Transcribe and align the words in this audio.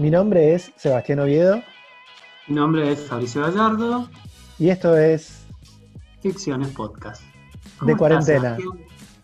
Mi 0.00 0.08
nombre 0.08 0.54
es 0.54 0.72
Sebastián 0.76 1.18
Oviedo. 1.18 1.60
Mi 2.48 2.54
nombre 2.54 2.90
es 2.90 3.06
Fabricio 3.06 3.42
Gallardo. 3.42 4.08
Y 4.58 4.70
esto 4.70 4.96
es 4.96 5.44
Ficciones 6.22 6.68
Podcast. 6.68 7.22
De 7.82 7.94
cuarentena. 7.94 8.56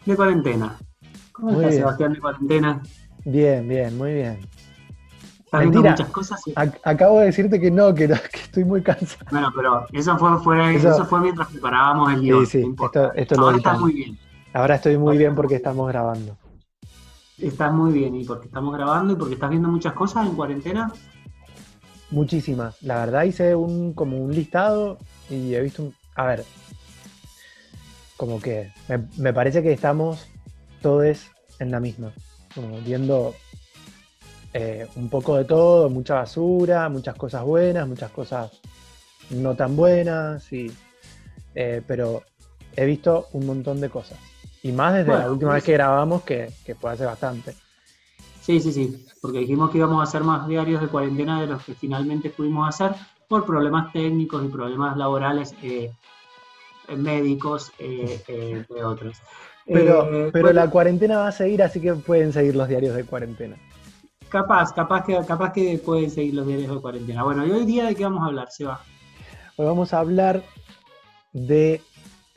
de 0.05 0.17
cuarentena. 0.17 0.77
¿Cómo 1.33 1.53
estás, 1.53 1.77
Sebastián, 1.77 2.13
de 2.13 2.21
cuarentena? 2.21 2.83
Bien, 3.25 3.67
bien, 3.67 3.97
muy 3.97 4.13
bien. 4.13 4.39
¿Estás 5.47 5.61
viendo 5.63 5.83
muchas 5.83 6.11
cosas? 6.11 6.43
acabo 6.85 7.21
de 7.21 7.25
decirte 7.25 7.59
que 7.59 7.71
no, 7.71 7.95
que, 7.95 8.05
estoy 8.05 8.67
muy 8.67 8.83
cansado. 8.83 9.25
Bueno, 9.31 9.51
pero 9.57 9.87
eso 9.95 10.19
fue, 10.19 10.75
eso, 10.75 11.07
fue 11.07 11.21
mientras 11.21 11.49
preparábamos 11.49 12.13
el 12.13 12.21
guion. 12.21 12.45
Sí, 12.45 12.63
sí, 12.65 12.75
esto, 12.85 13.15
esto 13.15 13.41
Ahora 13.41 13.57
estás 13.57 13.81
muy 13.81 13.95
bien. 13.95 14.19
Ahora 14.53 14.75
estoy 14.75 14.99
muy 14.99 15.17
bien 15.17 15.35
porque 15.35 15.55
estamos 15.55 15.89
grabando. 15.89 16.37
Estás 17.39 17.73
muy 17.73 17.93
bien, 17.93 18.15
y 18.15 18.25
porque 18.25 18.47
estamos 18.47 18.75
grabando 18.75 19.13
y 19.13 19.17
porque 19.17 19.35
estás 19.35 19.51
viendo 19.51 19.69
muchas 19.69 19.93
cosas 19.93 20.27
en 20.27 20.35
cuarentena. 20.35 20.93
Muchísimas. 22.11 22.81
La 22.83 23.05
verdad 23.05 23.25
hice 23.25 23.55
un 23.55 23.93
como 23.93 24.19
un 24.19 24.35
listado 24.35 24.99
y 25.29 25.55
he 25.55 25.61
visto 25.61 25.83
un. 25.83 25.95
A 26.15 26.25
ver. 26.25 26.45
Como 28.17 28.41
que 28.41 28.73
me, 29.19 29.35
parece 29.35 29.63
que 29.63 29.73
estamos 29.73 30.27
todos 30.81 31.27
en 31.59 31.71
la 31.71 31.81
misma. 31.81 32.13
Como 32.55 32.81
viendo 32.81 33.35
eh, 34.55 34.87
un 34.97 35.11
poco 35.11 35.37
de 35.37 35.45
todo, 35.45 35.91
mucha 35.91 36.15
basura, 36.15 36.89
muchas 36.89 37.17
cosas 37.17 37.45
buenas, 37.45 37.87
muchas 37.87 38.11
cosas 38.11 38.51
no 39.29 39.55
tan 39.55 39.77
buenas, 39.77 40.51
y, 40.53 40.73
eh, 41.55 41.83
pero 41.87 42.23
he 42.75 42.87
visto 42.87 43.27
un 43.33 43.45
montón 43.45 43.81
de 43.83 43.91
cosas. 43.91 44.19
Y 44.67 44.73
más 44.73 44.95
desde 44.95 45.17
la 45.17 45.31
última 45.31 45.55
vez 45.55 45.63
que 45.63 45.75
grabamos, 45.75 46.23
que, 46.23 46.51
que 46.65 46.75
fue 46.75 46.91
hace 46.91 47.05
bastante. 47.05 47.55
Sí, 48.41 48.59
sí, 48.59 48.73
sí, 48.73 49.07
porque 49.23 49.39
dijimos 49.39 49.71
que 49.71 49.79
íbamos 49.79 50.01
a 50.01 50.03
hacer 50.03 50.25
más 50.25 50.49
diarios 50.49 50.81
de 50.81 50.89
cuarentena 50.89 51.41
de 51.41 51.47
los 51.47 51.65
que 51.65 51.75
finalmente 51.75 52.31
pudimos 52.31 52.69
hacer 52.69 52.93
por 53.29 53.47
problemas 53.47 53.93
técnicos 53.93 54.45
y 54.45 54.49
problemas 54.49 54.97
laborales 54.97 55.55
eh, 55.63 55.93
médicos, 56.97 57.71
eh, 57.79 58.21
eh, 58.27 58.55
entre 58.57 58.83
otros. 58.83 59.19
Pero, 59.67 60.31
pero 60.33 60.53
la 60.53 60.69
cuarentena 60.69 61.19
va 61.19 61.29
a 61.29 61.33
seguir, 61.33 61.63
así 61.63 61.81
que 61.81 61.95
pueden 61.95 62.33
seguir 62.33 62.57
los 62.57 62.67
diarios 62.67 62.97
de 62.97 63.05
cuarentena. 63.05 63.57
Capaz, 64.29 64.73
capaz 64.73 65.05
que, 65.05 65.17
capaz 65.25 65.53
que 65.53 65.81
pueden 65.85 66.11
seguir 66.11 66.35
los 66.35 66.47
diarios 66.47 66.75
de 66.75 66.81
cuarentena. 66.81 67.23
Bueno, 67.23 67.47
¿y 67.47 67.53
hoy 67.53 67.67
día 67.67 67.85
de 67.85 67.95
qué 67.95 68.03
vamos 68.03 68.25
a 68.25 68.27
hablar, 68.27 68.49
Seba? 68.51 68.81
Hoy 69.55 69.67
vamos 69.67 69.95
a 69.95 70.01
hablar 70.01 70.43
de 71.33 71.81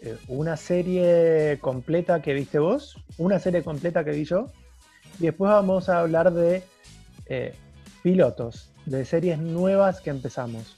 eh, 0.01 0.17
una 0.27 0.55
serie 0.55 1.59
completa 1.59 2.21
que 2.21 2.33
viste 2.33 2.59
vos, 2.59 2.95
una 3.17 3.39
serie 3.39 3.63
completa 3.63 4.03
que 4.03 4.11
vi 4.11 4.23
yo, 4.23 4.47
y 5.19 5.23
después 5.23 5.51
vamos 5.51 5.89
a 5.89 5.99
hablar 5.99 6.31
de 6.31 6.63
eh, 7.25 7.53
pilotos, 8.01 8.71
de 8.85 9.03
series 9.05 9.39
nuevas 9.39 9.99
que 9.99 10.09
empezamos. 10.09 10.77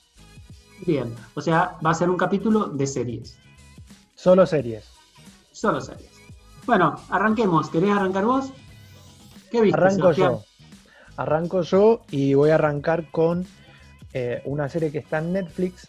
Bien, 0.86 1.14
o 1.36 1.42
sea, 1.42 1.78
va 1.86 1.92
a 1.92 1.94
ser 1.94 2.10
un 2.10 2.18
capítulo 2.18 2.66
de 2.68 2.88
series. 2.88 3.38
Solo 4.16 4.46
series. 4.46 4.86
Solo 5.52 5.80
series. 5.80 6.10
Bueno, 6.66 6.96
arranquemos. 7.10 7.70
¿Querés 7.70 7.92
arrancar 7.92 8.26
vos? 8.26 8.52
¿Qué 9.52 9.62
viste? 9.62 9.80
Arranco 9.80 10.12
yo. 10.14 10.44
Arranco 11.18 11.62
yo 11.62 12.02
y 12.10 12.34
voy 12.34 12.50
a 12.50 12.56
arrancar 12.56 13.12
con 13.12 13.46
eh, 14.14 14.42
una 14.46 14.70
serie 14.70 14.92
que 14.92 15.00
está 15.00 15.20
en 15.20 15.34
Netflix 15.34 15.88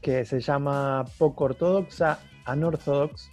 que 0.00 0.24
se 0.24 0.40
llama 0.40 1.04
Poco 1.18 1.44
Ortodoxa 1.44 2.18
Unorthodox. 2.46 3.30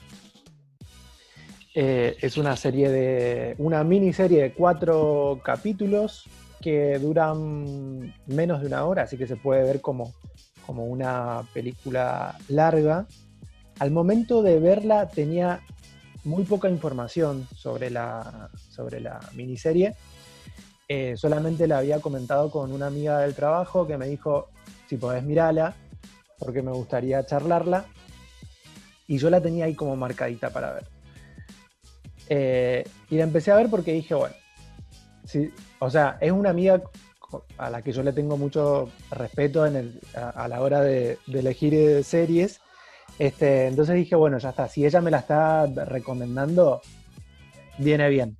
Eh, 1.76 2.18
es 2.22 2.38
una 2.38 2.56
serie 2.56 2.90
de. 2.90 3.56
una 3.60 3.84
miniserie 3.84 4.42
de 4.42 4.54
cuatro 4.54 5.40
capítulos 5.44 6.28
que 6.60 6.98
duran 6.98 8.16
menos 8.26 8.62
de 8.62 8.68
una 8.68 8.84
hora, 8.86 9.04
así 9.04 9.16
que 9.16 9.28
se 9.28 9.36
puede 9.36 9.64
ver 9.64 9.80
como, 9.80 10.14
como 10.66 10.86
una 10.86 11.44
película 11.54 12.36
larga. 12.48 13.06
Al 13.80 13.92
momento 13.92 14.42
de 14.42 14.60
verla 14.60 15.08
tenía 15.08 15.62
muy 16.24 16.46
poca 16.46 16.68
información 16.68 17.48
sobre 17.56 17.92
la, 17.92 18.50
sobre 18.70 19.00
la 19.00 19.20
miniserie. 19.34 19.96
Eh, 20.90 21.16
solamente 21.16 21.68
la 21.68 21.78
había 21.78 22.00
comentado 22.00 22.50
con 22.50 22.72
una 22.72 22.88
amiga 22.88 23.20
del 23.20 23.36
trabajo 23.36 23.86
que 23.86 23.98
me 23.98 24.08
dijo 24.08 24.50
si 24.90 24.98
podés 24.98 25.24
mirarla, 25.24 25.76
porque 26.40 26.64
me 26.64 26.72
gustaría 26.72 27.26
charlarla 27.26 27.86
y 29.08 29.18
yo 29.18 29.30
la 29.30 29.42
tenía 29.42 29.66
ahí 29.66 29.76
como 29.76 29.96
marcadita 29.96 30.50
para 30.50 30.74
ver. 30.74 30.84
Eh, 32.30 32.84
y 33.10 33.18
la 33.18 33.24
empecé 33.24 33.52
a 33.52 33.56
ver 33.56 33.70
porque 33.70 33.94
dije, 33.94 34.14
bueno, 34.14 34.36
o 35.80 35.90
sea, 35.90 36.18
es 36.22 36.32
una 36.32 36.50
amiga 36.50 36.82
a 37.58 37.70
la 37.70 37.82
que 37.82 37.92
yo 37.92 38.04
le 38.04 38.14
tengo 38.14 38.38
mucho 38.38 38.90
respeto 39.12 39.66
en 39.66 40.00
a, 40.16 40.48
la 40.48 40.62
hora 40.62 40.82
de, 40.82 41.18
elegir 41.28 41.74
eh, 41.74 42.04
series. 42.04 42.62
Este, 43.20 43.68
entonces 43.68 43.96
dije, 43.96 44.16
bueno, 44.16 44.38
ya 44.38 44.50
está, 44.50 44.68
si 44.68 44.86
ella 44.86 45.02
me 45.02 45.12
la 45.12 45.20
está 45.20 45.66
recomendando, 45.66 46.82
viene 47.78 48.10
bien. 48.10 48.38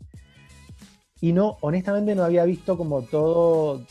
Y 1.20 1.34
no, 1.34 1.58
honestamente 1.62 2.14
no 2.14 2.24
había 2.24 2.46
visto 2.46 2.78
como 2.78 3.02
todo, 3.02 3.82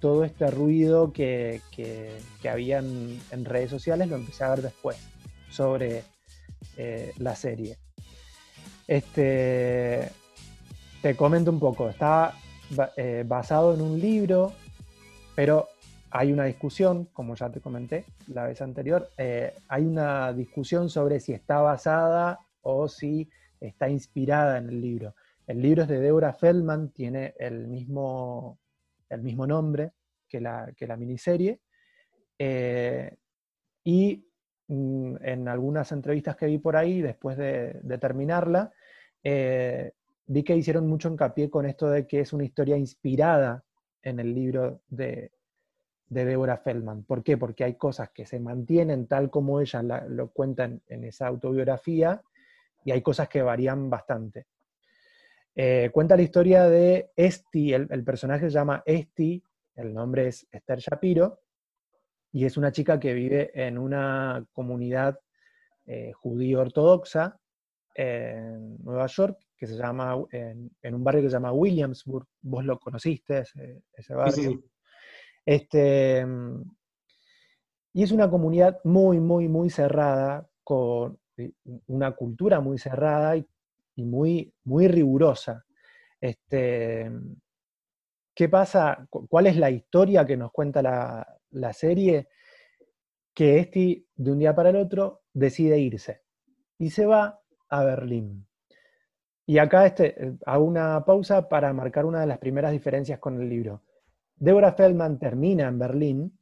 todo 0.00 0.24
este 0.24 0.50
ruido 0.50 1.12
que, 1.12 1.60
que, 1.70 2.48
había 2.48 2.78
en, 2.78 3.44
redes 3.44 3.70
sociales, 3.70 4.08
lo 4.08 4.16
empecé 4.16 4.44
a 4.44 4.50
ver 4.50 4.62
después, 4.62 4.96
sobre 5.48 6.02
eh, 6.76 7.12
la 7.18 7.34
serie. 7.36 7.78
Este, 8.86 10.10
te 11.00 11.16
comento 11.16 11.50
un 11.50 11.60
poco, 11.60 11.88
está 11.88 12.34
eh, 12.96 13.24
basado 13.26 13.74
en 13.74 13.80
un 13.80 14.00
libro, 14.00 14.52
pero 15.34 15.68
hay 16.10 16.32
una 16.32 16.44
discusión, 16.44 17.06
como 17.12 17.34
ya 17.34 17.50
te 17.50 17.60
comenté 17.60 18.04
la 18.28 18.46
vez 18.46 18.60
anterior, 18.60 19.08
eh, 19.16 19.54
hay 19.68 19.84
una 19.84 20.32
discusión 20.32 20.90
sobre 20.90 21.20
si 21.20 21.32
está 21.32 21.60
basada 21.60 22.40
o 22.62 22.88
si 22.88 23.28
está 23.60 23.88
inspirada 23.88 24.58
en 24.58 24.68
el 24.68 24.80
libro. 24.80 25.14
El 25.46 25.60
libro 25.60 25.82
es 25.82 25.88
de 25.88 26.00
Deborah 26.00 26.32
Feldman, 26.32 26.90
tiene 26.90 27.34
el 27.38 27.68
mismo, 27.68 28.58
el 29.08 29.22
mismo 29.22 29.46
nombre 29.46 29.92
que 30.28 30.40
la, 30.40 30.72
que 30.76 30.86
la 30.86 30.96
miniserie. 30.96 31.60
y 33.84 34.24
En 35.22 35.48
algunas 35.48 35.92
entrevistas 35.92 36.36
que 36.36 36.46
vi 36.46 36.58
por 36.58 36.76
ahí, 36.76 37.02
después 37.02 37.36
de, 37.36 37.80
terminarla, 38.00 38.72
eh, 39.22 39.92
vi 40.26 40.42
que 40.42 40.56
hicieron 40.56 40.86
mucho 40.86 41.08
hincapié 41.08 41.50
con 41.50 41.66
esto 41.66 41.90
de 41.90 42.06
que 42.06 42.20
es 42.20 42.32
una 42.32 42.44
historia 42.44 42.76
inspirada 42.76 43.64
en 44.02 44.20
el 44.20 44.34
libro 44.34 44.80
de, 44.88 45.32
de 46.08 46.24
Deborah 46.24 46.58
Feldman. 46.58 47.04
¿Por 47.04 47.22
qué? 47.22 47.36
Porque 47.36 47.64
hay 47.64 47.74
cosas 47.74 48.10
que 48.10 48.26
se 48.26 48.40
mantienen 48.40 49.06
tal 49.06 49.30
como 49.30 49.60
ella 49.60 49.82
lo 49.82 50.30
cuenta 50.30 50.64
en, 50.64 51.04
esa 51.04 51.26
autobiografía 51.26 52.22
y 52.84 52.92
hay 52.92 53.02
cosas 53.02 53.28
que 53.28 53.42
varían 53.42 53.90
bastante. 53.90 54.46
Eh, 55.54 55.90
cuenta 55.92 56.16
la 56.16 56.22
historia 56.22 56.68
de 56.68 57.10
Esti, 57.16 57.72
el, 57.72 57.86
el, 57.90 58.04
personaje 58.04 58.46
se 58.46 58.54
llama 58.54 58.82
Esti, 58.84 59.42
el 59.76 59.94
nombre 59.94 60.28
es 60.28 60.46
Esther 60.50 60.78
Shapiro, 60.78 61.43
y 62.34 62.44
es 62.44 62.56
una 62.56 62.72
chica 62.72 62.98
que 62.98 63.14
vive 63.14 63.52
en 63.54 63.78
una 63.78 64.44
comunidad 64.52 65.20
eh, 65.86 66.10
judío 66.14 66.62
ortodoxa 66.62 67.38
en 67.94 68.76
Nueva 68.82 69.06
York, 69.06 69.38
que 69.56 69.68
se 69.68 69.76
llama, 69.76 70.16
en, 70.32 70.68
un 70.82 71.04
barrio 71.04 71.22
que 71.22 71.28
se 71.28 71.34
llama 71.34 71.52
Williamsburg, 71.52 72.26
vos 72.42 72.64
lo 72.64 72.80
conociste, 72.80 73.44
ese, 73.92 74.14
barrio. 74.16 74.64
Este, 75.46 76.26
y 77.92 78.02
es 78.02 78.10
una 78.10 78.28
comunidad 78.28 78.80
muy, 78.82 79.20
muy, 79.20 79.46
muy 79.46 79.70
cerrada, 79.70 80.44
con 80.64 81.16
una 81.86 82.10
cultura 82.16 82.58
muy 82.58 82.78
cerrada 82.78 83.36
y, 83.36 83.46
muy, 83.94 84.52
muy 84.64 84.88
rigurosa. 84.88 85.64
Este, 86.20 87.12
¿Qué 88.34 88.48
pasa? 88.48 89.06
¿Cuál 89.08 89.46
es 89.46 89.56
la 89.56 89.70
historia 89.70 90.26
que 90.26 90.36
nos 90.36 90.50
cuenta 90.50 90.82
la, 90.82 91.24
la 91.54 91.72
serie 91.72 92.28
que 93.34 93.58
este 93.58 94.06
de 94.14 94.30
un 94.30 94.38
día 94.38 94.54
para 94.54 94.70
el 94.70 94.76
otro 94.76 95.22
decide 95.32 95.78
irse 95.78 96.22
y 96.78 96.90
se 96.90 97.04
va 97.04 97.42
a 97.68 97.84
Berlín. 97.84 98.46
Y 99.46 99.58
acá 99.58 99.86
este, 99.86 100.38
hago 100.46 100.64
una 100.64 101.04
pausa 101.04 101.48
para 101.48 101.72
marcar 101.72 102.06
una 102.06 102.20
de 102.20 102.26
las 102.26 102.38
primeras 102.38 102.72
diferencias 102.72 103.18
con 103.18 103.40
el 103.40 103.48
libro. 103.48 103.82
Deborah 104.36 104.72
Feldman 104.72 105.18
termina 105.18 105.68
en 105.68 105.78
Berlín, 105.78 106.38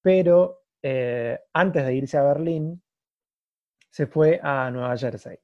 pero 0.00 0.62
eh, 0.80 1.38
antes 1.52 1.84
de 1.84 1.94
irse 1.94 2.16
a 2.16 2.22
Berlín 2.22 2.82
se 3.90 4.06
fue 4.06 4.40
a 4.42 4.70
Nueva 4.70 4.96
Jersey. 4.96 5.38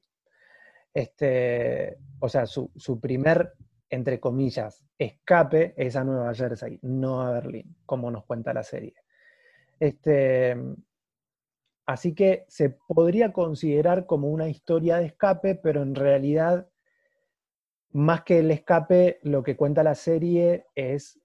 Este, 0.91 1.99
o 2.19 2.27
sea, 2.27 2.47
su, 2.47 2.71
su 2.75 2.99
primer, 2.99 3.53
entre 3.89 4.19
comillas, 4.19 4.83
escape 4.97 5.75
es 5.77 5.95
a 5.95 6.03
Nueva 6.03 6.33
Jersey, 6.33 6.79
no 6.81 7.21
a 7.21 7.31
Berlín, 7.31 7.75
como 7.85 8.09
nos 8.09 8.25
cuenta 8.25 8.53
la 8.53 8.63
serie. 8.63 8.95
Este, 9.79 10.55
así 11.85 12.13
que 12.13 12.45
se 12.47 12.77
podría 12.87 13.31
considerar 13.33 14.05
como 14.05 14.29
una 14.29 14.49
historia 14.49 14.97
de 14.97 15.05
escape, 15.05 15.55
pero 15.55 15.81
en 15.81 15.95
realidad, 15.95 16.69
más 17.91 18.23
que 18.23 18.39
el 18.39 18.51
escape, 18.51 19.19
lo 19.23 19.43
que 19.43 19.55
cuenta 19.55 19.83
la 19.83 19.95
serie 19.95 20.65
es 20.75 21.19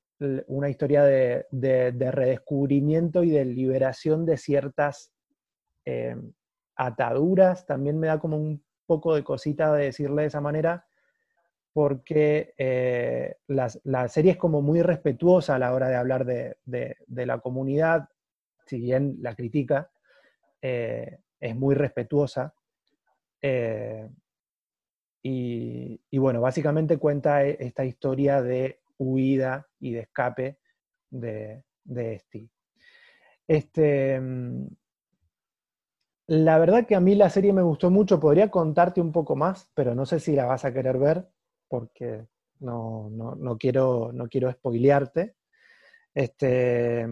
una 0.46 0.70
historia 0.70 1.02
de, 1.02 1.46
redescubrimiento 1.50 3.24
y 3.24 3.30
de 3.30 3.44
liberación 3.44 4.24
de 4.24 4.36
ciertas 4.36 5.12
eh, 5.84 6.16
ataduras. 6.76 7.66
También 7.66 7.98
me 7.98 8.06
da 8.06 8.18
como 8.18 8.36
un 8.36 8.64
poco 8.86 9.14
de 9.14 9.24
cosita 9.24 9.72
de 9.72 9.86
decirle 9.86 10.22
de 10.22 10.28
esa 10.28 10.40
manera, 10.40 10.86
porque 11.72 12.54
eh, 12.56 13.36
la, 13.48 14.08
serie 14.08 14.32
es 14.32 14.36
como 14.36 14.62
muy 14.62 14.82
respetuosa 14.82 15.56
a 15.56 15.58
la 15.58 15.74
hora 15.74 15.88
de 15.88 15.96
hablar 15.96 16.24
de, 16.24 16.96
la 17.06 17.38
comunidad, 17.40 18.08
si 18.66 18.80
bien 18.80 19.16
la 19.20 19.34
critica, 19.34 19.90
eh, 20.62 21.18
es 21.40 21.56
muy 21.56 21.74
respetuosa. 21.74 22.54
y, 25.22 26.00
y, 26.10 26.18
bueno, 26.18 26.40
básicamente 26.40 26.98
cuenta 26.98 27.44
esta 27.44 27.84
historia 27.84 28.42
de 28.42 28.80
huida 28.98 29.66
y 29.80 29.92
de 29.92 30.00
escape 30.00 30.58
de, 31.10 31.64
de 31.84 32.14
Este, 32.14 32.48
Este, 33.46 34.20
la 36.26 36.58
verdad 36.58 36.86
que 36.86 36.94
a 36.94 37.00
mí 37.00 37.14
la 37.14 37.28
serie 37.30 37.52
me 37.52 37.62
gustó 37.62 37.90
mucho, 37.90 38.18
podría 38.18 38.50
contarte 38.50 39.00
un 39.00 39.12
poco 39.12 39.36
más, 39.36 39.70
pero 39.74 39.94
no 39.94 40.06
sé 40.06 40.20
si 40.20 40.34
la 40.34 40.46
vas 40.46 40.64
a 40.64 40.72
querer 40.72 40.98
ver, 40.98 41.28
porque 41.68 42.26
no, 42.60 43.10
quiero, 43.58 44.10
no 44.12 44.28
quiero 44.28 44.50
spoilearte. 44.50 45.36
Este, 46.14 47.06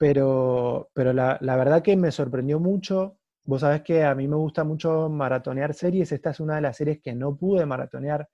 pero 0.00 0.88
pero 0.94 1.12
la, 1.12 1.36
la, 1.42 1.56
verdad 1.56 1.82
que 1.82 1.94
me 1.94 2.10
sorprendió 2.10 2.58
mucho. 2.58 3.18
Vos 3.44 3.60
sabés 3.60 3.82
que 3.82 4.02
a 4.02 4.14
mí 4.14 4.26
me 4.26 4.36
gusta 4.36 4.64
mucho 4.64 5.10
maratonear 5.10 5.74
series. 5.74 6.10
Esta 6.10 6.30
es 6.30 6.40
una 6.40 6.54
de 6.54 6.62
las 6.62 6.78
series 6.78 7.02
que 7.02 7.14
no 7.14 7.36
pude 7.36 7.66
maratonear 7.66 8.26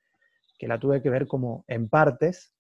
que 0.57 0.69
la 0.69 0.79
tuve 0.79 1.03
que 1.03 1.11
ver 1.11 1.27
como 1.27 1.65
en 1.67 1.89
partes. 1.89 2.55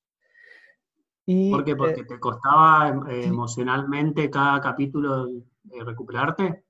Y, 1.24 1.52
¿Por 1.52 1.64
qué? 1.64 1.76
¿Porque 1.76 2.00
eh, 2.00 2.06
te 2.08 2.18
costaba 2.18 2.88
eh, 3.08 3.26
emocionalmente 3.26 4.28
cada 4.28 4.60
capítulo 4.60 5.28
eh, 5.28 5.84
recuperarte? 5.84 6.64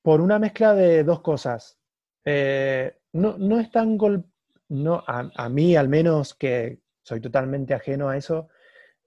Por 0.00 0.20
una 0.20 0.38
mezcla 0.38 0.74
de 0.74 1.02
dos 1.02 1.22
cosas. 1.22 1.76
no, 2.24 3.36
no 3.36 3.58
es 3.58 3.68
tan 3.72 3.98
gol 3.98 4.24
no, 4.68 5.02
a, 5.06 5.48
mí 5.48 5.74
al 5.76 5.88
menos 5.88 6.34
que 6.34 6.80
soy 7.02 7.20
totalmente 7.20 7.74
ajeno 7.74 8.08
a 8.08 8.16
eso, 8.16 8.48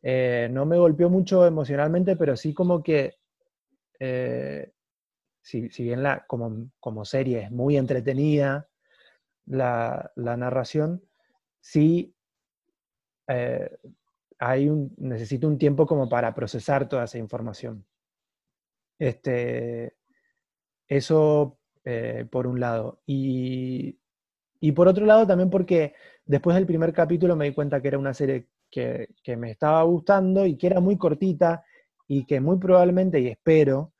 no 0.05 0.65
me 0.65 0.77
golpeó 0.77 1.09
mucho 1.09 1.45
emocionalmente, 1.45 2.15
pero 2.15 2.35
sí 2.37 2.53
como 2.53 2.83
que, 2.83 3.17
si, 5.41 5.69
si, 5.69 5.83
bien 5.83 6.03
la, 6.03 6.25
como, 6.27 6.69
como, 6.79 7.05
serie 7.05 7.43
es 7.43 7.51
muy 7.51 7.77
entretenida, 7.77 8.69
la, 9.45 10.11
la 10.15 10.37
narración, 10.37 11.03
sí 11.59 12.15
eh, 13.27 13.69
hay 14.39 14.69
un, 14.69 14.93
necesito 14.97 15.47
un 15.47 15.57
tiempo 15.57 15.85
como 15.85 16.09
para 16.09 16.33
procesar 16.35 16.87
toda 16.87 17.05
esa 17.05 17.17
información. 17.17 17.85
Este, 18.99 19.95
eso 20.87 21.59
eh, 21.83 22.25
por 22.29 22.47
un 22.47 22.59
lado. 22.59 23.01
Y, 23.05 23.99
por 24.75 24.87
otro 24.87 25.05
lado 25.05 25.27
también 25.27 25.51
porque 25.51 25.93
después 26.25 26.55
del 26.55 26.65
primer 26.65 26.91
capítulo 26.91 27.35
me 27.35 27.45
di 27.45 27.53
cuenta 27.53 27.81
que 27.81 27.87
era 27.87 27.99
una 27.99 28.15
serie 28.15 28.47
que, 29.23 29.37
me 29.37 29.51
estaba 29.51 29.81
gustando 29.83 30.45
y 30.45 30.57
que 30.57 30.67
era 30.67 30.81
muy 30.81 30.97
cortita 30.97 31.63
y 32.07 32.25
que 32.25 32.41
muy 32.41 32.57
probablemente, 32.57 33.19
y 33.19 33.27
espero, 33.27 33.93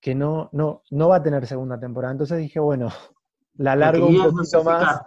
que 0.00 0.14
no, 0.14 0.48
no, 0.52 0.82
no 0.90 1.08
va 1.08 1.16
a 1.16 1.22
tener 1.22 1.46
segunda 1.46 1.78
temporada. 1.78 2.12
Entonces 2.12 2.38
dije, 2.38 2.58
bueno, 2.58 2.88
la 3.54 3.76
largo 3.76 4.08
un 4.08 4.34
poquito 4.34 4.64
más. 4.64 5.00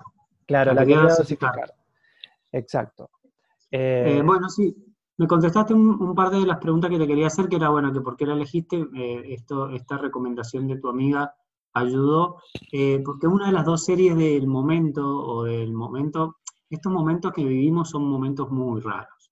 Claro, 0.45 0.73
la, 0.73 0.85
quería 0.85 1.01
dosificar. 1.01 1.73
Exacto. 2.51 3.09
Eh, 3.69 4.18
eh, 4.18 4.21
bueno, 4.21 4.50
sí, 4.50 4.75
me 5.17 5.27
contestaste 5.27 5.74
un, 5.74 6.13
par 6.15 6.29
de 6.29 6.45
las 6.45 6.57
preguntas 6.57 6.89
que 6.89 6.97
te 6.97 7.07
quería 7.07 7.27
hacer, 7.27 7.47
que 7.47 7.56
era, 7.57 7.69
bueno, 7.69 7.94
que 7.94 8.01
por 8.01 8.17
qué 8.17 8.25
la 8.25 8.33
elegiste, 8.33 8.85
eh, 8.95 9.33
esto, 9.33 9.69
esta 9.69 9.97
recomendación 9.97 10.67
de 10.67 10.77
tu 10.77 10.89
amiga 10.89 11.33
ayudó, 11.74 12.41
porque 13.06 13.27
una 13.27 13.45
de 13.45 13.53
las 13.53 13.63
dos 13.63 13.85
series 13.85 14.17
del 14.17 14.45
momento, 14.45 15.07
o 15.07 15.44
del 15.45 15.71
momento, 15.71 16.40
estos 16.75 16.91
momentos 16.91 17.31
que 17.33 17.44
vivimos 17.44 17.89
son 17.89 18.09
momentos 18.09 18.50
muy 18.50 18.81
raros. 18.81 19.31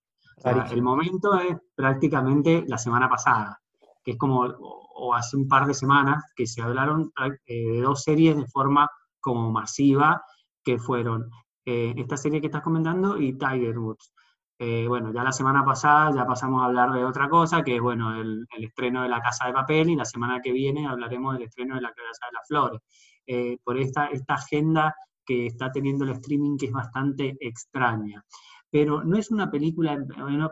el 0.70 0.82
momento 0.82 1.38
es 1.38 1.56
prácticamente 1.74 2.64
la 2.66 2.78
semana 2.78 3.08
pasada, 3.08 3.60
que 4.02 4.12
es 4.12 4.16
como, 4.16 4.40
o, 4.40 5.14
hace 5.14 5.36
un 5.36 5.48
par 5.48 5.66
de 5.66 5.74
semanas, 5.74 6.24
que 6.34 6.46
se 6.46 6.62
hablaron 6.62 7.12
de 7.46 7.80
dos 7.80 8.02
series 8.02 8.36
de 8.36 8.46
forma 8.46 8.88
como 9.20 9.50
masiva, 9.50 10.22
que 10.62 10.78
fueron 10.78 11.30
eh, 11.64 11.94
esta 11.96 12.16
serie 12.16 12.40
que 12.40 12.46
estás 12.46 12.62
comentando 12.62 13.18
y 13.18 13.36
Tiger 13.36 13.78
Woods. 13.78 14.12
Eh, 14.58 14.86
bueno, 14.86 15.10
ya 15.10 15.22
la 15.22 15.32
semana 15.32 15.64
pasada 15.64 16.14
ya 16.14 16.26
pasamos 16.26 16.60
a 16.60 16.66
hablar 16.66 16.92
de 16.92 17.04
otra 17.04 17.30
cosa, 17.30 17.62
que 17.62 17.76
es 17.76 17.80
bueno, 17.80 18.20
el, 18.20 18.46
estreno 18.58 19.02
de 19.02 19.08
La 19.08 19.20
Casa 19.22 19.46
de 19.46 19.54
Papel 19.54 19.88
y 19.88 19.96
la 19.96 20.04
semana 20.04 20.40
que 20.42 20.52
viene 20.52 20.86
hablaremos 20.86 21.34
del 21.34 21.44
estreno 21.44 21.76
de 21.76 21.80
La 21.80 21.92
Casa 21.92 22.26
de 22.26 22.32
las 22.34 22.46
Flores. 22.46 22.80
Eh, 23.26 23.58
por 23.64 23.78
esta, 23.78 24.06
esta 24.06 24.34
agenda 24.34 24.94
que 25.30 25.46
está 25.46 25.70
teniendo 25.70 26.02
el 26.02 26.10
streaming 26.10 26.56
que 26.56 26.66
es 26.66 26.72
bastante 26.72 27.36
extraña. 27.38 28.24
Pero 28.68 29.04
no 29.04 29.16
es 29.16 29.30
una 29.30 29.48
película, 29.48 29.96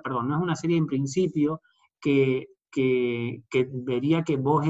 perdón, 0.05 0.29
no 0.29 0.37
es 0.37 0.43
una 0.43 0.55
serie 0.55 0.77
en 0.77 0.87
principio 0.87 1.63
que, 2.01 2.47
que, 2.71 3.43
que 3.51 3.69
vería 3.73 4.23
que 4.23 4.37
vos 4.37 4.65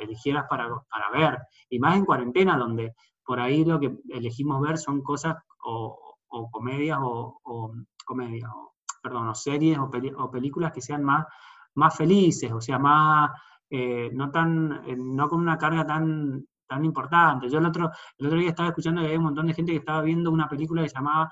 eligieras 0.00 0.44
para, 0.48 0.68
para 0.68 1.10
ver, 1.12 1.40
y 1.68 1.80
más 1.80 1.96
en 1.96 2.04
cuarentena, 2.04 2.56
donde 2.56 2.94
por 3.26 3.40
ahí 3.40 3.64
lo 3.64 3.80
que 3.80 3.96
elegimos 4.10 4.60
ver 4.60 4.78
son 4.78 5.02
cosas 5.02 5.34
o, 5.64 5.98
comedias 6.52 7.00
o, 7.02 7.40
o 7.42 7.72
perdón, 9.02 9.26
o 9.26 9.34
series 9.34 9.76
o, 9.76 10.30
películas 10.30 10.70
que 10.72 10.80
sean 10.80 11.02
más, 11.02 11.26
más 11.74 11.96
felices, 11.96 12.52
o 12.52 12.60
sea, 12.60 12.78
más, 12.78 13.32
eh, 13.68 14.08
no, 14.12 14.30
tan, 14.30 14.84
eh, 14.86 14.94
no 14.96 15.28
con 15.28 15.40
una 15.40 15.58
carga 15.58 15.84
tan, 15.84 16.46
tan 16.74 16.84
importante. 16.84 17.48
Yo 17.48 17.58
el 17.58 17.66
otro, 17.66 17.90
el 18.18 18.26
otro 18.26 18.38
día 18.38 18.50
estaba 18.50 18.68
escuchando 18.70 19.00
que 19.00 19.08
había 19.08 19.18
un 19.18 19.24
montón 19.24 19.46
de 19.46 19.54
gente 19.54 19.72
que 19.72 19.78
estaba 19.78 20.02
viendo 20.02 20.30
una 20.30 20.48
película 20.48 20.82
que 20.82 20.88
se 20.88 20.96
llamaba 20.96 21.30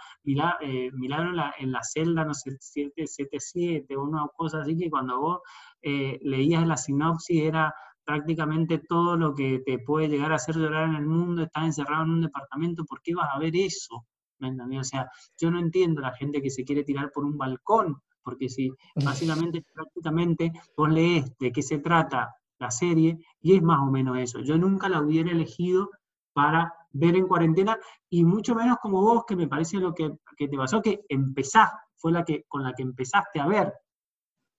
eh, 0.61 0.91
Milagro 0.93 1.31
en 1.59 1.73
la, 1.73 1.81
celda, 1.83 2.25
no 2.25 2.35
sé, 2.35 2.51
777 2.61 3.97
o 3.97 4.03
una 4.03 4.27
cosa 4.37 4.61
así, 4.61 4.77
que 4.77 4.91
cuando 4.91 5.21
vos 5.21 5.41
leías 5.83 6.67
la 6.67 6.77
sinopsis 6.77 7.43
era 7.43 7.75
prácticamente 8.05 8.79
todo 8.79 9.17
lo 9.17 9.35
que 9.35 9.63
te 9.65 9.79
puede 9.79 10.09
llegar 10.09 10.33
a 10.33 10.37
hacer 10.37 10.57
llorar 10.57 10.89
en 10.89 10.97
el 10.97 11.07
mundo 11.07 11.43
está 11.43 11.65
encerrado 11.65 12.05
en 12.05 12.11
un 12.11 12.21
departamento, 12.23 12.85
¿por 12.85 13.01
qué 13.03 13.15
vas 13.15 13.29
a 13.33 13.39
ver 13.39 13.55
eso? 13.55 14.05
¿Me 14.41 14.81
O 14.81 14.85
sea, 14.85 15.09
yo 15.39 15.51
no 15.51 15.61
entiendo 15.61 16.01
la 16.01 16.13
gente 16.15 16.43
que 16.43 16.51
se 16.51 16.65
quiere 16.65 16.83
tirar 16.83 17.11
por 17.13 17.25
un 17.25 17.39
balcón, 17.39 18.03
porque 18.23 18.49
si 18.49 18.71
básicamente, 19.51 19.63
prácticamente, 19.73 20.53
vos 20.77 20.91
lees 20.91 21.37
de 21.39 21.53
qué 21.53 21.63
se 21.63 21.79
trata 21.79 22.35
la 22.61 22.71
serie 22.71 23.19
y 23.41 23.57
es 23.57 23.63
más 23.63 23.81
o 23.81 23.91
menos 23.91 24.19
eso. 24.19 24.41
Yo 24.41 24.57
nunca 24.57 24.89
la 24.89 25.01
hubiera 25.01 25.31
elegido 25.31 25.91
para 26.33 26.73
ver 26.93 27.17
en 27.17 27.27
cuarentena 27.27 27.79
y 28.09 28.25
mucho 28.25 28.55
menos 28.55 28.79
como 28.79 29.01
vos, 29.01 29.25
que 29.27 29.35
me 29.35 29.49
parece 29.49 29.79
lo 29.79 29.95
que, 29.95 30.13
te 30.37 30.57
pasó, 30.57 30.81
que 30.81 31.05
empezás, 31.09 31.71
fue 31.97 32.13
la 32.13 32.25
que, 32.25 32.45
con 32.47 32.63
la 32.63 32.73
que 32.75 32.83
empezaste 32.83 33.41
a 33.41 33.47
ver 33.47 33.75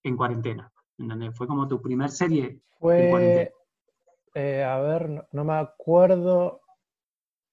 en 0.03 0.17
cuarentena. 0.17 0.72
Fue 1.34 1.48
como 1.48 1.67
tu 1.67 1.81
primer 1.81 2.10
serie. 2.10 2.62
Fue, 2.79 3.51
eh, 4.34 4.63
a 4.63 4.79
ver, 4.79 5.27
no, 5.31 5.43
me 5.43 5.53
acuerdo, 5.53 6.62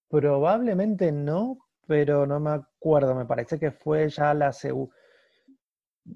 probablemente 0.09 1.11
no, 1.12 1.59
pero 1.87 2.26
no 2.26 2.38
me 2.40 2.50
acuerdo, 2.50 3.14
me 3.14 3.26
parece 3.26 3.59
que 3.59 3.73
fue 3.73 4.09
ya 4.09 4.33
la 4.33 4.52
segunda. 4.52 4.95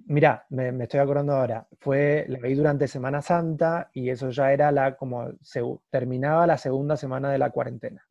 Mirá, 0.07 0.47
me, 0.51 0.69
estoy 0.83 1.01
acordando 1.01 1.35
ahora, 1.35 1.67
fue, 1.79 2.25
la 2.29 2.39
vi 2.39 2.55
durante 2.55 2.89
Semana 2.89 3.23
Santa 3.23 3.91
y 3.93 4.11
eso 4.11 4.31
ya 4.31 4.53
era 4.53 4.71
la, 4.73 4.97
como, 4.97 5.31
se, 5.41 5.63
terminaba 5.91 6.47
la 6.47 6.59
segunda 6.59 6.97
semana 6.97 7.31
de 7.31 7.39
la 7.39 7.51
cuarentena. 7.51 8.05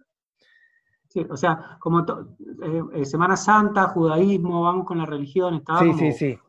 Sí, 1.08 1.26
o 1.30 1.36
sea, 1.36 1.78
como 1.80 2.02
eh, 2.02 2.84
eh, 2.94 3.06
Semana 3.06 3.36
Santa, 3.36 3.88
judaísmo, 3.88 4.64
vamos 4.64 4.86
con 4.86 4.98
la 4.98 5.06
religión, 5.06 5.56
estaba 5.56 5.80
sí, 5.80 5.94
sí, 5.94 6.12
sí. 6.14 6.40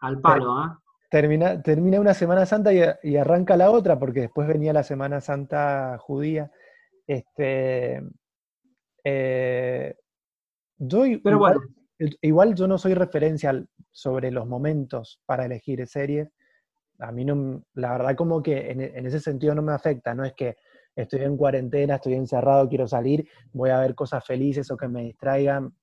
al 0.00 0.20
palo, 0.20 0.52
¿ah? 0.52 0.80
termina, 1.10 1.60
termina 1.60 2.00
una 2.00 2.14
Semana 2.14 2.46
Santa 2.46 2.72
y, 2.72 3.16
arranca 3.16 3.56
la 3.56 3.70
otra, 3.70 3.98
porque 3.98 4.20
después 4.20 4.48
venía 4.48 4.72
la 4.72 4.84
Semana 4.84 5.20
Santa 5.20 5.98
judía. 5.98 6.50
Este, 7.06 8.02
eh, 9.04 9.96
yo 10.78 11.02
Pero 11.22 11.38
bueno. 11.38 11.60
Igual 12.22 12.54
yo 12.54 12.66
no 12.66 12.78
soy 12.78 12.94
referencia 12.94 13.64
sobre 13.90 14.30
los 14.30 14.46
momentos 14.46 15.20
para 15.26 15.46
elegir 15.46 15.86
series. 15.86 16.28
A 16.98 17.12
mí 17.12 17.24
no, 17.24 17.62
la 17.74 17.92
verdad 17.92 18.16
como 18.16 18.42
que 18.42 18.70
en, 18.70 19.06
ese 19.06 19.20
sentido 19.20 19.54
no 19.54 19.62
me 19.62 19.72
afecta, 19.72 20.14
no 20.14 20.24
es 20.24 20.34
que 20.34 20.56
estoy 20.94 21.22
en 21.22 21.36
cuarentena, 21.36 21.96
estoy 21.96 22.14
encerrado, 22.14 22.68
quiero 22.68 22.86
salir, 22.86 23.28
voy 23.52 23.70
a 23.70 23.80
ver 23.80 23.94
cosas 23.94 24.24
felices 24.24 24.70
o 24.70 24.76
que 24.76 24.88
me 24.88 25.02
distraigan. 25.02 25.74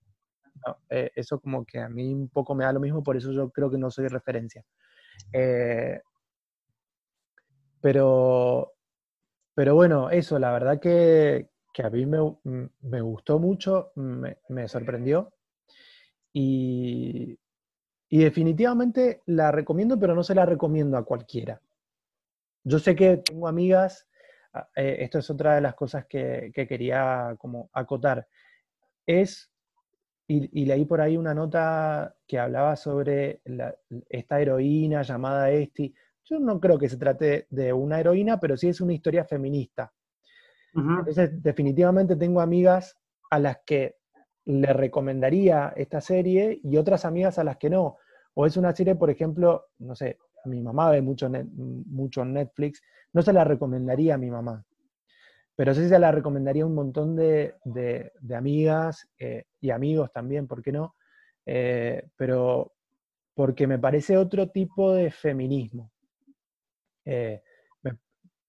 Eh, 0.90 1.12
eso 1.16 1.40
como 1.40 1.66
que 1.66 1.80
a 1.80 1.90
mí 1.90 2.14
un 2.14 2.30
poco 2.30 2.56
me 2.56 2.66
da 2.66 2.74
lo 2.74 2.80
mismo, 2.80 3.04
por 3.04 3.16
eso 3.16 3.32
yo 3.32 3.50
creo 3.52 3.70
que 3.70 3.78
no 3.78 3.90
soy 3.90 4.08
referencia. 4.08 4.64
Eh, 5.32 6.00
pero, 7.82 8.74
pero 9.54 9.76
bueno, 9.76 10.10
eso, 10.10 10.40
la 10.40 10.52
verdad 10.52 10.80
que, 10.80 11.50
a 11.84 11.90
mí 11.90 12.06
me, 12.06 13.02
gustó 13.02 13.40
mucho, 13.40 13.92
me, 13.96 14.68
sorprendió. 14.68 15.32
Y, 16.40 17.40
y 18.10 18.20
definitivamente 18.20 19.24
la 19.26 19.52
recomiendo, 19.52 20.00
pero 20.00 20.14
no 20.14 20.22
se 20.22 20.36
la 20.36 20.46
recomiendo 20.46 20.96
a 20.96 21.04
cualquiera. 21.04 21.60
Yo 22.64 22.78
sé 22.78 22.96
que 22.96 23.18
tengo 23.18 23.48
amigas, 23.48 24.08
ah, 24.54 24.70
eh, 24.76 24.98
esto 25.00 25.18
es 25.18 25.32
otra 25.32 25.56
de 25.56 25.62
las 25.62 25.74
cosas 25.74 26.06
que, 26.06 26.52
quería 26.54 27.36
como 27.40 27.72
acotar, 27.74 28.28
es, 29.08 29.52
y, 30.28 30.66
leí 30.66 30.86
por 30.86 31.02
ahí 31.02 31.18
una 31.18 31.34
nota 31.34 32.16
que 32.28 32.38
hablaba 32.38 32.76
sobre 32.76 33.42
esta 34.08 34.40
heroína 34.40 35.02
llamada 35.02 35.50
Esti, 35.50 35.92
yo 36.24 36.40
no 36.40 36.60
creo 36.60 36.78
que 36.78 36.90
se 36.90 36.98
trate 36.98 37.48
de 37.50 37.74
una 37.74 38.00
heroína, 38.00 38.40
pero 38.40 38.58
sí 38.58 38.68
es 38.68 38.80
una 38.80 38.94
historia 38.94 39.26
feminista. 39.26 39.92
Entonces, 40.76 41.42
definitivamente 41.42 42.16
tengo 42.16 42.42
amigas 42.42 42.96
a 43.32 43.40
las 43.40 43.58
que 43.66 43.97
le 44.48 44.72
recomendaría 44.72 45.74
esta 45.76 46.00
serie 46.00 46.62
y 46.64 46.78
otras 46.78 47.04
amigas 47.04 47.38
a 47.38 47.44
las 47.44 47.58
que 47.58 47.70
no. 47.70 47.98
O 48.34 48.46
es 48.46 48.56
una 48.56 48.74
serie, 48.74 48.96
por 48.96 49.10
ejemplo, 49.10 49.66
no 49.80 49.94
sé, 49.94 50.18
mi 50.46 50.62
mamá 50.62 50.90
ve 50.90 51.02
mucho, 51.02 51.30
mucho 51.30 52.24
Netflix, 52.24 52.82
no 53.12 53.22
se 53.22 53.34
la 53.34 53.44
recomendaría 53.44 54.16
a 54.16 54.18
mi 54.18 54.32
mamá. 54.32 54.64
Pero 55.54 55.74
sí 55.74 55.90
se 55.90 56.00
la 56.00 56.14
recomendaría 56.14 56.64
a 56.64 56.68
un 56.68 56.76
montón 56.76 57.16
de, 57.16 57.56
amigas 58.34 59.10
eh, 59.20 59.46
y 59.60 59.72
amigos 59.72 60.14
también, 60.14 60.48
¿por 60.48 60.62
qué 60.62 60.72
no? 60.72 60.96
Eh, 61.46 62.08
pero 62.16 62.74
porque 63.34 63.68
me 63.68 63.80
parece 63.80 64.18
otro 64.18 64.50
tipo 64.50 64.94
de 64.94 65.12
feminismo. 65.12 65.92
Eh, 67.04 67.42
me 67.84 67.98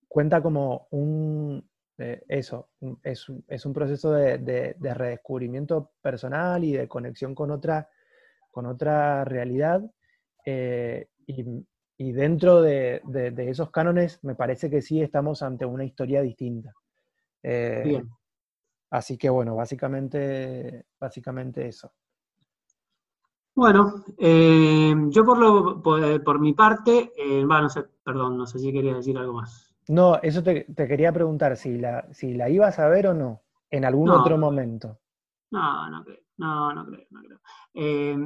cuenta 0.06 0.40
como 0.40 0.86
un, 0.90 1.68
eh, 1.98 2.22
eso, 2.28 2.68
es, 3.02 3.28
un 3.28 3.72
proceso 3.72 4.12
de, 4.12 4.76
redescubrimiento 4.80 5.92
personal 6.00 6.64
y 6.64 6.72
de 6.72 6.88
conexión 6.88 7.34
con 7.34 7.50
otra, 7.50 7.88
con 8.50 8.66
otra 8.66 9.24
realidad. 9.24 9.82
Eh, 10.44 11.08
y, 11.26 12.12
dentro 12.12 12.62
de, 12.62 13.02
esos 13.38 13.70
cánones 13.70 14.22
me 14.22 14.34
parece 14.34 14.70
que 14.70 14.80
sí 14.80 15.02
estamos 15.02 15.42
ante 15.42 15.66
una 15.66 15.84
historia 15.84 16.22
distinta. 16.22 16.72
Así 18.90 19.18
que 19.18 19.28
bueno, 19.28 19.54
básicamente, 19.54 20.86
básicamente 20.98 21.68
eso. 21.68 21.92
Bueno, 23.58 24.04
eh, 24.16 24.94
yo 25.08 25.24
por, 25.24 25.36
lo, 25.36 25.82
por, 25.82 26.38
mi 26.38 26.54
parte, 26.54 27.12
eh, 27.16 27.44
no 27.44 27.68
sé, 27.68 27.84
perdón, 28.04 28.38
no 28.38 28.46
sé 28.46 28.60
si 28.60 28.72
quería 28.72 28.94
decir 28.94 29.18
algo 29.18 29.32
más. 29.32 29.67
No, 29.88 30.20
eso 30.22 30.42
te, 30.42 30.66
quería 30.74 31.12
preguntar, 31.12 31.56
si 31.56 31.78
la, 31.78 32.06
si 32.12 32.34
la 32.34 32.48
ibas 32.48 32.78
a 32.78 32.88
ver 32.88 33.08
o 33.08 33.14
no, 33.14 33.42
en 33.70 33.84
algún 33.84 34.10
otro 34.10 34.36
momento. 34.38 34.98
No, 35.50 35.90
no 35.90 36.04
creo, 36.04 36.18
no, 36.36 36.74
no 36.74 36.86
creo, 36.86 37.06
no 37.10 37.20
creo. 37.22 37.40
Eh, 37.74 38.16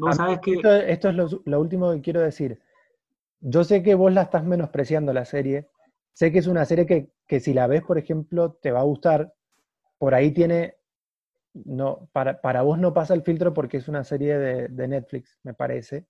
vos 0.00 0.16
sabés 0.16 0.40
que... 0.40 0.54
Esto, 0.88 1.08
es 1.08 1.16
lo, 1.44 1.60
último 1.60 1.92
que 1.92 2.00
quiero 2.00 2.20
decir. 2.20 2.60
Yo 3.40 3.64
sé 3.64 3.82
que 3.82 3.94
vos 3.94 4.12
la 4.12 4.22
estás 4.22 4.44
menospreciando 4.44 5.12
la 5.12 5.24
serie, 5.24 5.70
sé 6.12 6.32
que 6.32 6.38
es 6.38 6.46
una 6.46 6.64
serie 6.64 6.86
que, 6.86 7.12
que 7.26 7.40
si 7.40 7.54
la 7.54 7.66
ves, 7.66 7.82
por 7.82 7.98
ejemplo, 7.98 8.52
te 8.60 8.70
va 8.70 8.80
a 8.80 8.84
gustar, 8.84 9.34
por 9.98 10.14
ahí 10.14 10.32
tiene 10.32 10.76
no, 11.54 12.08
para, 12.12 12.40
para 12.40 12.62
vos 12.62 12.78
no 12.78 12.94
pasa 12.94 13.14
el 13.14 13.22
filtro 13.22 13.52
porque 13.52 13.76
es 13.76 13.88
una 13.88 14.04
serie 14.04 14.38
de, 14.38 14.88
Netflix, 14.88 15.38
me 15.42 15.54
parece. 15.54 16.06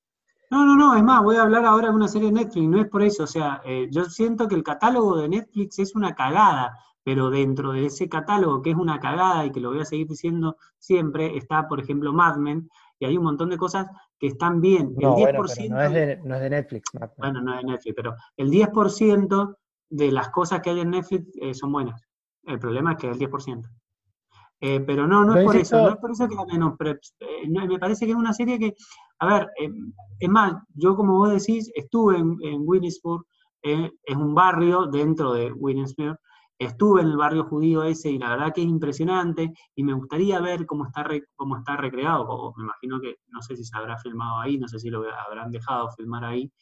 No, 0.53 0.67
no, 0.67 0.77
no, 0.77 0.95
es 0.95 1.03
más, 1.03 1.23
voy 1.23 1.37
a 1.37 1.45
hablar 1.45 1.65
ahora 1.65 1.89
de 1.89 1.95
una 1.95 2.09
serie 2.09 2.29
de 2.29 2.35
Netflix, 2.35 2.69
no 2.69 2.79
es 2.79 2.87
por 2.87 3.03
eso, 3.03 3.23
o 3.23 3.27
sea, 3.27 3.63
eh, 3.65 3.89
yo 3.91 4.05
siento 4.05 4.47
que 4.47 4.55
el 4.55 4.63
catálogo 4.63 5.17
de 5.17 5.27
Netflix 5.27 5.79
es 5.79 5.95
una 5.95 6.15
cagada, 6.15 6.79
pero 7.03 7.31
dentro 7.31 7.73
de 7.73 7.87
ese 7.87 8.07
catálogo 8.07 8.61
que 8.61 8.73
es 8.73 8.77
una 8.77 9.01
cagada 9.01 9.47
y 9.47 9.51
que 9.51 9.61
lo 9.61 9.71
voy 9.71 9.81
a 9.81 9.87
seguir 9.87 10.09
diciendo 10.09 10.59
siempre, 10.77 11.39
está, 11.39 11.67
por 11.67 11.81
ejemplo, 11.81 12.13
Mad 12.13 12.37
Men, 12.37 12.69
y 12.99 13.07
hay 13.07 13.17
un 13.17 13.25
montón 13.25 13.49
de 13.49 13.57
cosas 13.57 13.87
que 14.19 14.27
están 14.27 14.61
bien. 14.61 14.95
No, 14.95 15.17
el 15.17 15.35
10%, 15.35 15.71
no, 15.71 15.81
es 15.81 15.93
de, 15.95 16.21
no, 16.23 16.35
es 16.35 16.43
de, 16.43 16.51
Netflix. 16.51 16.91
Bueno, 17.17 17.41
no 17.41 17.55
es 17.55 17.63
de 17.63 17.73
Netflix, 17.73 17.95
pero 17.97 18.15
el 18.37 18.51
10% 18.51 19.57
de 19.89 20.13
las 20.13 20.29
cosas 20.29 20.61
que 20.61 20.69
hay 20.69 20.81
en 20.81 20.91
Netflix 20.91 21.31
eh, 21.41 21.55
son 21.55 21.73
buenas. 21.73 21.99
El 22.45 22.59
problema 22.59 22.93
es 22.93 22.99
que 22.99 23.09
es 23.09 23.19
el 23.19 23.31
10%. 23.31 23.71
Eh, 24.65 24.79
pero 24.79 25.09
no, 25.09 25.25
no 25.25 25.35
es 25.35 25.45
por 25.45 25.57
eso, 25.57 25.77
no 25.77 25.89
es 25.89 25.97
por 25.97 26.13
eso 26.13 26.29
que 26.29 26.37
la 26.37 26.47
menos, 26.47 26.77
eh, 27.19 27.49
me 27.49 27.81
parece 27.81 28.07
que 28.07 28.13
es 28.13 28.17
una 28.17 28.33
serie 28.33 28.61
que, 28.61 28.77
a 29.19 29.27
ver, 29.27 29.49
eh, 29.59 29.69
es 30.21 30.29
más, 30.29 30.55
yo 30.73 30.95
como 30.95 31.15
vos 31.15 31.31
decís, 31.31 31.69
estuve 31.75 32.19
en, 32.19 32.37
en 32.43 32.65
es 33.61 34.17
un 34.17 34.35
barrio 34.37 34.87
dentro 34.87 35.33
de 35.33 35.51
Winnisburg, 35.51 36.17
estuve 36.57 37.01
en 37.01 37.09
el 37.09 37.17
barrio 37.17 37.43
judío 37.47 37.83
ese 37.83 38.13
y 38.13 38.19
la 38.19 38.31
verdad 38.31 38.53
que 38.55 38.61
es 38.63 38.69
impresionante 38.69 39.53
y 39.75 39.83
me 39.83 39.95
gustaría 39.95 40.41
ver 40.41 40.65
cómo 40.65 40.87
está, 40.87 41.09
cómo 41.35 41.57
está 41.57 41.77
recreado, 41.77 42.29
o 42.29 42.55
me 42.57 42.63
imagino 42.63 43.01
que, 43.01 43.17
no 43.31 43.43
sé 43.43 43.57
si 43.57 43.65
se 43.65 43.77
habrá 43.77 43.99
filmado 43.99 44.39
ahí, 44.39 44.59
no 44.59 44.69
sé 44.69 44.79
si 44.79 44.91
lo 44.91 45.03
habrán 45.27 45.51
dejado 45.51 45.91
filmar 45.97 46.25
ahí, 46.25 46.53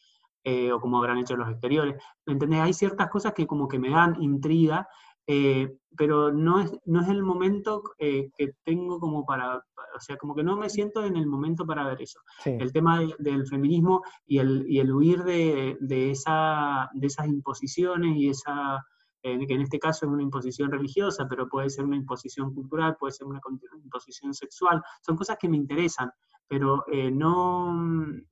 o 0.73 0.81
cómo 0.81 0.97
habrán 0.97 1.19
hecho 1.19 1.37
los 1.37 1.51
exteriores, 1.51 2.03
¿me 2.25 2.33
entendés? 2.33 2.61
Hay 2.61 2.73
ciertas 2.73 3.11
cosas 3.11 3.35
que 3.35 3.47
como 3.47 3.69
que 3.69 3.79
me 3.79 3.91
dan 3.91 4.17
intriga, 4.23 4.89
eh, 5.33 5.73
pero 5.97 6.33
no 6.33 6.59
es, 6.59 6.73
no 6.87 7.03
es 7.03 7.09
el 7.09 7.23
momento 7.23 7.85
eh, 7.99 8.31
que 8.37 8.55
tengo 8.65 8.99
como 8.99 9.25
para, 9.25 9.59
o 9.59 10.01
sea, 10.01 10.17
como 10.17 10.35
que 10.35 10.43
no 10.43 10.57
me 10.57 10.69
siento 10.69 11.05
en 11.05 11.17
el 11.17 11.29
momento 11.29 11.65
para 11.65 11.87
ver 11.87 12.03
eso. 12.03 12.19
El 12.45 12.73
tema 12.73 13.01
del 13.17 13.47
feminismo 13.47 14.03
y 14.27 14.39
el, 14.39 14.65
y 14.69 14.81
el 14.81 14.93
huir 14.93 15.23
de, 15.23 15.77
de, 15.79 16.11
esa, 16.11 16.91
de 16.95 17.07
esas 17.07 17.29
imposiciones 17.29 18.17
y 18.17 18.29
esa, 18.29 18.85
eh, 19.23 19.47
que 19.47 19.55
en 19.55 19.61
este 19.61 19.79
caso 19.79 20.05
es 20.05 20.11
una 20.11 20.25
imposición 20.25 20.73
religiosa, 20.73 21.29
pero 21.29 21.49
puede 21.49 21.71
ser 21.71 21.85
una 21.85 21.97
imposición 21.97 22.53
cultural, 22.53 22.97
puede 22.99 23.13
ser 23.13 23.29
una 23.29 23.41
imposición 23.85 24.35
sexual, 24.35 24.83
son 25.03 25.17
cosas 25.17 25.37
que 25.39 25.49
me 25.49 25.57
interesan, 25.57 26.11
pero 26.49 26.85
no, 27.13 27.73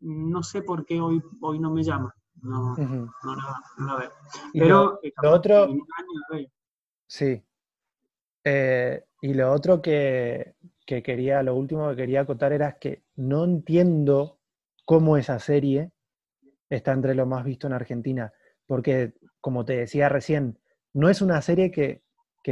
no 0.00 0.43
sé 0.43 0.62
por 0.62 0.85
qué 0.85 1.00
hoy, 1.00 1.23
hoy 1.40 1.61
no 1.61 1.71
me 1.71 1.85
llama. 1.85 2.12
No, 2.40 2.76
no, 2.76 3.37
la, 3.78 3.97
veo. 3.97 4.11
Pero 4.52 5.00
lo, 5.23 5.33
otro, 5.33 5.69
Sí. 7.09 7.43
Eh, 8.45 9.03
y 9.21 9.35
lo 9.35 9.50
otro 9.53 9.83
que, 9.83 10.55
quería, 10.87 11.43
lo 11.43 11.57
último 11.57 11.91
que 11.91 11.97
quería 11.97 12.21
acotar 12.21 12.53
era 12.53 12.79
que 12.79 13.03
no 13.17 13.45
entiendo 13.45 14.38
cómo 14.85 15.17
esa 15.17 15.41
serie 15.41 15.91
está 16.71 16.93
entre 16.93 17.15
lo 17.15 17.27
más 17.27 17.45
visto 17.45 17.67
en 17.67 17.73
Argentina. 17.73 18.33
Porque, 18.67 19.15
como 19.41 19.65
te 19.65 19.77
decía 19.77 20.09
recién, 20.09 20.59
no 20.93 21.09
es 21.09 21.21
una 21.21 21.43
serie 21.43 21.71
que, 21.73 22.03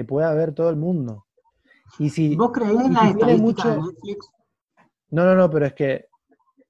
pueda 0.07 0.35
ver 0.35 0.53
todo 0.53 0.69
el 0.69 0.77
mundo. 0.77 1.25
Y 1.99 2.11
si, 2.11 2.37
¿Vos 2.37 2.53
creés 2.53 2.79
en 2.79 2.93
la 2.93 3.05
mucho... 3.39 3.67
de 3.67 3.77
Netflix? 3.81 4.31
No, 5.11 5.25
no, 5.25 5.35
no, 5.35 5.49
pero 5.49 5.65
es 5.65 5.73
que. 5.73 6.09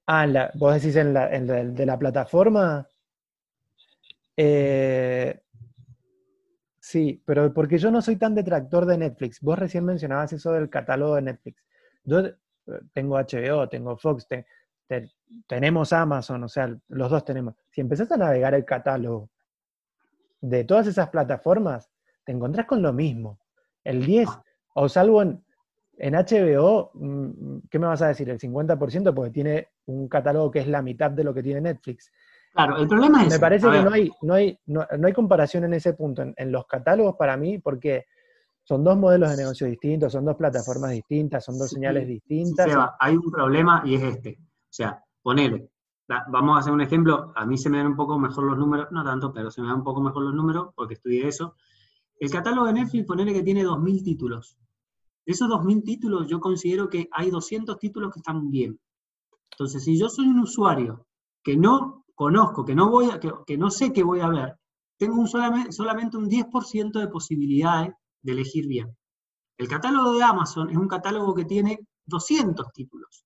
Ah, 0.07 0.29
la, 0.29 0.53
vos 0.55 0.75
decís 0.75 0.95
en 0.95 1.13
la, 1.13 1.29
de 1.29 1.87
la 1.87 1.99
plataforma. 1.99 2.87
Eh, 4.37 5.41
Sí, 6.97 7.23
pero 7.27 7.53
porque 7.53 7.77
yo 7.77 7.91
no 7.91 8.01
soy 8.01 8.17
tan 8.17 8.35
detractor 8.35 8.87
de 8.87 8.97
Netflix. 8.97 9.43
Vos 9.43 9.59
recién 9.59 9.85
mencionabas 9.85 10.33
eso 10.33 10.53
del 10.53 10.71
catálogo 10.71 11.17
de 11.17 11.21
Netflix. 11.21 11.63
Yo 12.05 12.21
eh, 12.21 12.35
tengo 12.95 13.19
HBO, 13.19 13.69
tengo 13.69 13.99
Fox, 13.99 14.27
tenemos 15.47 15.93
Amazon, 15.93 16.45
o 16.45 16.49
sea, 16.49 16.75
los 16.89 17.11
dos 17.11 17.23
tenemos. 17.23 17.55
Si 17.69 17.83
empezás 17.83 18.11
a 18.13 18.17
navegar 18.17 18.55
el 18.55 18.65
catálogo 18.65 19.29
de 20.41 20.65
todas 20.65 20.87
esas 20.87 21.11
plataformas, 21.11 21.91
te 22.25 22.33
encontrás 22.33 22.65
con 22.65 22.81
lo 22.81 22.95
mismo. 22.95 23.41
El 23.85 24.07
10, 24.07 24.27
o 24.73 24.89
salvo 24.89 25.21
en, 25.21 25.45
HBO, 25.99 26.93
mm, 26.95 27.59
¿qué 27.71 27.79
me 27.79 27.89
vas 27.89 28.01
a 28.01 28.09
decir? 28.09 28.31
El 28.31 28.39
50% 28.39 29.13
porque 29.13 29.33
tiene 29.33 29.69
un 29.85 30.09
catálogo 30.09 30.51
que 30.51 30.61
es 30.61 30.67
la 30.67 30.81
mitad 30.81 31.11
de 31.11 31.25
lo 31.25 31.35
que 31.35 31.43
tiene 31.43 31.61
Netflix. 31.61 32.11
Claro, 32.57 32.79
el 32.79 32.89
problema 32.89 33.23
es... 33.23 33.35
Me 33.35 33.39
parece 33.39 33.71
que 33.71 33.83
no 33.83 33.93
hay, 33.93 34.11
no, 34.23 34.33
hay, 34.33 34.59
no, 34.65 34.87
hay 35.05 35.13
comparación 35.13 35.65
en 35.65 35.75
ese 35.75 35.93
punto, 35.93 36.23
en, 36.23 36.51
los 36.51 36.67
catálogos 36.67 37.15
para 37.19 37.37
mí, 37.37 37.59
porque 37.59 38.07
son 38.65 38.83
dos 38.83 38.97
modelos 38.97 39.31
de 39.31 39.37
negocio 39.37 39.67
distintos, 39.67 40.11
son 40.11 40.25
dos 40.25 40.37
plataformas 40.37 40.93
distintas, 40.93 41.45
son 41.45 41.59
dos 41.59 41.69
señales 41.69 42.09
distintas. 42.09 42.67
hay 42.99 43.15
un 43.15 43.31
problema 43.31 43.83
y 43.85 43.97
es 43.97 44.03
este. 44.05 44.39
O 44.41 44.73
sea, 44.73 45.05
ponele, 45.21 45.69
vamos 46.29 46.57
a 46.57 46.61
hacer 46.61 46.73
un 46.73 46.81
ejemplo, 46.81 47.31
a 47.37 47.45
mí 47.45 47.59
se 47.59 47.69
me 47.69 47.77
dan 47.77 47.89
un 47.89 47.97
poco 47.97 48.19
mejor 48.19 48.45
los 48.45 48.57
números, 48.57 48.89
no 48.91 49.05
tanto, 49.05 49.35
pero 49.35 49.51
se 49.51 49.61
me 49.61 49.69
dan 49.69 49.77
un 49.77 49.85
poco 49.85 50.01
mejor 50.01 50.23
los 50.23 50.35
números 50.35 50.71
porque 50.75 50.95
estudié 50.95 51.29
eso. 51.29 51.57
El 52.19 52.31
catálogo 52.31 52.69
de 52.69 52.73
Netflix, 52.73 53.05
ponele 53.05 53.35
que 53.35 53.43
tiene 53.43 53.67
2.000 53.67 54.03
títulos. 54.03 54.57
De 55.27 55.33
esos 55.33 55.47
2.000 55.51 55.85
títulos, 55.85 56.27
yo 56.27 56.41
considero 56.41 56.89
que 56.89 57.07
hay 57.13 57.31
200 57.31 57.79
títulos 57.79 58.15
que 58.15 58.21
están 58.21 58.51
bien. 58.51 58.81
Entonces, 59.51 59.85
si 59.85 59.99
yo 59.99 60.09
soy 60.09 60.29
un 60.29 60.41
usuario 60.41 61.07
que 61.43 61.59
no 61.59 62.06
conozco, 62.17 62.65
que 62.65 62.75
no, 62.75 62.91
voy 62.91 63.11
a, 63.11 63.21
que, 63.21 63.57
no 63.57 63.71
sé 63.71 63.93
qué 63.93 64.03
voy 64.03 64.21
a 64.21 64.29
ver, 64.29 64.59
tengo 64.99 65.21
un 65.21 65.29
solamente, 65.29 66.17
un 66.17 66.29
10% 66.29 66.99
de 66.99 67.09
posibilidades 67.09 67.95
de 68.23 68.33
elegir 68.33 68.67
bien. 68.67 68.97
El 69.59 69.69
catálogo 69.69 70.15
de 70.15 70.25
Amazon 70.25 70.71
es 70.71 70.77
un 70.77 70.89
catálogo 70.89 71.35
que 71.35 71.45
tiene 71.45 71.79
200 72.07 72.73
títulos, 72.73 73.25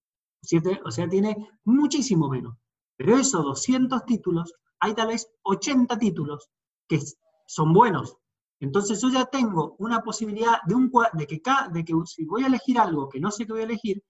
o 0.84 0.90
sea, 0.90 1.08
tiene 1.08 1.36
muchísimo 1.64 2.28
menos. 2.28 2.56
Pero 2.96 3.16
esos 3.16 3.44
200 3.44 4.04
títulos, 4.04 4.52
hay 4.80 4.94
tal 4.94 5.08
vez 5.08 5.30
80 5.42 5.96
títulos 5.98 6.50
que 6.88 7.00
son 7.46 7.72
buenos. 7.72 8.16
Entonces 8.58 9.00
yo 9.00 9.08
ya 9.08 9.24
tengo 9.24 9.76
una 9.78 10.02
posibilidad 10.02 10.58
de, 10.66 10.74
un, 10.74 10.90
de, 11.14 11.26
que, 11.26 11.40
de 11.72 11.84
que 11.84 11.94
si 12.04 12.24
voy 12.26 12.42
a 12.42 12.48
elegir 12.48 12.78
algo 12.78 13.08
que 13.08 13.20
no 13.20 13.30
sé 13.30 13.46
qué 13.46 13.52
voy 13.52 13.62
a 13.62 13.64
elegir, 13.64 14.02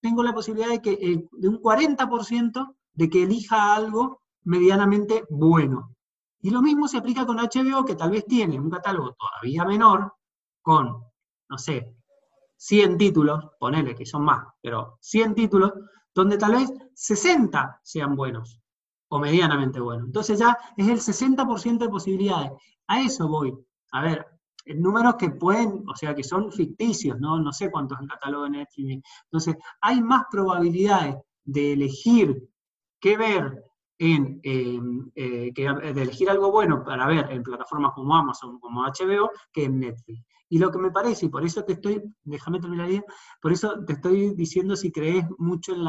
tengo 0.00 0.22
la 0.22 0.32
posibilidad 0.32 0.68
de, 0.68 0.82
que, 0.82 0.92
eh, 0.92 1.28
de 1.30 1.48
un 1.48 1.60
40% 1.60 2.74
de 2.94 3.10
que 3.10 3.24
elija 3.24 3.74
algo 3.74 4.22
medianamente 4.44 5.24
bueno. 5.30 5.96
Y 6.40 6.50
lo 6.50 6.62
mismo 6.62 6.88
se 6.88 6.98
aplica 6.98 7.24
con 7.26 7.38
HBO, 7.38 7.84
que 7.84 7.96
tal 7.96 8.10
vez 8.10 8.26
tiene 8.26 8.60
un 8.60 8.70
catálogo 8.70 9.14
todavía 9.14 9.64
menor, 9.64 10.12
con, 10.62 11.04
no 11.48 11.58
sé, 11.58 11.96
100 12.56 12.98
títulos, 12.98 13.44
ponele 13.58 13.94
que 13.94 14.06
son 14.06 14.24
más, 14.24 14.46
pero 14.60 14.98
100 15.00 15.34
títulos, 15.34 15.72
donde 16.14 16.38
tal 16.38 16.52
vez 16.52 16.72
60 16.94 17.80
sean 17.82 18.14
buenos 18.14 18.60
o 19.08 19.18
medianamente 19.18 19.80
buenos. 19.80 20.06
Entonces 20.06 20.38
ya 20.38 20.56
es 20.76 20.88
el 20.88 20.98
60% 20.98 21.78
de 21.78 21.88
posibilidades. 21.88 22.52
A 22.86 23.00
eso 23.00 23.28
voy. 23.28 23.54
A 23.92 24.02
ver, 24.02 24.26
números 24.66 25.16
que 25.16 25.30
pueden, 25.30 25.84
o 25.88 25.94
sea, 25.94 26.14
que 26.14 26.24
son 26.24 26.50
ficticios, 26.52 27.18
¿no? 27.20 27.38
No 27.38 27.52
sé 27.52 27.70
cuántos 27.70 28.00
en 28.00 28.06
catálogo 28.06 28.44
de 28.44 28.50
Netflix. 28.50 29.04
Entonces, 29.24 29.56
hay 29.80 30.00
más 30.00 30.24
probabilidades 30.30 31.16
de 31.44 31.72
elegir 31.74 32.48
qué 33.04 33.18
ver 33.18 33.62
en, 33.98 34.40
eh, 34.44 34.80
de 35.54 36.02
elegir 36.02 36.30
algo 36.30 36.50
bueno 36.50 36.82
para 36.82 37.06
ver 37.06 37.30
en 37.30 37.42
plataformas 37.42 37.92
como 37.94 38.16
Amazon, 38.16 38.58
como 38.58 38.82
HBO, 38.82 39.30
que 39.52 39.64
en 39.64 39.78
Netflix. 39.78 40.24
Y 40.48 40.58
lo 40.58 40.70
que 40.70 40.78
me 40.78 40.90
parece, 40.90 41.26
y 41.26 41.28
por 41.28 41.44
eso 41.44 41.64
te 41.64 41.74
estoy, 41.74 42.02
déjame 42.22 42.60
terminar 42.60 42.88
por 43.42 43.52
eso 43.52 43.84
te 43.84 43.92
estoy 43.92 44.34
diciendo 44.34 44.74
si 44.74 44.90
crees 44.90 45.26
mucho 45.36 45.74
en, 45.74 45.84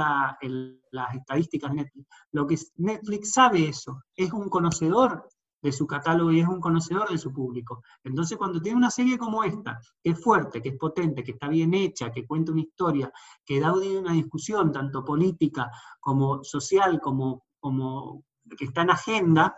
las 0.92 1.16
estadísticas 1.16 1.74
Netflix. 1.74 2.06
Lo 2.34 2.46
que 2.46 2.58
Netflix 2.76 3.32
sabe 3.32 3.70
eso, 3.70 4.02
es 4.14 4.34
un 4.34 4.50
conocedor 4.50 5.26
de 5.66 5.72
su 5.72 5.88
catálogo 5.88 6.32
y 6.32 6.42
es 6.42 6.48
un 6.48 6.62
conocedor 6.62 7.10
de 7.10 7.18
su 7.18 7.34
público. 7.34 7.82
Entonces, 8.04 8.38
cuando 8.38 8.62
tiene 8.62 8.78
una 8.78 8.92
serie 8.92 9.18
como 9.18 9.44
esta, 9.44 9.80
que 10.02 10.12
es 10.12 10.24
fuerte, 10.24 10.62
que 10.62 10.70
es 10.70 10.78
potente, 10.78 11.24
que 11.24 11.32
está 11.32 11.48
bien 11.48 11.74
hecha, 11.74 12.12
que 12.12 12.28
cuenta 12.28 12.52
una 12.52 12.62
historia, 12.62 13.12
que 13.44 13.60
da 13.60 13.74
una 13.74 14.14
discusión 14.14 14.72
tanto 14.72 15.04
política 15.04 15.72
como 16.00 16.44
social, 16.44 17.02
como, 17.02 17.46
como 17.60 18.24
que 18.56 18.66
está 18.66 18.84
en 18.84 18.92
agenda, 18.92 19.56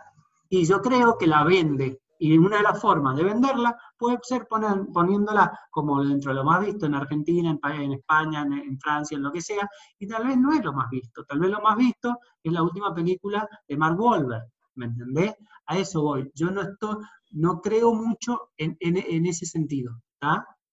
y 0.48 0.64
yo 0.64 0.80
creo 0.80 1.18
que 1.18 1.26
la 1.26 1.44
vende. 1.44 2.00
Y 2.20 2.36
una 2.38 2.56
de 2.56 2.62
las 2.62 2.80
formas 2.80 3.14
de 3.14 3.24
venderla 3.24 3.76
puede 3.96 4.18
ser 4.22 4.48
poniéndola 4.48 5.52
como 5.70 6.02
dentro 6.02 6.32
de 6.32 6.36
lo 6.36 6.44
más 6.44 6.64
visto 6.64 6.86
en 6.86 6.94
Argentina, 6.94 7.50
en, 7.50 7.82
en 7.82 7.92
España, 7.92 8.42
en, 8.42 8.54
en, 8.54 8.80
Francia, 8.80 9.14
en 9.16 9.22
lo 9.22 9.30
que 9.30 9.42
sea, 9.42 9.68
y 9.98 10.08
tal 10.08 10.26
vez 10.26 10.38
no 10.38 10.52
es 10.52 10.64
lo 10.64 10.72
más 10.72 10.88
visto. 10.88 11.22
Tal 11.26 11.38
vez 11.38 11.50
lo 11.50 11.60
más 11.60 11.76
visto 11.76 12.18
es 12.42 12.50
la 12.50 12.62
última 12.62 12.94
película 12.94 13.46
de 13.68 13.76
Mark 13.76 14.00
Wahlberg, 14.00 14.48
¿me 14.78 14.86
entendés? 14.86 15.34
A 15.66 15.78
eso 15.78 16.02
voy. 16.02 16.30
Yo 16.34 16.50
no, 16.50 16.62
estoy, 16.62 16.96
no 17.32 17.60
creo 17.60 17.92
mucho 17.92 18.50
en, 18.56 18.76
ese 19.26 19.44
sentido. 19.44 20.00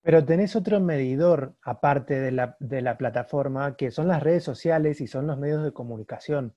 Pero 0.01 0.23
tenés 0.23 0.55
otro 0.55 0.79
medidor 0.79 1.55
aparte 1.63 2.19
de 2.19 2.31
la, 2.31 2.55
de 2.59 2.81
la, 2.81 2.97
plataforma, 2.97 3.75
que 3.75 3.91
son 3.91 4.07
las 4.07 4.23
redes 4.23 4.43
sociales 4.43 5.01
y 5.01 5.07
son 5.07 5.27
los 5.27 5.37
medios 5.37 5.63
de 5.63 5.73
comunicación. 5.73 6.55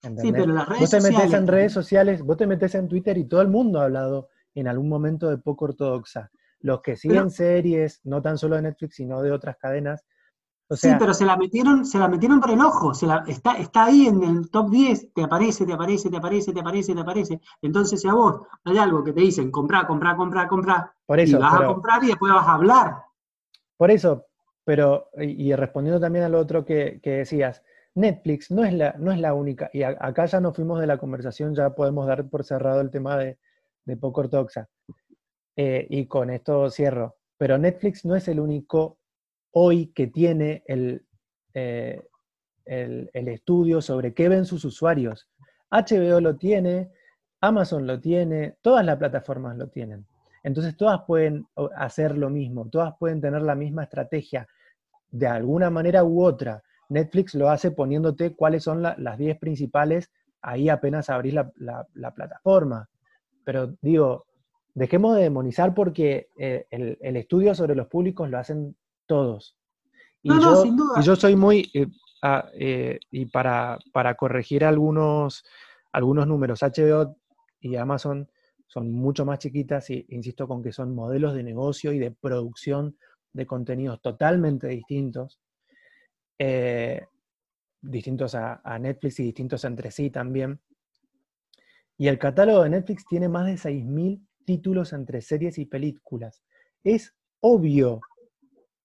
Sí, 0.00 0.32
pero 0.32 0.46
las 0.46 0.68
redes 0.68 0.80
vos 0.80 0.90
te 0.90 1.00
sociales... 1.00 1.18
metés 1.18 1.40
en 1.40 1.46
redes 1.46 1.72
sociales, 1.72 2.22
vos 2.22 2.36
te 2.36 2.46
metés 2.46 2.74
en 2.74 2.88
Twitter 2.88 3.18
y 3.18 3.28
todo 3.28 3.42
el 3.42 3.48
mundo 3.48 3.80
ha 3.80 3.84
hablado 3.84 4.28
en 4.54 4.68
algún 4.68 4.88
momento 4.88 5.28
de 5.28 5.38
poco 5.38 5.66
ortodoxa. 5.66 6.30
Los 6.60 6.80
que 6.80 6.96
siguen 6.96 7.30
series, 7.30 8.00
no 8.04 8.22
tan 8.22 8.38
solo 8.38 8.56
de 8.56 8.62
Netflix, 8.62 8.96
sino 8.96 9.20
de 9.22 9.32
otras 9.32 9.56
cadenas, 9.56 10.04
sí, 10.76 10.88
pero 10.98 11.14
se 11.14 11.24
la 11.24 11.36
metieron, 11.36 11.84
se 11.84 11.98
la 11.98 12.08
metieron 12.08 12.40
por 12.40 12.50
el 12.50 12.60
ojo, 12.60 12.94
se 12.94 13.06
la, 13.06 13.24
está, 13.26 13.56
está 13.58 13.86
ahí 13.86 14.06
en 14.06 14.22
el 14.22 14.50
top 14.50 14.70
10, 14.70 15.12
te 15.12 15.22
aparece, 15.22 15.66
te 15.66 15.72
aparece, 15.72 16.10
te 16.10 16.16
aparece, 16.16 16.52
te 16.52 16.60
aparece, 16.60 16.94
te 16.94 17.00
aparece. 17.00 17.40
Entonces, 17.60 18.00
si 18.00 18.08
a 18.08 18.14
vos 18.14 18.42
hay 18.64 18.78
algo 18.78 19.02
que 19.02 19.12
te 19.12 19.20
dicen, 19.20 19.50
comprá, 19.50 19.86
comprá, 19.86 20.16
comprá, 20.16 20.48
comprá, 20.48 20.94
por 21.06 21.20
eso, 21.20 21.36
y 21.36 21.40
vas 21.40 21.60
a 21.60 21.66
comprar 21.66 22.04
y 22.04 22.08
después 22.08 22.32
vas 22.32 22.46
a 22.46 22.54
hablar. 22.54 22.96
Por 23.76 23.90
eso, 23.90 24.26
pero, 24.64 25.08
y, 25.18 25.54
respondiendo 25.54 26.00
también 26.00 26.24
a 26.24 26.28
lo 26.28 26.38
otro 26.38 26.64
que, 26.64 27.00
decías, 27.02 27.62
Netflix 27.94 28.50
no 28.50 28.64
es, 28.64 28.72
la, 28.72 28.94
no 28.98 29.12
es 29.12 29.18
la 29.18 29.34
única, 29.34 29.70
y 29.72 29.82
acá 29.82 30.26
ya 30.26 30.40
nos 30.40 30.54
fuimos 30.54 30.80
de 30.80 30.86
la 30.86 30.98
conversación, 30.98 31.54
ya 31.54 31.74
podemos 31.74 32.06
dar 32.06 32.28
por 32.28 32.44
cerrado 32.44 32.80
el 32.80 32.90
tema 32.90 33.16
de, 33.16 33.38
de 33.84 33.96
poco 33.96 34.20
ortodoxa. 34.20 34.68
Eh, 35.56 35.86
y 35.90 36.06
con 36.06 36.30
esto 36.30 36.70
cierro. 36.70 37.16
Pero 37.36 37.58
Netflix 37.58 38.04
no 38.04 38.16
es 38.16 38.28
el 38.28 38.40
único 38.40 38.98
hoy 39.52 39.86
que 39.88 40.08
tiene 40.08 40.62
eh, 40.66 42.02
el, 42.64 43.10
el, 43.12 43.28
estudio 43.28 43.80
sobre 43.80 44.14
qué 44.14 44.28
ven 44.28 44.44
sus 44.44 44.64
usuarios. 44.64 45.28
HBO 45.70 46.20
lo 46.20 46.36
tiene, 46.36 46.90
Amazon 47.40 47.86
lo 47.86 48.00
tiene, 48.00 48.56
todas 48.62 48.84
las 48.84 48.96
plataformas 48.96 49.56
lo 49.56 49.68
tienen. 49.68 50.06
Entonces 50.42 50.76
todas 50.76 51.02
pueden 51.06 51.46
hacer 51.76 52.18
lo 52.18 52.28
mismo, 52.28 52.68
todas 52.68 52.94
pueden 52.98 53.20
tener 53.20 53.42
la 53.42 53.54
misma 53.54 53.84
estrategia 53.84 54.46
de 55.10 55.26
alguna 55.26 55.70
manera 55.70 56.04
u 56.04 56.24
otra. 56.24 56.62
Netflix 56.88 57.34
lo 57.34 57.48
hace 57.48 57.70
poniéndote 57.70 58.34
cuáles 58.34 58.64
son 58.64 58.82
las 58.82 59.18
10 59.18 59.38
principales 59.38 60.10
ahí 60.42 60.68
apenas 60.68 61.08
abrís 61.08 61.34
la, 61.34 61.50
la, 61.94 62.10
plataforma. 62.10 62.88
Pero 63.44 63.74
digo, 63.80 64.26
dejemos 64.74 65.16
de 65.16 65.22
demonizar 65.22 65.72
porque 65.72 66.28
eh, 66.36 66.66
el, 66.70 66.98
el, 67.00 67.16
estudio 67.16 67.54
sobre 67.54 67.76
los 67.76 67.86
públicos 67.86 68.28
lo 68.28 68.38
hacen 68.38 68.76
todos. 69.06 69.56
Y, 70.22 70.30
yo, 70.40 70.64
y 70.96 71.02
yo 71.02 71.16
soy 71.16 71.34
muy, 71.36 71.70
eh, 71.74 71.86
eh, 72.54 73.00
y 73.10 73.26
para, 73.26 73.78
para, 73.92 74.14
corregir 74.14 74.64
algunos, 74.64 75.44
algunos 75.90 76.26
números, 76.26 76.62
HBO 76.62 77.16
y 77.60 77.76
Amazon 77.76 78.28
son 78.66 78.92
mucho 78.92 79.24
más 79.24 79.40
chiquitas 79.40 79.90
y 79.90 80.06
insisto 80.10 80.46
con 80.46 80.62
que 80.62 80.72
son 80.72 80.94
modelos 80.94 81.34
de 81.34 81.42
negocio 81.42 81.92
y 81.92 81.98
de 81.98 82.12
producción 82.12 82.96
de 83.32 83.46
contenidos 83.46 84.00
totalmente 84.00 84.68
distintos, 84.68 85.40
eh, 86.38 87.02
distintos 87.80 88.34
a, 88.34 88.60
a, 88.62 88.78
Netflix 88.78 89.18
y 89.20 89.24
distintos 89.24 89.64
entre 89.64 89.90
sí 89.90 90.10
también. 90.10 90.60
Y 91.98 92.08
el 92.08 92.18
catálogo 92.18 92.62
de 92.62 92.70
Netflix 92.70 93.04
tiene 93.08 93.28
más 93.28 93.46
de 93.46 93.54
6.000 93.54 94.24
títulos 94.44 94.92
entre 94.92 95.20
series 95.20 95.58
y 95.58 95.66
películas. 95.66 96.42
Es 96.84 97.14
obvio 97.40 98.00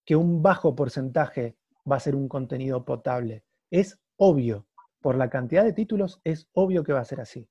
que 0.08 0.16
un 0.16 0.40
bajo 0.40 0.74
porcentaje 0.74 1.58
va 1.84 1.96
a 1.96 2.00
ser 2.00 2.16
un 2.16 2.28
contenido 2.28 2.82
potable. 2.82 3.44
Es 3.70 4.00
obvio. 4.16 4.66
Por 5.02 5.16
la 5.16 5.28
cantidad 5.28 5.62
de 5.62 5.74
títulos, 5.74 6.22
es 6.24 6.48
obvio 6.54 6.82
que 6.82 6.94
va 6.94 7.00
a 7.00 7.04
ser 7.04 7.20
así. 7.20 7.46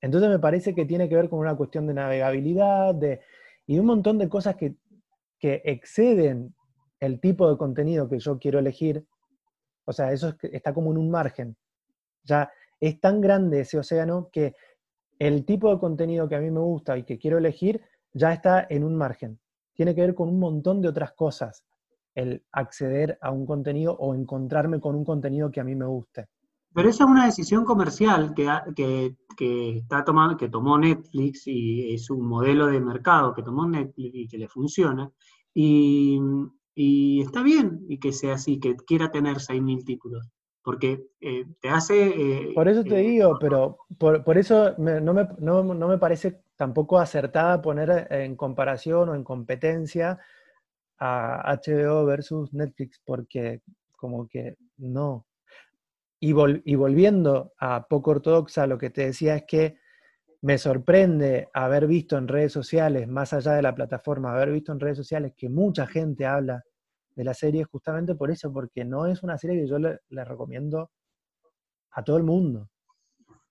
Entonces 0.00 0.30
me 0.30 0.38
parece 0.38 0.74
que 0.74 0.86
tiene 0.86 1.06
que 1.06 1.16
ver 1.16 1.28
con 1.28 1.38
una 1.38 1.54
cuestión 1.54 1.86
de 1.86 1.92
navegabilidad 1.92 2.94
de, 2.94 3.20
y 3.66 3.78
un 3.78 3.84
montón 3.84 4.16
de 4.16 4.30
cosas 4.30 4.56
que, 4.56 4.76
que 5.38 5.60
exceden 5.66 6.54
el 6.98 7.20
tipo 7.20 7.50
de 7.50 7.58
contenido 7.58 8.08
que 8.08 8.20
yo 8.20 8.38
quiero 8.38 8.58
elegir. 8.58 9.04
O 9.84 9.92
sea, 9.92 10.12
eso 10.12 10.34
está 10.40 10.72
como 10.72 10.92
en 10.92 10.96
un 10.96 11.10
margen. 11.10 11.58
Ya 12.24 12.50
es 12.80 12.98
tan 13.02 13.20
grande 13.20 13.60
ese 13.60 13.78
océano 13.78 14.30
que 14.32 14.54
el 15.18 15.44
tipo 15.44 15.70
de 15.70 15.78
contenido 15.78 16.26
que 16.26 16.36
a 16.36 16.40
mí 16.40 16.50
me 16.50 16.60
gusta 16.60 16.96
y 16.96 17.02
que 17.02 17.18
quiero 17.18 17.36
elegir 17.36 17.82
ya 18.14 18.32
está 18.32 18.66
en 18.70 18.82
un 18.82 18.96
margen 18.96 19.38
tiene 19.80 19.94
que 19.94 20.02
ver 20.02 20.14
con 20.14 20.28
un 20.28 20.38
montón 20.38 20.82
de 20.82 20.88
otras 20.88 21.14
cosas, 21.14 21.64
el 22.14 22.44
acceder 22.52 23.16
a 23.22 23.30
un 23.30 23.46
contenido 23.46 23.94
o 23.94 24.14
encontrarme 24.14 24.78
con 24.78 24.94
un 24.94 25.06
contenido 25.06 25.50
que 25.50 25.58
a 25.58 25.64
mí 25.64 25.74
me 25.74 25.86
guste. 25.86 26.28
Pero 26.74 26.90
esa 26.90 27.04
es 27.04 27.10
una 27.10 27.24
decisión 27.24 27.64
comercial 27.64 28.34
que, 28.34 29.16
que, 29.38 29.78
está 29.78 30.04
tomando, 30.04 30.36
que 30.36 30.50
tomó 30.50 30.76
Netflix 30.76 31.46
y 31.46 31.94
es 31.94 32.10
un 32.10 32.28
modelo 32.28 32.66
de 32.66 32.78
mercado 32.78 33.32
que 33.32 33.42
tomó 33.42 33.66
Netflix 33.66 34.14
y 34.14 34.28
que 34.28 34.36
le 34.36 34.48
funciona. 34.48 35.10
Y, 35.54 36.20
y 36.74 37.22
está 37.22 37.42
bien 37.42 37.86
y 37.88 37.98
que 37.98 38.12
sea 38.12 38.34
así, 38.34 38.60
que 38.60 38.76
quiera 38.76 39.10
tener 39.10 39.38
6.000 39.38 39.82
títulos 39.82 40.28
porque 40.62 41.08
eh, 41.20 41.46
te 41.60 41.68
hace... 41.68 42.08
Eh, 42.08 42.52
por 42.54 42.68
eso 42.68 42.84
te 42.84 43.00
eh, 43.00 43.08
digo, 43.08 43.38
pero 43.40 43.78
por, 43.98 44.22
por 44.24 44.38
eso 44.38 44.74
no, 44.78 45.14
me, 45.14 45.28
no, 45.38 45.62
no, 45.62 45.88
me, 45.88 45.98
parece 45.98 46.42
tampoco 46.56 46.98
acertada 46.98 47.62
poner 47.62 48.06
en 48.10 48.36
comparación 48.36 49.08
o 49.08 49.14
en 49.14 49.24
competencia 49.24 50.18
a 50.98 51.58
HBO 51.64 52.04
versus 52.04 52.52
Netflix, 52.52 53.00
porque 53.04 53.62
como 53.96 54.28
que 54.28 54.56
no. 54.76 55.26
Y, 56.20 56.34
y 56.64 56.74
volviendo 56.74 57.54
a 57.58 57.86
poco 57.88 58.10
ortodoxa, 58.10 58.66
lo 58.66 58.76
que 58.76 58.90
te 58.90 59.06
decía 59.06 59.36
es 59.36 59.44
que 59.44 59.78
me 60.42 60.58
sorprende 60.58 61.48
haber 61.54 61.86
visto 61.86 62.18
en 62.18 62.28
redes 62.28 62.52
sociales, 62.52 63.08
más 63.08 63.32
allá 63.32 63.52
de 63.52 63.62
la 63.62 63.74
plataforma, 63.74 64.32
haber 64.32 64.50
visto 64.50 64.72
en 64.72 64.80
redes 64.80 64.98
sociales 64.98 65.32
que 65.36 65.48
mucha 65.48 65.86
gente 65.86 66.26
habla 66.26 66.64
de 67.14 67.24
la 67.24 67.34
serie 67.34 67.64
justamente 67.64 68.14
por 68.14 68.30
eso, 68.30 68.52
porque 68.52 68.84
no 68.84 69.06
es 69.06 69.22
una 69.22 69.36
serie 69.38 69.60
que 69.60 69.66
yo 69.66 69.78
le, 69.78 69.98
recomiendo 70.24 70.90
a 71.92 72.04
todo 72.04 72.16
el 72.16 72.22
mundo. 72.22 72.68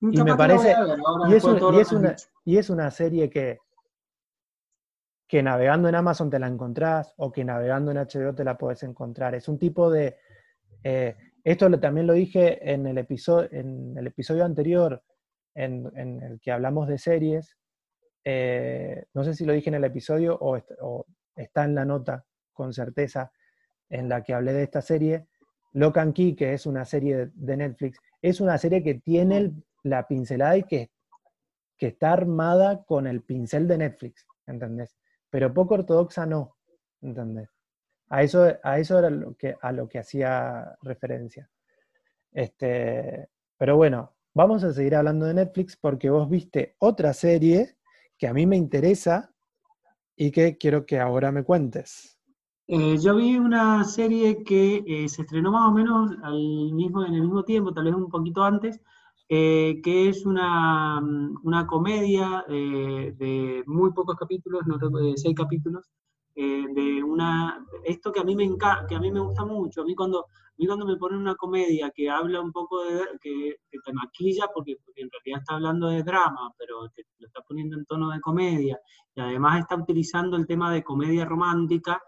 Y 0.01 0.23
me 0.23 0.35
parece, 0.35 0.73
y 1.29 1.33
es, 1.33 1.43
una, 1.91 2.15
y 2.45 2.57
es 2.57 2.69
una 2.69 2.89
serie 2.89 3.29
que, 3.29 3.57
que 5.27 5.43
navegando 5.43 5.89
en 5.89 5.95
Amazon 5.95 6.29
te 6.29 6.39
la 6.39 6.47
encontrás 6.47 7.13
o 7.17 7.31
que 7.31 7.43
navegando 7.43 7.91
en 7.91 7.97
HBO 7.97 8.33
te 8.33 8.45
la 8.45 8.57
puedes 8.57 8.81
encontrar. 8.83 9.35
Es 9.35 9.47
un 9.47 9.59
tipo 9.59 9.91
de... 9.91 10.17
Eh, 10.83 11.15
esto 11.43 11.69
también 11.79 12.07
lo 12.07 12.13
dije 12.13 12.71
en 12.71 12.87
el 12.87 12.97
episodio, 12.97 13.49
en 13.51 13.97
el 13.97 14.07
episodio 14.07 14.45
anterior, 14.45 15.03
en, 15.53 15.85
el 15.95 16.39
que 16.39 16.51
hablamos 16.51 16.87
de 16.87 16.97
series. 16.97 17.57
Eh, 18.23 19.05
no 19.13 19.23
sé 19.23 19.33
si 19.33 19.45
lo 19.45 19.53
dije 19.53 19.69
en 19.69 19.75
el 19.75 19.83
episodio 19.83 20.37
o, 20.39 20.57
o, 20.81 21.05
está 21.35 21.65
en 21.65 21.75
la 21.75 21.85
nota 21.85 22.25
con 22.53 22.73
certeza 22.73 23.31
en 23.89 24.09
la 24.09 24.23
que 24.23 24.33
hablé 24.33 24.53
de 24.53 24.63
esta 24.63 24.81
serie, 24.81 25.27
Lock 25.73 25.97
Key, 26.13 26.35
que 26.35 26.53
es 26.53 26.65
una 26.65 26.85
serie 26.85 27.29
de 27.33 27.57
Netflix, 27.57 27.99
es 28.21 28.41
una 28.41 28.57
serie 28.57 28.83
que 28.83 28.95
tiene 28.95 29.51
la 29.83 30.07
pincelada 30.07 30.57
y 30.57 30.63
que, 30.63 30.91
que 31.77 31.87
está 31.87 32.11
armada 32.11 32.83
con 32.83 33.07
el 33.07 33.21
pincel 33.21 33.67
de 33.67 33.77
Netflix, 33.77 34.27
¿entendés? 34.47 34.95
Pero 35.29 35.53
poco 35.53 35.75
ortodoxa 35.75 36.25
no, 36.25 36.57
¿entendés? 37.01 37.49
A 38.09 38.23
eso, 38.23 38.47
a 38.63 38.79
eso 38.79 38.97
era 38.97 39.09
lo 39.09 39.35
que, 39.35 39.55
a 39.61 39.71
lo 39.71 39.87
que 39.87 39.99
hacía 39.99 40.75
referencia. 40.81 41.49
Este, 42.31 43.29
pero 43.57 43.77
bueno, 43.77 44.15
vamos 44.33 44.63
a 44.63 44.73
seguir 44.73 44.95
hablando 44.95 45.25
de 45.25 45.35
Netflix 45.35 45.77
porque 45.77 46.09
vos 46.09 46.29
viste 46.29 46.75
otra 46.79 47.13
serie 47.13 47.77
que 48.17 48.27
a 48.27 48.33
mí 48.33 48.45
me 48.45 48.57
interesa 48.57 49.31
y 50.15 50.31
que 50.31 50.57
quiero 50.57 50.85
que 50.85 50.99
ahora 50.99 51.31
me 51.31 51.43
cuentes. 51.43 52.18
Eh, 52.71 52.99
yo 52.99 53.15
vi 53.15 53.35
una 53.35 53.83
serie 53.83 54.43
que 54.43 54.83
eh, 54.85 55.09
se 55.09 55.23
estrenó 55.23 55.51
más 55.51 55.67
o 55.69 55.71
menos 55.71 56.11
al 56.21 56.71
mismo, 56.71 57.03
en 57.03 57.15
el 57.15 57.21
mismo 57.23 57.43
tiempo, 57.43 57.73
tal 57.73 57.85
vez 57.85 57.95
un 57.95 58.09
poquito 58.09 58.43
antes, 58.43 58.79
eh, 59.27 59.81
que 59.83 60.07
es 60.07 60.23
una, 60.23 60.99
una 61.43 61.65
comedia 61.65 62.45
de 62.47 63.63
muy 63.65 63.91
pocos 63.91 64.15
capítulos, 64.17 64.67
no 64.67 64.77
seis 65.15 65.35
capítulos, 65.35 65.89
de 66.35 67.03
una, 67.03 67.65
esto 67.83 68.11
que 68.11 68.19
a 68.19 68.23
mí 68.23 68.35
me 68.35 68.43
encanta, 68.43 68.85
que 68.87 68.95
a 68.95 68.99
mí 68.99 69.11
me 69.11 69.19
gusta 69.19 69.43
mucho, 69.45 69.81
a 69.81 69.85
mí 69.85 69.95
cuando, 69.95 70.19
a 70.19 70.65
cuando 70.67 70.85
me 70.85 70.95
ponen 70.97 71.19
una 71.19 71.35
comedia 71.35 71.89
que 71.89 72.07
habla 72.07 72.39
un 72.39 72.51
poco 72.51 72.83
de, 72.83 73.01
que, 73.19 73.55
te 73.83 73.93
maquilla, 73.93 74.45
porque, 74.53 74.77
porque, 74.85 75.01
en 75.01 75.09
realidad 75.09 75.39
está 75.39 75.55
hablando 75.55 75.87
de 75.87 76.03
drama, 76.03 76.53
pero 76.55 76.87
te 76.89 77.03
lo 77.17 77.25
está 77.25 77.41
poniendo 77.41 77.77
en 77.77 77.85
tono 77.85 78.11
de 78.11 78.21
comedia, 78.21 78.79
y 79.15 79.21
además 79.21 79.61
está 79.61 79.75
utilizando 79.75 80.37
el 80.37 80.45
tema 80.45 80.71
de 80.71 80.83
comedia 80.83 81.25
romántica, 81.25 81.99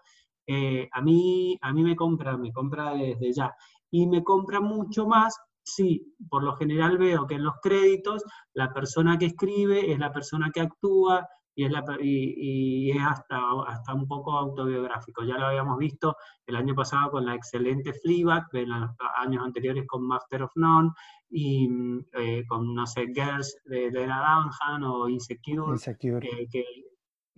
eh, 0.48 0.90
a, 0.92 1.02
mí, 1.02 1.58
a 1.62 1.74
mí 1.74 1.84
me 1.84 1.96
compra, 1.96 2.38
me 2.38 2.52
compra 2.52 2.94
desde 2.94 3.34
ya. 3.34 3.54
Y 3.90 4.08
me 4.08 4.24
compra 4.24 4.62
mucho 4.62 5.08
más 5.08 5.38
si 5.64 6.16
por 6.30 6.44
lo 6.44 6.56
general 6.56 6.98
veo 6.98 7.28
que 7.28 7.36
en 7.36 7.44
los 7.44 7.56
créditos 7.62 8.24
la 8.54 8.74
persona 8.74 9.18
que 9.18 9.28
escribe 9.28 9.92
es 9.92 10.00
la 10.00 10.12
persona 10.12 10.50
que 10.54 10.62
actúa 10.62 11.28
y 11.54 11.66
es, 11.66 11.72
la, 11.72 11.84
y, 12.00 12.92
es 12.92 13.02
hasta, 13.02 13.42
hasta 13.68 13.94
un 13.94 14.08
poco 14.08 14.38
autobiográfico. 14.38 15.24
Ya 15.24 15.38
lo 15.38 15.48
habíamos 15.48 15.78
visto 15.78 16.16
el 16.46 16.56
año 16.56 16.74
pasado 16.74 17.12
con 17.12 17.26
la 17.26 17.36
excelente 17.36 17.94
Fleabag, 17.94 18.46
en 18.54 18.70
los 18.70 18.90
años 19.18 19.44
anteriores 19.44 19.86
con 19.86 20.08
Master 20.08 20.44
of 20.44 20.52
None 20.56 20.92
y 21.30 21.70
eh, 22.14 22.44
con, 22.48 22.74
no 22.74 22.88
sé, 22.88 23.08
Girls 23.14 23.58
de 23.66 23.92
Lena 23.92 24.20
Dunham 24.20 24.92
o 24.92 25.10
Insecure, 25.10 25.74
Insecure. 25.74 26.48
que, 26.50 26.64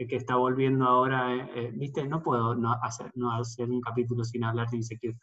que 0.07 0.15
está 0.17 0.35
volviendo 0.35 0.85
ahora, 0.85 1.35
eh, 1.35 1.51
eh, 1.55 1.71
viste, 1.73 2.07
no 2.07 2.21
puedo 2.21 2.55
no 2.55 2.73
hacer, 2.81 3.11
no 3.15 3.31
hacer 3.31 3.69
un 3.69 3.81
capítulo 3.81 4.23
sin 4.23 4.43
hablar 4.43 4.69
de 4.69 4.77
Insecure. 4.77 5.17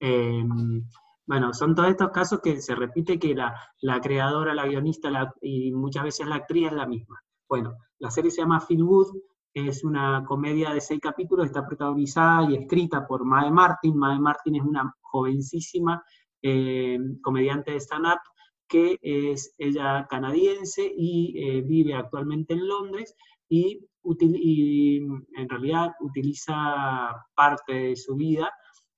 Em, 0.00 0.84
bueno, 1.26 1.52
son 1.52 1.74
todos 1.74 1.90
estos 1.90 2.10
casos 2.10 2.40
que 2.40 2.60
se 2.60 2.74
repite 2.74 3.18
que 3.18 3.34
la, 3.34 3.54
la 3.80 4.00
creadora, 4.00 4.54
la 4.54 4.66
guionista 4.66 5.10
y 5.42 5.72
muchas 5.72 6.04
veces 6.04 6.26
la 6.26 6.36
actriz 6.36 6.68
es 6.68 6.72
la 6.72 6.86
misma. 6.86 7.20
Bueno, 7.48 7.74
la 7.98 8.10
serie 8.10 8.30
se 8.30 8.42
llama 8.42 8.60
Feel 8.60 8.84
Good, 8.84 9.16
es 9.54 9.84
una 9.84 10.24
comedia 10.26 10.72
de 10.74 10.80
seis 10.80 11.00
capítulos, 11.00 11.46
está 11.46 11.66
protagonizada 11.66 12.50
y 12.50 12.56
escrita 12.56 13.06
por 13.06 13.24
Mae 13.24 13.50
Martin. 13.50 13.96
Mae 13.96 14.18
Martin 14.18 14.56
es 14.56 14.62
una 14.62 14.94
jovencísima 15.00 16.02
em, 16.42 17.20
comediante 17.22 17.72
de 17.72 17.80
stand-up 17.80 18.20
que 18.68 18.98
es 19.00 19.54
ella 19.58 20.06
canadiense 20.08 20.92
y 20.96 21.34
eh, 21.36 21.62
vive 21.62 21.94
actualmente 21.94 22.54
en 22.54 22.66
Londres 22.66 23.14
y 23.48 23.86
y 24.20 24.98
en 24.98 25.48
realidad 25.48 25.92
utiliza 26.00 27.26
parte 27.34 27.72
de 27.72 27.96
su 27.96 28.14
vida 28.16 28.52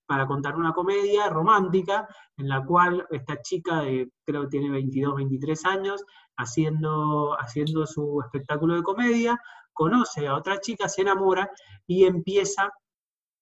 para 0.06 0.26
contar 0.26 0.56
una 0.56 0.72
comedia 0.72 1.28
romántica 1.28 2.08
en 2.36 2.48
la 2.48 2.64
cual 2.64 3.06
esta 3.10 3.42
chica, 3.42 3.82
creo 4.24 4.42
que 4.42 4.48
tiene 4.48 4.70
22, 4.70 5.16
23 5.16 5.64
años, 5.66 6.04
haciendo, 6.38 7.34
haciendo 7.38 7.86
su 7.86 8.22
espectáculo 8.22 8.74
de 8.74 8.82
comedia, 8.82 9.38
conoce 9.72 10.26
a 10.26 10.34
otra 10.34 10.60
chica, 10.60 10.88
se 10.88 11.02
enamora 11.02 11.50
y 11.86 12.04
empieza 12.04 12.72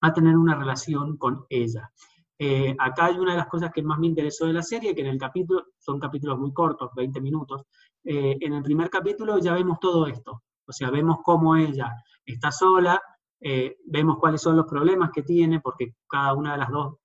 a 0.01 0.13
tener 0.13 0.37
una 0.37 0.55
relación 0.55 1.17
con 1.17 1.47
ella. 1.49 1.91
Eh, 2.39 2.75
acá 2.79 3.07
hay 3.07 3.19
una 3.19 3.33
de 3.33 3.39
las 3.39 3.47
cosas 3.47 3.73
que 3.73 3.83
más 3.83 3.99
me 3.99 4.09
interesó 4.09 4.47
de 4.47 4.53
la 4.53 4.63
serie, 4.63 4.95
que 4.95 5.01
en 5.01 5.07
el 5.07 5.19
capítulo, 5.19 5.67
son 5.79 5.99
capítulos 5.99 6.39
muy 6.39 6.53
cortos, 6.53 6.91
20 6.95 7.21
minutos, 7.21 7.63
eh, 8.05 8.37
en 8.41 8.53
el 8.53 8.63
primer 8.63 8.91
capítulo 8.91 9.39
ya 9.39 9.55
vemos 9.55 9.81
todo 9.81 10.07
esto, 10.07 10.43
o 10.67 10.73
sea, 10.73 10.91
vemos 10.91 11.19
cómo 11.23 11.57
ella 11.57 11.93
está 12.25 12.51
sola, 12.51 13.01
eh, 13.41 13.77
vemos 13.85 14.19
cuáles 14.19 14.41
son 14.41 14.57
los 14.57 14.67
problemas 14.67 15.11
que 15.13 15.23
tiene, 15.23 15.61
porque 15.61 15.95
cada 16.09 16.35
una 16.35 16.53
de 16.53 16.59
las 16.59 16.71
dos 16.71 16.97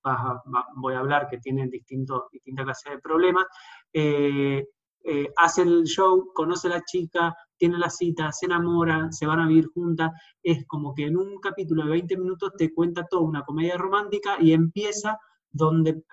voy 0.75 0.93
a 0.93 0.99
hablar 0.99 1.27
que 1.29 1.39
tienen 1.39 1.69
distinto, 1.69 2.29
distintas 2.31 2.65
clases 2.65 2.93
de 2.93 2.99
problemas. 2.99 3.45
Eh, 3.91 4.65
eh, 5.03 5.29
hace 5.35 5.63
el 5.63 5.83
show, 5.83 6.31
conoce 6.33 6.67
a 6.67 6.71
la 6.71 6.81
chica, 6.81 7.35
tiene 7.57 7.77
la 7.77 7.89
cita, 7.89 8.31
se 8.31 8.45
enamoran, 8.45 9.11
se 9.11 9.25
van 9.25 9.39
a 9.39 9.47
vivir 9.47 9.67
juntas. 9.73 10.11
Es 10.41 10.65
como 10.67 10.93
que 10.93 11.05
en 11.05 11.17
un 11.17 11.39
capítulo 11.39 11.83
de 11.83 11.91
20 11.91 12.17
minutos 12.17 12.53
te 12.57 12.73
cuenta 12.73 13.05
toda 13.09 13.23
una 13.23 13.43
comedia 13.43 13.77
romántica 13.77 14.37
y 14.39 14.53
empieza 14.53 15.19
donde 15.51 16.03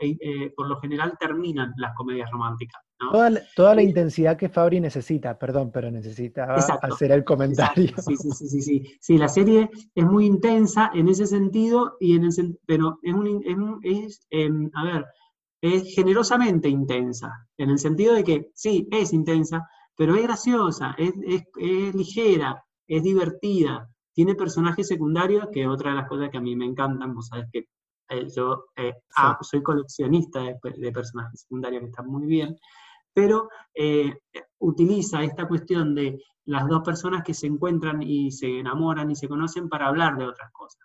por 0.57 0.69
lo 0.69 0.81
general 0.81 1.17
terminan 1.19 1.73
las 1.77 1.95
comedias 1.95 2.31
románticas. 2.31 2.83
Toda, 2.99 3.75
la 3.77 3.83
intensidad 3.83 4.37
que 4.37 4.49
Fabri 4.49 4.81
necesita, 4.81 5.39
perdón, 5.39 5.71
pero 5.73 5.89
necesita 5.91 6.55
hacer 6.55 7.13
el 7.13 7.23
comentario. 7.23 7.93
Sí, 7.99 8.17
sí, 8.17 8.31
sí, 8.33 8.61
sí, 8.61 8.83
sí, 9.01 9.19
la 9.19 9.29
serie 9.29 9.71
es 9.95 10.05
muy 10.05 10.27
intensa 10.27 10.91
en 10.93 11.09
ese 11.09 11.27
sentido, 11.27 11.97
y 12.01 12.17
en 12.17 12.25
el, 12.25 12.59
pero 12.67 12.99
es, 13.03 13.15
un, 13.15 13.81
es 13.85 14.27
em, 14.31 14.69
a 14.75 14.85
ver, 14.85 15.07
es 15.61 15.95
generosamente 15.95 16.69
intensa, 16.69 17.47
en 17.57 17.71
el 17.71 17.79
sentido 17.79 18.15
de 18.15 18.25
que 18.25 18.51
sí, 18.55 18.89
es 18.91 19.13
intensa, 19.13 19.69
pero 19.97 20.17
es 20.17 20.23
graciosa, 20.23 20.97
es, 20.99 21.15
ligera, 21.95 22.65
es 22.89 23.03
divertida, 23.03 23.89
tiene 24.13 24.35
personajes 24.35 24.89
secundarios, 24.89 25.49
que 25.53 25.63
es 25.63 25.69
otra 25.69 25.91
de 25.91 25.97
las 25.99 26.09
cosas 26.09 26.31
que 26.31 26.39
a 26.39 26.41
mí 26.41 26.57
me 26.57 26.67
encantan, 26.67 27.15
vos 27.15 27.29
sabés 27.29 27.47
que 27.53 27.69
eh, 28.11 28.27
yo 28.35 28.67
eh, 28.77 28.95
ah, 29.17 29.39
soy 29.41 29.63
coleccionista 29.63 30.41
de, 30.41 30.57
de, 30.77 30.93
personajes 30.93 31.43
secundarios 31.43 31.83
que 31.83 31.89
están 31.89 32.07
muy 32.07 32.27
bien, 32.27 32.57
pero 33.13 33.49
eh, 33.75 34.13
utiliza 34.59 35.23
esta 35.23 35.47
cuestión 35.47 35.95
de 35.95 36.19
las 36.45 36.67
dos 36.67 36.83
personas 36.83 37.23
que 37.23 37.35
se 37.35 37.47
encuentran 37.47 38.03
y 38.03 38.31
se 38.31 38.61
enamoran 38.61 39.11
y 39.11 39.17
se 39.17 39.29
conocen 39.29 39.69
para 39.69 39.89
hablar 39.89 40.17
de 40.17 40.27
otras 40.27 40.51
cosas. 40.53 40.81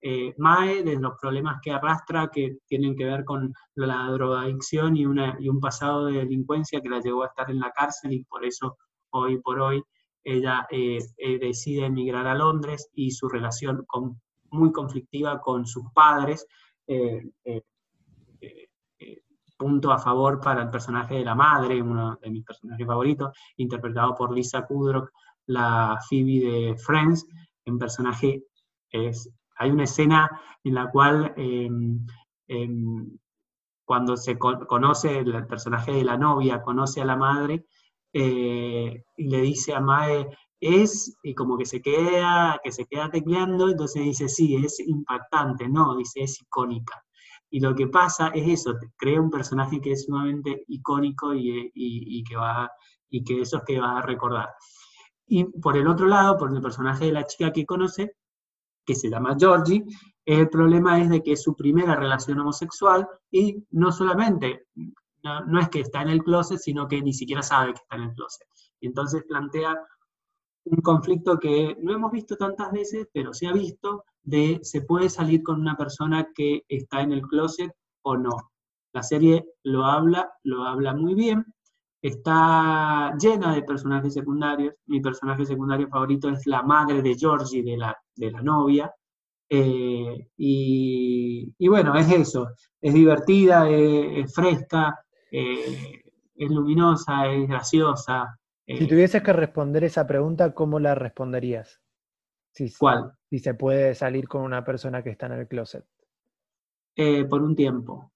Eh, 0.00 0.32
Mae, 0.38 0.84
de 0.84 0.94
los 0.96 1.14
problemas 1.20 1.60
que 1.60 1.72
arrastra, 1.72 2.30
que 2.32 2.58
tienen 2.68 2.94
que 2.94 3.04
ver 3.04 3.24
con 3.24 3.52
la 3.74 4.08
drogadicción 4.12 4.96
y, 4.96 5.06
un 5.06 5.60
pasado 5.60 6.06
de 6.06 6.18
delincuencia 6.18 6.80
que 6.80 6.88
la 6.88 7.00
llevó 7.00 7.24
a 7.24 7.26
estar 7.26 7.50
en 7.50 7.58
la 7.58 7.72
cárcel 7.72 8.12
y 8.12 8.22
por 8.24 8.44
eso 8.44 8.76
hoy 9.10 9.38
por 9.40 9.60
hoy 9.60 9.82
ella 10.22 10.68
eh, 10.70 11.00
decide 11.40 11.86
emigrar 11.86 12.26
a 12.28 12.34
Londres 12.34 12.88
y 12.94 13.10
su 13.10 13.28
relación 13.28 13.84
muy 14.50 14.70
conflictiva 14.72 15.40
con 15.40 15.66
sus 15.66 15.84
padres, 15.92 16.46
punto 19.58 19.92
a 19.92 19.98
favor 19.98 20.40
para 20.40 20.62
el 20.62 20.70
personaje 20.70 21.16
de 21.16 21.24
la 21.24 21.34
madre, 21.34 21.82
uno 21.82 22.16
de 22.22 22.30
mis 22.30 22.44
personajes 22.44 22.86
favoritos, 22.86 23.36
interpretado 23.56 24.14
por 24.14 24.32
Lisa 24.32 24.64
Kudrow, 24.64 25.08
la 25.46 25.98
Phoebe 26.08 26.46
de 26.46 26.76
Friends, 26.78 27.26
un 27.66 27.78
personaje 27.78 28.44
es... 28.90 29.30
Hay 29.60 29.70
una 29.70 29.84
escena 29.84 30.30
en 30.62 30.74
la 30.74 30.88
cual 30.88 31.34
em, 31.36 32.06
em, 32.46 33.18
cuando 33.84 34.16
se 34.16 34.38
conoce 34.38 35.18
el 35.18 35.46
personaje 35.48 35.90
de 35.92 36.04
la 36.04 36.16
novia, 36.16 36.62
conoce 36.62 37.00
a 37.00 37.04
la 37.04 37.16
madre, 37.16 37.66
eh, 38.12 39.02
y 39.16 39.28
le 39.28 39.40
dice 39.40 39.74
a 39.74 39.80
Mae, 39.80 40.28
es, 40.60 41.16
y 41.22 41.34
como 41.34 41.58
que 41.58 41.66
se 41.66 41.82
queda, 41.82 42.60
que 42.62 42.70
se 42.70 42.86
queda 42.86 43.10
tecleando, 43.10 43.68
entonces 43.68 44.04
dice, 44.04 44.28
sí, 44.28 44.56
es 44.56 44.78
impactante, 44.80 45.68
no, 45.68 45.96
dice, 45.96 46.22
es 46.22 46.40
icónica. 46.40 47.02
Y 47.50 47.60
lo 47.60 47.74
que 47.74 47.86
pasa 47.86 48.28
es 48.28 48.46
eso, 48.60 48.74
crea 48.96 49.20
un 49.20 49.30
personaje 49.30 49.80
que 49.80 49.92
es 49.92 50.04
sumamente 50.04 50.64
icónico 50.68 51.34
y, 51.34 52.22
que, 52.28 52.36
va, 52.36 52.70
y 53.08 53.24
que 53.24 53.40
eso 53.40 53.58
es 53.58 53.62
que 53.64 53.80
va 53.80 53.98
a 53.98 54.02
recordar. 54.02 54.50
Y 55.26 55.44
por 55.44 55.76
el 55.76 55.86
otro 55.86 56.06
lado, 56.06 56.36
por 56.36 56.54
el 56.54 56.60
personaje 56.60 57.06
de 57.06 57.12
la 57.12 57.24
chica 57.24 57.52
que 57.52 57.66
conoce, 57.66 58.16
que 58.84 58.94
se 58.94 59.10
llama 59.10 59.36
Georgie, 59.38 59.84
el 60.24 60.48
problema 60.48 61.00
es 61.00 61.08
de 61.08 61.22
que 61.22 61.32
es 61.32 61.42
su 61.42 61.54
primera 61.54 61.94
relación 61.94 62.40
homosexual 62.40 63.06
y 63.30 63.64
no 63.70 63.92
solamente, 63.92 64.66
no, 65.22 65.44
no, 65.46 65.60
es 65.60 65.68
que 65.68 65.80
está 65.80 66.02
en 66.02 66.08
el 66.08 66.22
closet, 66.22 66.58
sino 66.58 66.86
que 66.86 67.00
ni 67.02 67.12
siquiera 67.12 67.42
sabe 67.42 67.72
que 67.72 67.80
está 67.82 67.96
en 67.96 68.02
el 68.02 68.14
closet. 68.14 68.46
Y 68.80 68.86
entonces 68.88 69.24
plantea 69.26 69.74
un 70.70 70.80
conflicto 70.82 71.38
que 71.38 71.76
no 71.80 71.92
hemos 71.94 72.12
visto 72.12 72.36
tantas 72.36 72.70
veces, 72.72 73.08
pero 73.12 73.32
se 73.32 73.46
ha 73.46 73.52
visto, 73.52 74.04
de 74.22 74.60
se 74.62 74.82
puede 74.82 75.08
salir 75.08 75.42
con 75.42 75.60
una 75.60 75.76
persona 75.76 76.28
que 76.34 76.64
está 76.68 77.02
en 77.02 77.12
el 77.12 77.22
closet 77.22 77.72
o 78.02 78.16
no. 78.16 78.52
La 78.92 79.02
serie 79.02 79.44
lo 79.64 79.84
habla, 79.84 80.30
lo 80.44 80.64
habla 80.64 80.94
muy 80.94 81.14
bien, 81.14 81.44
está 82.02 83.14
llena 83.20 83.54
de 83.54 83.62
personajes 83.62 84.14
secundarios. 84.14 84.74
Mi 84.86 85.00
personaje 85.00 85.44
secundario 85.44 85.88
favorito 85.88 86.28
es 86.28 86.46
la 86.46 86.62
madre 86.62 87.02
de 87.02 87.14
Georgie, 87.16 87.62
de 87.62 87.76
la, 87.76 87.96
de 88.16 88.30
la 88.30 88.42
novia, 88.42 88.92
Eh, 89.50 90.28
y, 90.36 91.68
bueno, 91.68 91.94
es 91.96 92.10
eso, 92.12 92.48
es 92.82 92.92
divertida, 92.92 93.66
es, 93.70 94.34
fresca, 94.34 94.94
eh, 95.32 96.02
es 96.36 96.50
luminosa, 96.50 97.26
es 97.32 97.48
graciosa. 97.48 98.38
Si 98.76 98.86
tuvieses 98.86 99.22
que 99.22 99.32
responder 99.32 99.84
esa 99.84 100.06
pregunta, 100.06 100.52
¿cómo 100.52 100.78
la 100.78 100.94
responderías? 100.94 101.80
Si, 102.52 102.70
¿Cuál? 102.76 103.12
Si 103.30 103.38
se 103.38 103.54
puede 103.54 103.94
salir 103.94 104.28
con 104.28 104.42
una 104.42 104.62
persona 104.62 105.02
que 105.02 105.10
está 105.10 105.26
en 105.26 105.32
el 105.32 105.48
closet. 105.48 105.86
por 107.30 107.42
un 107.42 107.56
tiempo, 107.56 108.12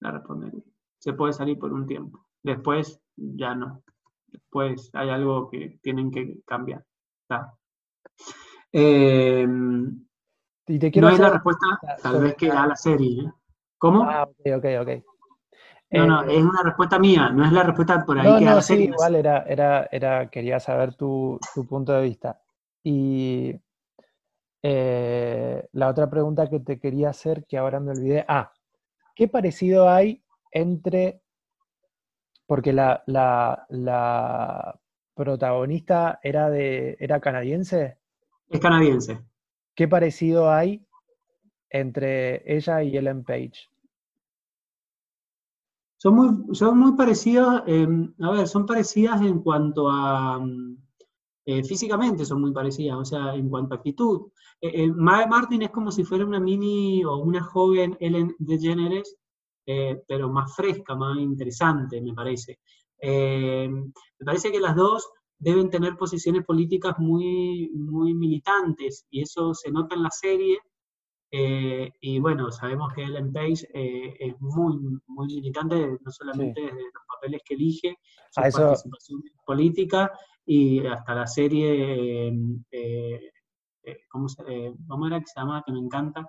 la 0.00 0.10
respondería. 0.10 0.62
Se 0.98 1.12
puede 1.12 1.32
salir 1.32 1.58
por 1.58 1.72
un 1.72 1.86
tiempo. 1.86 2.26
Después 2.42 3.00
ya 3.14 3.54
no. 3.54 3.84
Después 4.26 4.90
hay 4.92 5.10
algo 5.10 5.48
que 5.48 5.78
tienen 5.80 6.10
que 6.10 6.40
cambiar. 6.44 6.84
Eh, 8.72 9.46
y 10.66 10.78
te 10.78 10.90
quiero 10.90 11.08
no 11.08 11.14
es 11.14 11.20
la 11.20 11.30
respuesta, 11.30 11.66
tal 12.02 12.22
vez 12.22 12.34
que 12.34 12.48
da 12.48 12.66
la 12.66 12.74
serie. 12.74 13.22
¿eh? 13.22 13.32
¿Cómo? 13.78 14.02
Ah, 14.02 14.24
ok, 14.24 14.56
ok, 14.56 14.64
ok. 14.80 15.13
No, 15.98 16.06
no, 16.06 16.22
eh, 16.24 16.38
es 16.38 16.44
una 16.44 16.62
respuesta 16.62 16.98
mía, 16.98 17.30
no 17.30 17.44
es 17.44 17.52
la 17.52 17.62
respuesta 17.62 18.04
por 18.04 18.18
ahí 18.18 18.38
que 18.38 18.44
da 18.44 18.54
la 18.56 18.62
serie. 18.62 18.86
igual 18.86 19.14
era, 19.14 19.42
era, 19.42 19.88
era, 19.90 20.28
quería 20.28 20.60
saber 20.60 20.94
tu, 20.94 21.38
tu 21.54 21.66
punto 21.66 21.92
de 21.92 22.02
vista. 22.02 22.40
Y 22.82 23.54
la 24.62 25.88
otra 25.88 26.08
pregunta 26.08 26.48
que 26.48 26.60
te 26.60 26.78
quería 26.78 27.10
hacer, 27.10 27.44
que 27.46 27.58
ahora 27.58 27.80
me 27.80 27.90
olvidé. 27.90 28.24
Ah, 28.28 28.50
¿qué 29.14 29.28
parecido 29.28 29.88
hay 29.88 30.22
entre 30.50 31.22
porque 32.46 32.72
la, 32.72 33.02
la, 33.06 34.78
protagonista 35.14 36.18
era, 36.22 36.50
de, 36.50 36.96
era 36.98 37.20
canadiense. 37.20 37.98
Es 38.48 38.60
canadiense. 38.60 39.20
¿Qué 39.74 39.88
parecido 39.88 40.50
hay 40.50 40.84
entre 41.70 42.42
ella 42.52 42.82
y 42.82 42.96
Ellen 42.96 43.24
Page? 43.24 43.70
Son 45.96 46.14
muy, 46.14 46.54
son 46.54 46.78
muy 46.78 46.92
parecidas, 46.96 47.62
a 47.66 48.30
ver, 48.30 48.48
son 48.48 48.66
parecidas 48.66 49.22
en 49.22 49.40
cuanto 49.40 49.88
a, 49.88 50.38
mm, 50.38 50.76
eh, 51.46 51.64
físicamente 51.64 52.24
son 52.24 52.40
muy 52.40 52.52
parecidas, 52.52 52.96
o 52.96 53.04
sea, 53.04 53.34
en 53.34 53.48
cuanto 53.48 53.74
a 53.74 53.78
actitud. 53.78 54.28
Eh, 54.60 54.84
eh 54.84 54.92
Martin 54.92 55.62
es 55.62 55.70
como 55.70 55.90
si 55.92 56.04
fuera 56.04 56.24
una 56.26 56.40
mini 56.40 57.04
o 57.04 57.16
una 57.18 57.42
joven 57.42 57.96
Ellen 58.00 58.34
DeGeneres, 58.38 59.16
eh, 59.66 60.02
pero 60.06 60.30
más 60.30 60.54
fresca, 60.54 60.94
más 60.94 61.18
interesante, 61.18 62.00
me 62.00 62.14
parece. 62.14 62.60
Eh, 63.00 63.68
me 63.68 64.24
parece 64.24 64.50
que 64.52 64.60
las 64.60 64.76
dos 64.76 65.08
deben 65.38 65.70
tener 65.70 65.96
posiciones 65.96 66.44
políticas 66.44 66.98
muy, 66.98 67.70
muy 67.74 68.14
militantes 68.14 69.06
y 69.10 69.22
eso 69.22 69.54
se 69.54 69.70
nota 69.70 69.94
en 69.94 70.02
la 70.02 70.10
serie. 70.10 70.58
Eh, 71.36 71.90
y 72.00 72.20
bueno, 72.20 72.52
sabemos 72.52 72.92
que 72.94 73.02
Ellen 73.02 73.32
Page 73.32 73.66
es 73.72 74.40
muy, 74.40 74.76
muy 75.06 75.26
militante, 75.26 75.98
no 76.00 76.10
solamente 76.10 76.60
desde 76.60 76.76
los 76.76 77.04
papeles 77.08 77.40
que 77.44 77.54
elige, 77.54 77.98
su 78.30 78.40
participación 78.40 79.22
política 79.44 80.12
y 80.46 80.86
hasta 80.86 81.14
la 81.14 81.26
serie, 81.26 82.32
¿cómo, 84.08 84.28
se, 84.28 84.72
¿cómo, 84.86 85.06
era 85.08 85.18
que 85.18 85.26
se 85.26 85.40
llama? 85.40 85.62
Que 85.66 85.72
me 85.72 85.80
encanta. 85.80 86.24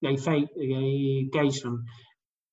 Gaycation, 0.00 1.84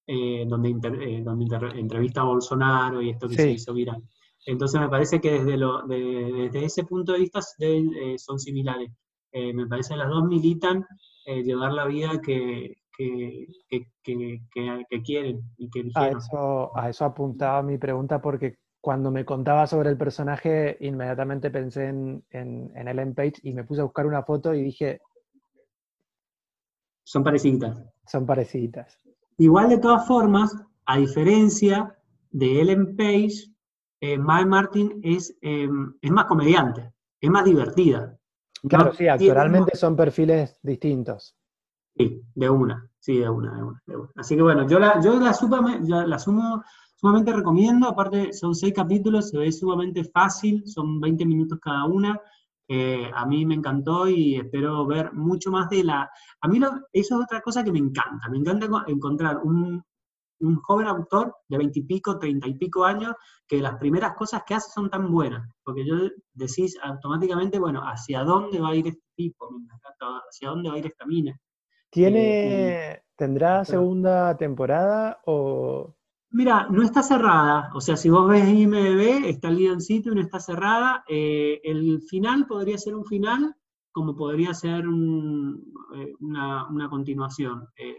eh, 0.08 0.46
donde, 0.48 0.70
eh, 0.70 1.22
donde 1.24 1.80
entrevista 1.80 2.22
a 2.22 2.26
Bolsonaro 2.26 3.02
y 3.02 3.12
esto 3.12 3.28
que 3.28 3.36
se 3.36 3.52
hizo 3.52 3.74
viral. 3.74 4.04
Entonces 4.46 4.80
me 4.80 4.90
parece 4.90 5.22
que 5.22 5.32
desde, 5.32 5.58
lo, 5.58 5.84
desde 5.88 6.66
ese 6.66 6.84
punto 6.84 7.14
de 7.14 7.20
vista 7.20 7.40
eh, 7.60 8.18
son 8.18 8.40
similares. 8.40 8.92
Eh, 9.34 9.54
me 9.54 9.68
parece 9.68 9.94
que 9.94 9.98
las 9.98 10.10
dos 10.10 10.26
militan 10.26 10.86
llevar 11.26 11.72
la 11.72 11.86
vida 11.86 12.22
que, 12.22 12.78
que, 12.98 13.48
quieren 15.04 15.42
y 15.58 15.70
que 15.70 15.90
A 15.96 16.10
eso, 16.10 16.78
a 16.78 16.90
eso 16.90 17.06
apuntaba 17.06 17.64
mi 17.64 17.78
pregunta 17.78 18.22
porque 18.22 18.58
cuando 18.82 19.10
me 19.10 19.24
contaba 19.24 19.66
sobre 19.66 19.90
el 19.90 19.98
personaje, 19.98 20.78
inmediatamente 20.82 21.50
pensé 21.50 21.88
en, 21.88 22.24
en, 22.30 22.72
en 22.76 22.88
Ellen 22.88 23.16
Page 23.16 23.36
y 23.44 23.54
me 23.54 23.64
puse 23.64 23.82
a 23.82 23.86
buscar 23.86 24.06
una 24.06 24.24
foto 24.24 24.54
y 24.54 24.62
dije, 24.62 25.00
son 27.04 27.24
parecidas. 27.24 27.84
Son 28.08 28.26
parecidas. 28.26 28.98
Igual 29.38 29.70
de 29.70 29.78
todas 29.78 30.08
formas, 30.08 30.56
a 30.86 30.98
diferencia 30.98 31.98
de 32.32 32.62
Ellen 32.62 32.96
Page, 32.96 33.54
eh, 34.02 34.18
Mae 34.18 34.46
Martin 34.46 35.00
es, 35.04 35.36
em, 35.42 35.94
es 36.02 36.12
más 36.12 36.26
comediante, 36.26 36.94
es 37.20 37.30
más 37.30 37.46
divertida. 37.46 38.18
Claro, 38.68 38.94
sí, 38.94 39.08
actualmente 39.08 39.76
son 39.76 39.96
perfiles 39.96 40.58
distintos. 40.62 41.36
Sí, 41.96 42.22
de 42.34 42.50
una, 42.50 42.90
sí, 43.00 43.20
de 43.20 43.30
una, 43.30 43.56
de 43.56 43.64
una, 43.64 44.12
Así 44.16 44.36
que 44.36 44.42
bueno, 44.42 44.68
yo 44.68 44.80
la, 44.80 45.02
yo 45.02 45.20
la, 45.20 46.08
la 46.08 46.20
sumo, 46.20 46.64
sumamente 46.96 47.34
recomiendo, 47.34 47.88
aparte 47.88 48.34
son 48.34 48.56
seis 48.56 48.74
capítulos, 48.74 49.30
se 49.30 49.38
ve 49.38 49.52
sumamente 49.52 50.04
fácil, 50.06 50.64
son 50.66 51.00
20 51.00 51.26
minutos 51.26 51.60
cada 51.62 51.86
una, 51.86 52.20
eh, 52.68 53.12
a 53.14 53.26
mí 53.26 53.46
me 53.46 53.56
encantó 53.56 54.08
y 54.08 54.36
espero 54.36 54.86
ver 54.88 55.14
mucho 55.14 55.52
más 55.52 55.70
de 55.70 55.84
la... 55.84 56.10
A 56.42 56.48
mí 56.48 56.60
eso 56.94 57.16
es 57.20 57.26
otra 57.26 57.42
cosa 57.42 57.64
que 57.64 57.72
me 57.72 57.80
encanta. 57.80 58.30
Me 58.30 58.38
encanta 58.38 58.68
encontrar 58.88 59.40
un, 59.44 59.84
joven 60.64 60.88
autor 60.88 61.36
de 61.48 61.58
veintipico, 61.58 62.20
treinta 62.20 62.48
y 62.48 62.56
pico 62.56 62.84
años, 62.86 63.16
que 63.48 63.60
las 63.60 63.78
primeras 63.78 64.14
cosas 64.16 64.44
que 64.46 64.56
hace 64.56 64.72
son 64.72 64.90
tan 64.90 65.12
buenas. 65.12 65.50
Porque 65.64 65.86
yo 65.86 65.96
decís 66.34 66.78
automáticamente, 66.82 67.60
bueno, 67.60 67.82
¿hacia 67.82 68.24
dónde 68.24 68.60
va 68.60 68.70
a 68.70 68.76
ir 68.76 68.88
este 68.88 69.08
tipo? 69.16 69.50
¿Hacia 70.30 70.50
dónde 70.50 70.70
va 70.70 70.76
a 70.76 70.80
ir 70.80 70.88
esta 70.88 71.06
mina? 71.06 71.40
¿Tiene, 71.90 72.92
eh, 72.92 73.04
¿Tendrá 73.16 73.64
segunda 73.64 74.36
temporada 74.36 75.20
o...? 75.26 75.96
Mira, 76.34 76.68
no 76.72 76.82
está 76.82 77.04
cerrada. 77.04 77.70
O 77.76 77.80
sea, 77.80 77.96
si 77.96 78.10
vos 78.10 78.28
ves 78.28 78.50
IMDB, 78.50 79.26
está 79.26 79.50
el 79.50 79.58
guioncito 79.58 80.12
y 80.12 80.16
no 80.16 80.22
está 80.22 80.40
cerrada. 80.40 81.04
Eh, 81.08 81.62
el 81.64 82.02
final 82.02 82.48
podría 82.48 82.80
ser 82.80 82.96
un 82.96 83.06
final, 83.06 83.56
como 83.92 84.16
podría 84.16 84.52
ser 84.56 84.84
eh, 84.84 86.14
una, 86.20 86.90
continuación. 86.90 87.68
Eh, 87.78 87.96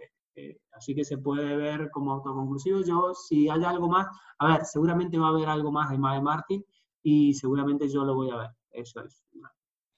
así 0.72 0.94
que 0.94 1.04
se 1.04 1.18
puede 1.18 1.56
ver 1.56 1.90
como 1.90 2.12
autoconclusivo. 2.12 2.80
Yo, 2.82 3.14
si 3.14 3.48
hay 3.48 3.64
algo 3.64 3.88
más, 3.88 4.06
a 4.38 4.48
ver, 4.48 4.64
seguramente 4.64 5.18
va 5.18 5.26
a 5.26 5.30
haber 5.30 5.48
algo 5.48 5.70
más 5.70 5.90
de 5.90 5.98
Mae 5.98 6.20
Martin 6.20 6.64
y 7.02 7.34
seguramente 7.34 7.88
yo 7.88 8.04
lo 8.04 8.14
voy 8.14 8.30
a 8.30 8.36
ver. 8.36 8.50
Eso 8.70 9.00
es. 9.04 9.24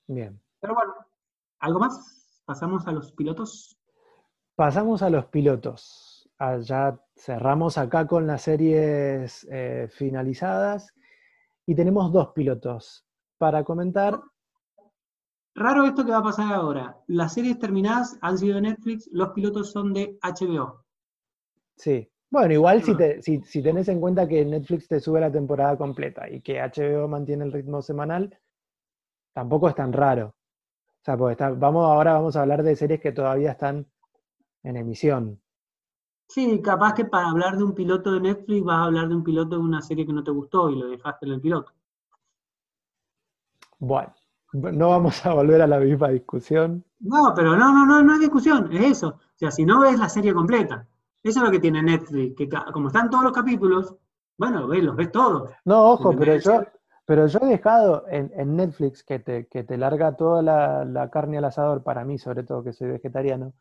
Bien. 0.07 0.41
Pero 0.61 0.75
bueno, 0.75 0.95
¿algo 1.61 1.81
más? 1.81 2.43
¿Pasamos 2.45 2.87
a 2.87 2.93
los 2.93 3.13
pilotos? 3.13 3.79
Pasamos 4.55 5.03
a 5.03 5.11
los 5.11 5.27
pilotos. 5.27 6.29
Ah, 6.39 6.59
ya 6.59 7.01
cerramos 7.17 7.79
acá 7.79 8.07
con 8.07 8.27
las 8.27 8.43
series 8.43 9.47
eh, 9.51 9.89
finalizadas 9.91 10.93
y 11.65 11.75
tenemos 11.75 12.13
dos 12.13 12.29
pilotos 12.29 13.07
para 13.39 13.65
comentar. 13.65 14.21
Raro 15.57 15.87
esto 15.87 16.05
que 16.05 16.13
va 16.13 16.19
a 16.19 16.23
pasar 16.23 16.53
ahora. 16.53 16.99
Las 17.07 17.33
series 17.33 17.59
terminadas 17.59 18.19
han 18.21 18.37
sido 18.37 18.57
de 18.57 18.61
Netflix, 18.61 19.09
los 19.11 19.31
pilotos 19.31 19.73
son 19.73 19.95
de 19.95 20.19
HBO. 20.23 20.85
Sí. 21.77 22.09
Bueno, 22.29 22.53
igual 22.53 22.83
si, 22.83 23.41
si, 23.43 23.63
tenés 23.63 23.89
en 23.89 24.01
cuenta 24.01 24.29
que 24.29 24.45
Netflix 24.45 24.89
te 24.89 25.01
sube 25.01 25.21
la 25.21 25.33
temporada 25.33 25.79
completa 25.79 26.29
y 26.29 26.43
que 26.43 26.61
HBO 26.61 27.09
mantiene 27.09 27.45
el 27.45 27.53
ritmo 27.53 27.81
semanal, 27.81 28.39
tampoco 29.33 29.71
es 29.71 29.75
tan 29.75 29.93
raro. 29.93 30.27
O 30.27 31.05
sea, 31.05 31.17
pues 31.17 31.39
vamos, 31.39 31.87
ahora 31.87 32.15
vamos 32.15 32.37
a 32.37 32.43
hablar 32.43 32.63
de 32.63 32.77
series 32.77 33.01
que 33.01 33.13
todavía 33.13 33.53
están 33.53 33.87
en 34.63 34.77
emisión. 34.77 35.41
Sí, 36.29 36.61
capaz 36.61 36.93
que 36.93 37.05
para 37.07 37.31
hablar 37.31 37.57
de 37.57 37.65
un 37.65 37.75
piloto 37.75 38.13
de 38.13 38.21
Netflix 38.21 38.63
vas 38.63 38.77
a 38.77 38.85
hablar 38.85 39.09
de 39.09 39.15
un 39.15 39.25
piloto 39.25 39.57
de 39.57 39.63
una 39.63 39.81
serie 39.81 40.05
que 40.05 40.13
no 40.13 40.23
te 40.23 40.33
gustó 40.33 40.69
y 40.69 40.79
lo 40.79 40.89
dejaste 40.89 41.25
en 41.25 41.33
el 41.33 41.41
piloto. 41.41 41.73
Bueno, 43.79 44.13
no 44.53 44.91
vamos 44.91 45.25
a 45.27 45.35
volver 45.35 45.63
a 45.63 45.67
la 45.67 45.79
misma 45.79 46.09
discusión. 46.09 46.85
No, 47.01 47.33
pero 47.35 47.57
no, 47.57 47.73
no, 47.73 47.87
no, 47.87 48.03
no 48.03 48.15
es 48.15 48.21
discusión, 48.21 48.73
es 48.73 48.93
eso. 48.93 49.09
O 49.09 49.39
sea, 49.39 49.51
si 49.51 49.65
no 49.65 49.81
ves 49.81 49.99
la 49.99 50.09
serie 50.09 50.33
completa, 50.33 50.87
eso 51.23 51.41
es 51.41 51.45
lo 51.45 51.51
que 51.51 51.61
tiene 51.61 51.83
Netflix, 51.83 52.37
que 52.37 52.49
como 52.73 52.89
están 52.89 53.11
todos 53.11 53.25
los 53.25 53.33
capítulos, 53.33 53.95
bueno, 54.39 54.67
ves, 54.67 54.83
los 54.83 54.97
ves 54.97 55.11
todos. 55.11 55.51
No, 55.65 55.93
ojo, 55.93 56.15
pero 56.17 56.37
yo, 56.37 56.63
pero 57.05 57.27
yo 57.27 57.39
he 57.43 57.47
dejado 57.47 58.05
en, 58.09 58.57
Netflix 58.57 59.03
que 59.03 59.19
te, 59.19 59.47
que 59.47 59.65
te 59.65 59.77
larga 59.77 60.17
toda 60.17 60.43
la, 60.43 60.85
la, 60.85 61.11
carne 61.11 61.39
al 61.39 61.45
asador, 61.47 61.83
para 61.83 62.05
mí 62.05 62.19
sobre 62.19 62.43
todo 62.43 62.63
que 62.63 62.73
soy 62.73 62.89
vegetariano, 62.89 63.55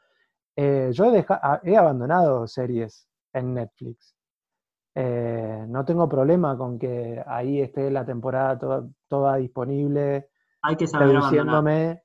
eh, 0.55 0.91
yo 0.93 1.13
he, 1.13 1.77
abandonado 1.77 2.47
series 2.47 3.07
en 3.33 3.53
Netflix. 3.53 4.15
Eh, 4.95 5.65
no 5.67 5.83
tengo 5.83 6.07
problema 6.07 6.57
con 6.57 6.79
que 6.79 7.21
ahí 7.27 7.59
esté 7.59 7.91
la 7.91 8.05
temporada 8.05 8.89
toda, 9.07 9.35
disponible. 9.35 10.29
Hay 10.65 10.75
que 10.75 10.87
saber 10.87 11.15
abandonar. 11.15 12.03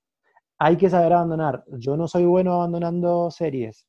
Hay 0.58 0.76
que 0.76 0.90
saber 0.90 1.12
abandonar. 1.14 1.64
Yo 1.78 1.96
no 1.96 2.06
soy 2.06 2.26
bueno 2.26 2.54
abandonando 2.54 3.30
series. 3.30 3.86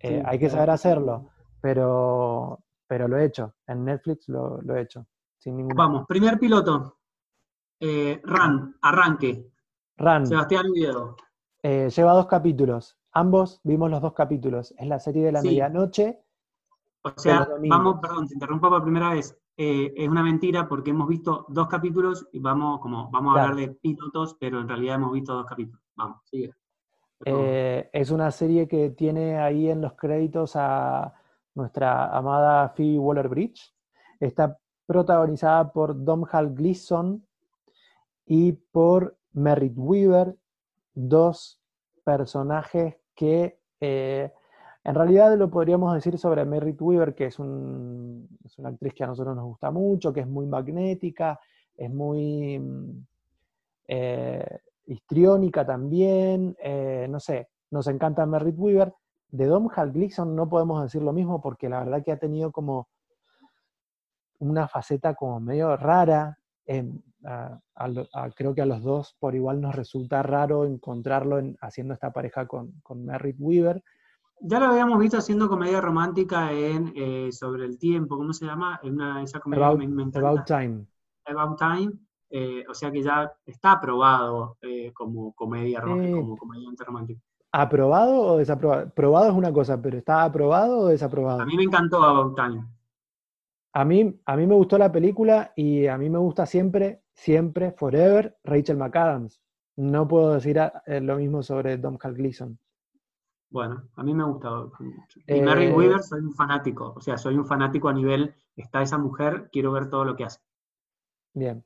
Eh, 0.00 0.20
hay 0.26 0.38
que 0.38 0.50
saber 0.50 0.70
hacerlo, 0.70 1.30
pero, 1.60 2.58
pero 2.88 3.06
lo 3.06 3.16
he 3.16 3.24
hecho. 3.24 3.54
En 3.68 3.84
Netflix 3.84 4.28
lo, 4.28 4.60
he 4.74 4.80
hecho. 4.80 5.06
Vamos, 5.76 6.06
primer 6.08 6.38
piloto. 6.38 6.98
Run, 7.80 8.76
arranque. 8.82 9.52
Ran. 9.96 10.26
Sebastián 10.26 10.66
Oviedo. 10.70 11.16
Eh, 11.62 11.88
lleva 11.90 12.12
dos 12.12 12.26
capítulos. 12.26 12.98
Ambos 13.12 13.60
vimos 13.62 13.90
los 13.90 14.00
dos 14.02 14.14
capítulos. 14.14 14.74
Es 14.76 14.88
la 14.88 14.98
serie 14.98 15.24
de 15.24 15.32
la 15.32 15.40
Sí. 15.40 15.48
medianoche. 15.48 16.24
O 17.04 17.12
sea, 17.16 17.48
vamos, 17.68 17.98
perdón, 18.00 18.26
te 18.26 18.34
interrumpo 18.34 18.68
por 18.68 18.82
primera 18.82 19.10
vez. 19.10 19.36
Eh, 19.56 19.92
es 19.96 20.08
una 20.08 20.22
mentira 20.22 20.66
porque 20.68 20.90
hemos 20.90 21.08
visto 21.08 21.46
dos 21.48 21.68
capítulos 21.68 22.28
y 22.32 22.38
vamos, 22.38 22.80
como, 22.80 23.10
vamos 23.10 23.36
a 23.36 23.42
hablar 23.42 23.56
de 23.56 23.68
pilotos, 23.68 24.36
pero 24.40 24.60
en 24.60 24.68
realidad 24.68 24.96
hemos 24.96 25.12
visto 25.12 25.34
dos 25.34 25.46
capítulos. 25.46 25.82
Vamos, 25.94 26.18
sigue. 26.24 26.52
Eh, 27.24 27.88
es 27.92 28.10
una 28.10 28.30
serie 28.30 28.66
que 28.66 28.90
tiene 28.90 29.38
ahí 29.38 29.68
en 29.68 29.80
los 29.80 29.92
créditos 29.92 30.56
a 30.56 31.12
nuestra 31.54 32.16
amada 32.16 32.70
Phoebe 32.70 32.98
Waller-Bridge. 32.98 33.74
Está 34.18 34.58
protagonizada 34.86 35.72
por 35.72 36.02
Domhnall 36.02 36.54
Gleeson 36.54 37.24
y 38.26 38.52
por 38.52 39.16
Merritt 39.32 39.74
Weaver, 39.76 40.36
dos 40.94 41.60
personajes 42.04 42.96
que 43.14 43.60
eh, 43.80 44.32
en 44.84 44.94
realidad 44.94 45.36
lo 45.36 45.48
podríamos 45.50 45.94
decir 45.94 46.18
sobre 46.18 46.44
Merritt 46.44 46.80
Weaver, 46.80 47.14
que 47.14 47.26
es, 47.26 47.38
un- 47.38 48.28
es 48.44 48.58
una 48.58 48.70
actriz 48.70 48.94
que 48.94 49.04
a 49.04 49.06
nosotros 49.06 49.34
nos 49.36 49.44
gusta 49.44 49.70
mucho, 49.70 50.12
que 50.12 50.20
es 50.20 50.26
muy 50.28 50.46
magnética, 50.46 51.38
es 51.76 51.90
muy 51.90 52.58
mm, 52.58 53.06
eh, 53.88 54.58
histriónica 54.86 55.64
también, 55.64 56.56
eh, 56.62 57.06
no 57.08 57.20
sé, 57.20 57.48
nos 57.70 57.86
encanta 57.86 58.26
Merritt 58.26 58.56
Weaver. 58.58 58.92
De 59.28 59.46
Domhnall 59.46 59.92
Gleeson 59.92 60.36
no 60.36 60.48
podemos 60.48 60.82
decir 60.82 61.00
lo 61.02 61.12
mismo 61.12 61.40
porque 61.40 61.68
la 61.68 61.78
verdad 61.78 62.02
que 62.04 62.12
ha 62.12 62.18
tenido 62.18 62.52
como 62.52 62.88
una 64.40 64.68
faceta 64.68 65.14
como 65.14 65.40
medio 65.40 65.76
rara. 65.76 66.36
creo 68.34 68.54
que 68.54 68.62
a 68.62 68.66
los 68.66 68.82
dos 68.82 69.16
por 69.18 69.34
igual 69.34 69.60
nos 69.60 69.74
resulta 69.74 70.22
raro 70.22 70.64
encontrarlo 70.66 71.38
en- 71.38 71.56
haciendo 71.60 71.94
esta 71.94 72.12
pareja 72.12 72.46
con, 72.46 72.72
con 72.82 73.04
Merritt 73.04 73.36
Weaver. 73.38 73.82
Ya 74.44 74.58
lo 74.58 74.66
habíamos 74.66 74.98
visto 74.98 75.18
haciendo 75.18 75.48
comedia 75.48 75.80
romántica 75.80 76.52
en 76.52 76.92
eh, 76.96 77.30
Sobre 77.32 77.64
el 77.64 77.78
Tiempo, 77.78 78.16
¿cómo 78.16 78.32
se 78.32 78.44
llama? 78.44 78.80
En 78.82 78.94
una, 78.94 79.22
esa 79.22 79.38
comedia 79.38 79.66
About, 79.66 79.78
me, 79.80 79.86
me. 79.88 80.02
About 80.14 80.44
Time. 80.46 80.84
About 81.26 81.58
Time. 81.58 81.92
eh, 82.30 82.64
o 82.68 82.74
sea 82.74 82.90
que 82.90 83.02
ya 83.02 83.30
está 83.46 83.72
aprobado 83.72 84.56
eh, 84.62 84.90
como 84.92 85.32
comedia 85.34 85.80
rom- 85.80 86.04
Sí. 86.04 86.12
como 86.12 86.36
comediante 86.36 86.82
romántico. 86.84 87.20
¿Aprobado 87.52 88.20
o 88.20 88.38
desaprobado? 88.38 88.90
Probado 88.90 89.28
es 89.28 89.34
una 89.34 89.52
cosa, 89.52 89.80
pero 89.80 89.98
¿está 89.98 90.24
aprobado 90.24 90.78
o 90.78 90.86
desaprobado? 90.86 91.40
A 91.42 91.46
mí 91.46 91.56
me 91.56 91.64
encantó 91.64 92.02
About 92.02 92.34
Time. 92.34 92.64
A 93.74 93.84
mí, 93.84 94.18
a 94.24 94.36
mí 94.36 94.46
me 94.46 94.54
gustó 94.54 94.76
la 94.78 94.90
película 94.90 95.52
y 95.54 95.86
a 95.86 95.96
mí 95.98 96.10
me 96.10 96.18
gusta 96.18 96.46
siempre, 96.46 97.02
siempre, 97.14 97.72
forever, 97.72 98.36
Rachel 98.44 98.76
McAdams. 98.78 99.40
No 99.76 100.08
puedo 100.08 100.34
decir 100.34 100.58
a- 100.58 100.82
eh, 100.86 101.00
lo 101.00 101.16
mismo 101.16 101.42
sobre 101.42 101.76
Domhnall 101.78 102.14
Gleeson. 102.14 102.58
Bueno, 103.52 103.82
a 103.96 104.02
mí 104.02 104.14
me 104.14 104.24
gusta. 104.24 104.48
Y 104.80 105.22
Eh, 105.26 105.42
Merritt 105.42 105.74
Weaver 105.76 106.02
soy 106.02 106.20
un 106.20 106.32
fanático, 106.32 106.94
o 106.96 107.00
sea, 107.00 107.18
soy 107.18 107.36
un 107.36 107.46
fanático 107.46 107.88
a 107.88 107.92
nivel, 107.92 108.34
está 108.56 108.80
esa 108.82 108.96
mujer, 108.98 109.50
quiero 109.52 109.72
ver 109.72 109.88
todo 109.90 110.04
lo 110.04 110.16
que 110.16 110.24
hace. 110.24 110.40
Bien. 111.34 111.62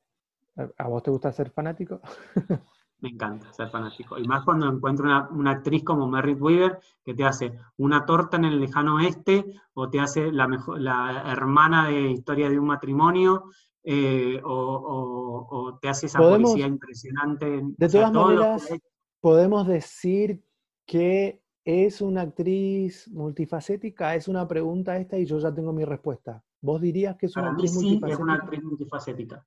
¿A- 0.56 0.68
¿A 0.78 0.88
vos 0.88 1.02
te 1.02 1.10
gusta 1.10 1.30
ser 1.32 1.50
fanático? 1.50 2.00
Me 3.00 3.10
encanta 3.10 3.52
ser 3.52 3.68
fanático. 3.68 4.18
Y 4.18 4.26
más 4.26 4.42
cuando 4.44 4.66
encuentro 4.68 5.04
una, 5.04 5.28
una 5.28 5.50
actriz 5.52 5.84
como 5.84 6.08
Merritt 6.08 6.40
Weaver 6.40 6.80
que 7.04 7.14
te 7.14 7.24
hace 7.24 7.56
una 7.76 8.06
torta 8.06 8.36
en 8.38 8.46
el 8.46 8.58
lejano 8.58 8.96
oeste 8.96 9.44
o 9.74 9.88
te 9.90 10.00
hace 10.00 10.32
la, 10.32 10.48
mejor, 10.48 10.80
la 10.80 11.22
hermana 11.30 11.88
de 11.88 12.10
historia 12.10 12.48
de 12.48 12.58
un 12.58 12.66
matrimonio 12.66 13.50
eh, 13.84 14.40
o, 14.42 14.50
o- 14.50 15.46
o 15.56 15.78
te 15.78 15.88
hace 15.88 16.06
esa 16.06 16.18
policía 16.46 16.66
impresionante. 16.66 17.60
De 17.76 17.88
todas 17.88 18.12
maneras, 18.12 18.80
podemos 19.20 19.66
decir 19.68 20.42
que 20.86 21.42
es 21.66 22.00
una 22.00 22.22
actriz 22.22 23.08
multifacética. 23.12 24.14
Es 24.14 24.28
una 24.28 24.46
pregunta 24.48 24.96
esta 24.96 25.18
y 25.18 25.26
yo 25.26 25.38
ya 25.40 25.52
tengo 25.52 25.72
mi 25.72 25.84
respuesta. 25.84 26.42
¿Vos 26.62 26.80
dirías 26.80 27.16
que 27.16 27.26
es 27.26 27.36
una 27.36 27.46
para 27.46 27.54
actriz 27.54 27.72
sí 27.72 28.00
es 28.08 28.18
multifacética? 28.18 28.22
una 28.22 28.34
actriz 28.34 28.62
multifacética. 28.62 29.46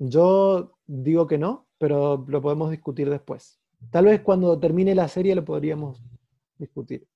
Yo 0.00 0.78
digo 0.86 1.26
que 1.26 1.38
no, 1.38 1.68
pero 1.78 2.24
lo 2.28 2.42
podemos 2.42 2.70
discutir 2.70 3.08
después. 3.10 3.60
Tal 3.90 4.06
vez 4.06 4.20
cuando 4.22 4.58
termine 4.58 4.94
la 4.94 5.08
serie 5.08 5.34
lo 5.34 5.44
podríamos 5.44 6.02
discutir. 6.58 7.06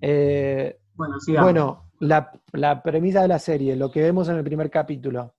Eh, 0.00 0.78
Bueno, 0.94 1.18
sigamos. 1.20 1.44
bueno, 1.44 1.90
la, 2.00 2.30
la 2.52 2.82
premisa 2.82 3.22
de 3.22 3.28
la 3.28 3.38
serie, 3.38 3.76
lo 3.76 3.90
que 3.90 4.02
vemos 4.02 4.28
en 4.28 4.36
el 4.36 4.44
primer 4.44 4.70
capítulo. 4.70 5.35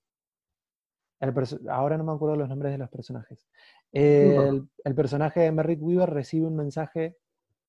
El 1.19 1.33
ahora 1.69 1.97
no 1.97 2.03
me 2.03 2.11
acuerdo 2.11 2.35
los 2.35 2.49
nombres 2.49 2.71
de 2.71 2.77
los 2.77 2.89
personajes. 2.89 3.47
El, 3.91 4.67
el 4.83 4.95
personaje 4.95 5.41
de 5.41 5.51
Merritt 5.51 5.81
Weaver 5.81 6.09
recibe 6.09 6.45
un 6.45 6.55
mensaje 6.55 7.17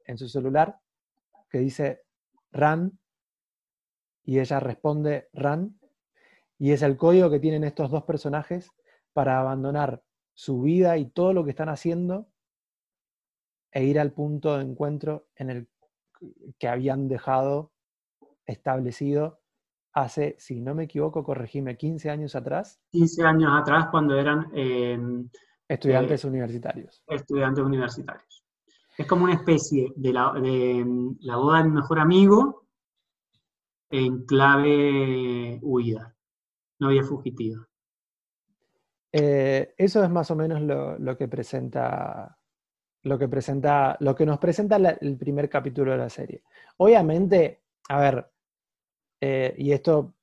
en 0.04 0.18
su 0.18 0.28
celular 0.28 0.78
que 1.50 1.58
dice 1.58 2.02
Run 2.52 2.98
y 4.24 4.40
ella 4.40 4.60
responde 4.60 5.28
Run 5.32 5.78
y 6.58 6.72
es 6.72 6.82
el 6.82 6.96
código 6.96 7.30
que 7.30 7.40
tienen 7.40 7.64
estos 7.64 7.90
dos 7.90 8.04
personajes 8.04 8.70
para 9.12 9.38
abandonar 9.38 10.02
su 10.34 10.60
vida 10.60 10.98
y 10.98 11.06
todo 11.06 11.32
lo 11.32 11.44
que 11.44 11.50
están 11.50 11.68
haciendo 11.68 12.28
e 13.72 13.84
ir 13.84 13.98
al 13.98 14.12
punto 14.12 14.56
de 14.56 14.64
encuentro 14.64 15.26
en 15.36 15.50
el 15.50 15.68
que 16.58 16.68
habían 16.68 17.08
dejado 17.08 17.72
establecido 18.46 19.40
hace, 20.02 20.36
si 20.38 20.60
no 20.60 20.74
me 20.74 20.84
equivoco, 20.84 21.22
corregime, 21.24 21.76
15 21.76 22.10
años 22.10 22.34
atrás, 22.34 22.80
15 22.90 23.24
años 23.24 23.50
atrás 23.54 23.86
cuando 23.90 24.18
eran 24.18 24.50
eh, 24.54 24.98
estudiantes 25.68 26.24
universitarios. 26.24 27.02
estudiantes 27.06 27.64
universitarios. 27.64 28.44
Es 28.96 29.06
como 29.06 29.24
una 29.24 29.34
especie 29.34 29.92
de 29.94 30.12
la, 30.12 30.32
de, 30.32 30.84
mm, 30.84 31.18
la 31.20 31.36
boda 31.36 31.58
de 31.58 31.64
mi 31.64 31.70
mejor 31.76 31.98
amigo 32.00 32.66
en 33.90 34.24
clave 34.26 35.58
huida, 35.62 36.14
novia 36.80 37.02
fugitiva. 37.04 37.66
Eh, 39.12 39.74
eso 39.78 40.04
es 40.04 40.10
más 40.10 40.30
o 40.30 40.36
menos 40.36 40.60
lo, 40.60 40.98
lo 40.98 41.16
que 41.16 41.28
presenta, 41.28 42.36
lo 43.04 43.18
que 43.18 43.28
presenta, 43.28 43.96
lo 44.00 44.14
que 44.14 44.26
nos 44.26 44.38
presenta 44.38 44.78
la- 44.78 44.90
el 45.00 45.16
primer 45.16 45.48
capítulo 45.48 45.92
de 45.92 45.98
la 45.98 46.10
serie. 46.10 46.42
Obviamente, 46.78 47.62
a 47.88 48.00
ver, 48.00 48.30
eh, 49.20 49.54
y 49.56 49.72
esto 49.72 50.14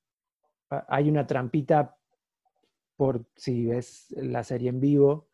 hay 0.68 1.08
una 1.08 1.26
trampita 1.26 1.96
por 2.96 3.24
si 3.36 3.66
ves 3.66 4.06
la 4.16 4.42
serie 4.42 4.70
en 4.70 4.80
vivo, 4.80 5.28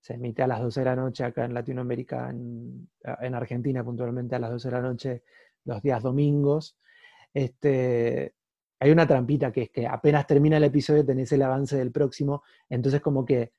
se 0.00 0.14
emite 0.14 0.42
a 0.42 0.46
las 0.46 0.60
12 0.60 0.80
de 0.80 0.86
la 0.86 0.96
noche 0.96 1.24
acá 1.24 1.44
en 1.44 1.54
Latinoamérica, 1.54 2.30
en, 2.30 2.88
en 3.02 3.34
Argentina 3.34 3.84
puntualmente 3.84 4.36
a 4.36 4.38
las 4.38 4.50
12 4.52 4.68
de 4.68 4.74
la 4.74 4.82
noche 4.82 5.22
los 5.64 5.82
días 5.82 6.02
domingos. 6.02 6.78
Este, 7.34 8.34
hay 8.80 8.90
una 8.90 9.06
trampita 9.06 9.52
que 9.52 9.62
es 9.62 9.70
que 9.70 9.86
apenas 9.86 10.26
termina 10.26 10.56
el 10.56 10.64
episodio 10.64 11.04
tenés 11.04 11.32
el 11.32 11.42
avance 11.42 11.76
del 11.76 11.90
próximo, 11.90 12.42
entonces 12.68 13.00
como 13.00 13.24
que 13.24 13.52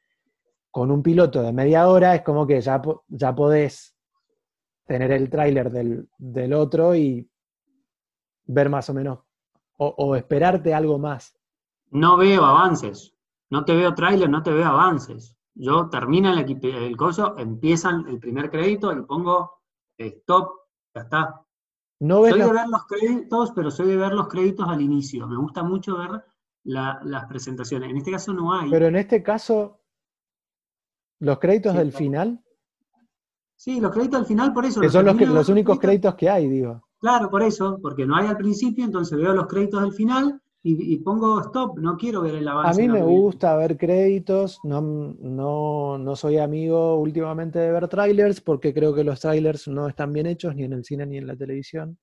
con 0.71 0.91
un 0.91 1.03
piloto 1.03 1.41
de 1.41 1.51
media 1.51 1.87
hora 1.87 2.15
es 2.15 2.21
como 2.21 2.47
que 2.47 2.61
ya, 2.61 2.81
ya 3.07 3.35
podés 3.35 3.95
tener 4.85 5.11
el 5.11 5.29
tráiler 5.29 5.69
del, 5.69 6.09
del 6.17 6.53
otro 6.53 6.95
y 6.95 7.29
ver 8.45 8.69
más 8.69 8.89
o 8.89 8.93
menos, 8.93 9.19
o, 9.79 9.93
o 9.97 10.15
esperarte 10.15 10.73
algo 10.73 10.99
más. 10.99 11.35
No 11.91 12.17
veo 12.17 12.45
avances, 12.45 13.15
no 13.49 13.65
te 13.65 13.75
veo 13.75 13.95
tráiler, 13.95 14.29
no 14.29 14.43
te 14.43 14.51
veo 14.51 14.67
avances. 14.67 15.35
Yo 15.55 15.89
termina 15.89 16.39
el, 16.39 16.59
el 16.63 16.95
coso, 16.97 17.37
empiezan 17.37 18.07
el 18.07 18.19
primer 18.19 18.49
crédito 18.51 18.91
y 18.93 19.01
pongo 19.03 19.61
eh, 19.97 20.07
stop, 20.19 20.51
ya 20.93 21.01
está. 21.01 21.45
No 22.01 22.19
Soy 22.25 22.39
de 22.39 22.51
ver 22.53 22.67
los 22.69 22.85
créditos, 22.85 23.51
pero 23.51 23.71
soy 23.71 23.87
de 23.87 23.97
ver 23.97 24.13
los 24.13 24.27
créditos 24.29 24.67
al 24.69 24.81
inicio. 24.81 25.27
Me 25.27 25.35
gusta 25.37 25.63
mucho 25.63 25.97
ver 25.97 26.23
la- 26.63 26.99
las 27.03 27.25
presentaciones. 27.25 27.89
En 27.89 27.97
este 27.97 28.11
caso 28.11 28.31
no 28.33 28.53
hay. 28.53 28.69
pero 28.69 28.87
en 28.87 28.95
este 28.95 29.21
caso, 29.21 29.81
los 31.19 31.39
créditos 31.39 31.73
Sí, 31.73 31.77
del 31.79 31.91
final, 31.91 32.43
Sí, 33.55 33.81
los 33.81 33.91
créditos 33.91 34.21
al 34.21 34.25
final, 34.25 34.53
por 34.53 34.63
eso. 34.65 34.79
que 34.79 34.85
los 34.87 34.93
son 34.93 35.05
los, 35.05 35.17
que- 35.17 35.25
los 35.25 35.49
únicos 35.49 35.79
créditos 35.79 36.15
que 36.15 36.29
hay, 36.29 36.47
digo. 36.47 36.81
Claro, 36.99 37.29
por 37.29 37.41
eso, 37.43 37.79
porque 37.81 38.05
no 38.05 38.15
hay 38.15 38.27
al 38.27 38.37
principio, 38.37 38.83
entonces 38.83 39.17
veo 39.17 39.33
los 39.33 39.47
créditos 39.47 39.81
del 39.81 39.93
final 39.93 40.41
y, 40.61 40.93
y 40.93 40.97
pongo 40.97 41.39
stop, 41.41 41.79
no 41.79 41.95
quiero 41.95 42.21
ver 42.21 42.35
el 42.35 42.47
A 42.47 42.51
avance. 42.51 42.81
mí 42.81 42.83
en 42.85 42.91
lo 42.91 42.93
me 42.95 43.01
gusta 43.03 43.55
ver 43.55 43.77
créditos, 43.77 44.59
no, 44.63 44.81
no, 44.81 45.97
no 45.97 46.15
soy 46.15 46.37
amigo 46.37 46.95
últimamente 46.99 47.59
de 47.59 47.71
ver 47.71 47.87
trailers 47.87 48.41
porque 48.41 48.73
creo 48.73 48.93
que 48.93 49.05
los 49.05 49.19
trailers 49.21 49.67
no 49.69 49.87
están 49.87 50.11
bien 50.11 50.27
hechos 50.27 50.55
ni 50.55 50.63
en 50.63 50.73
el 50.73 50.83
cine 50.83 51.05
ni 51.05 51.17
en 51.17 51.27
la 51.27 51.35
televisión. 51.37 51.97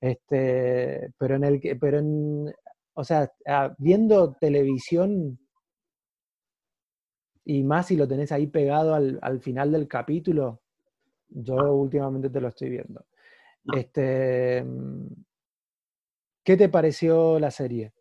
Este, 0.00 1.12
pero 1.18 1.34
en 1.34 1.44
el 1.44 1.60
que, 1.60 1.76
pero 1.76 1.98
en, 1.98 2.52
o 2.94 3.04
sea, 3.04 3.30
ah, 3.46 3.74
viendo 3.78 4.34
televisión 4.34 5.38
y 7.44 7.62
más 7.64 7.86
si 7.88 7.96
lo 7.96 8.06
tenés 8.06 8.32
ahí 8.32 8.46
pegado 8.46 8.94
al, 8.94 9.18
al 9.22 9.40
final 9.40 9.72
del 9.72 9.88
capítulo, 9.88 10.60
yo 11.28 11.56
últimamente 11.74 12.30
te 12.30 12.40
lo 12.40 12.48
estoy 12.48 12.70
viendo. 12.70 13.04
No. 13.64 13.74
Este, 13.74 14.64
¿qué 16.44 16.56
te 16.56 16.68
pareció 16.68 17.38
la 17.38 17.50
serie? 17.50 17.92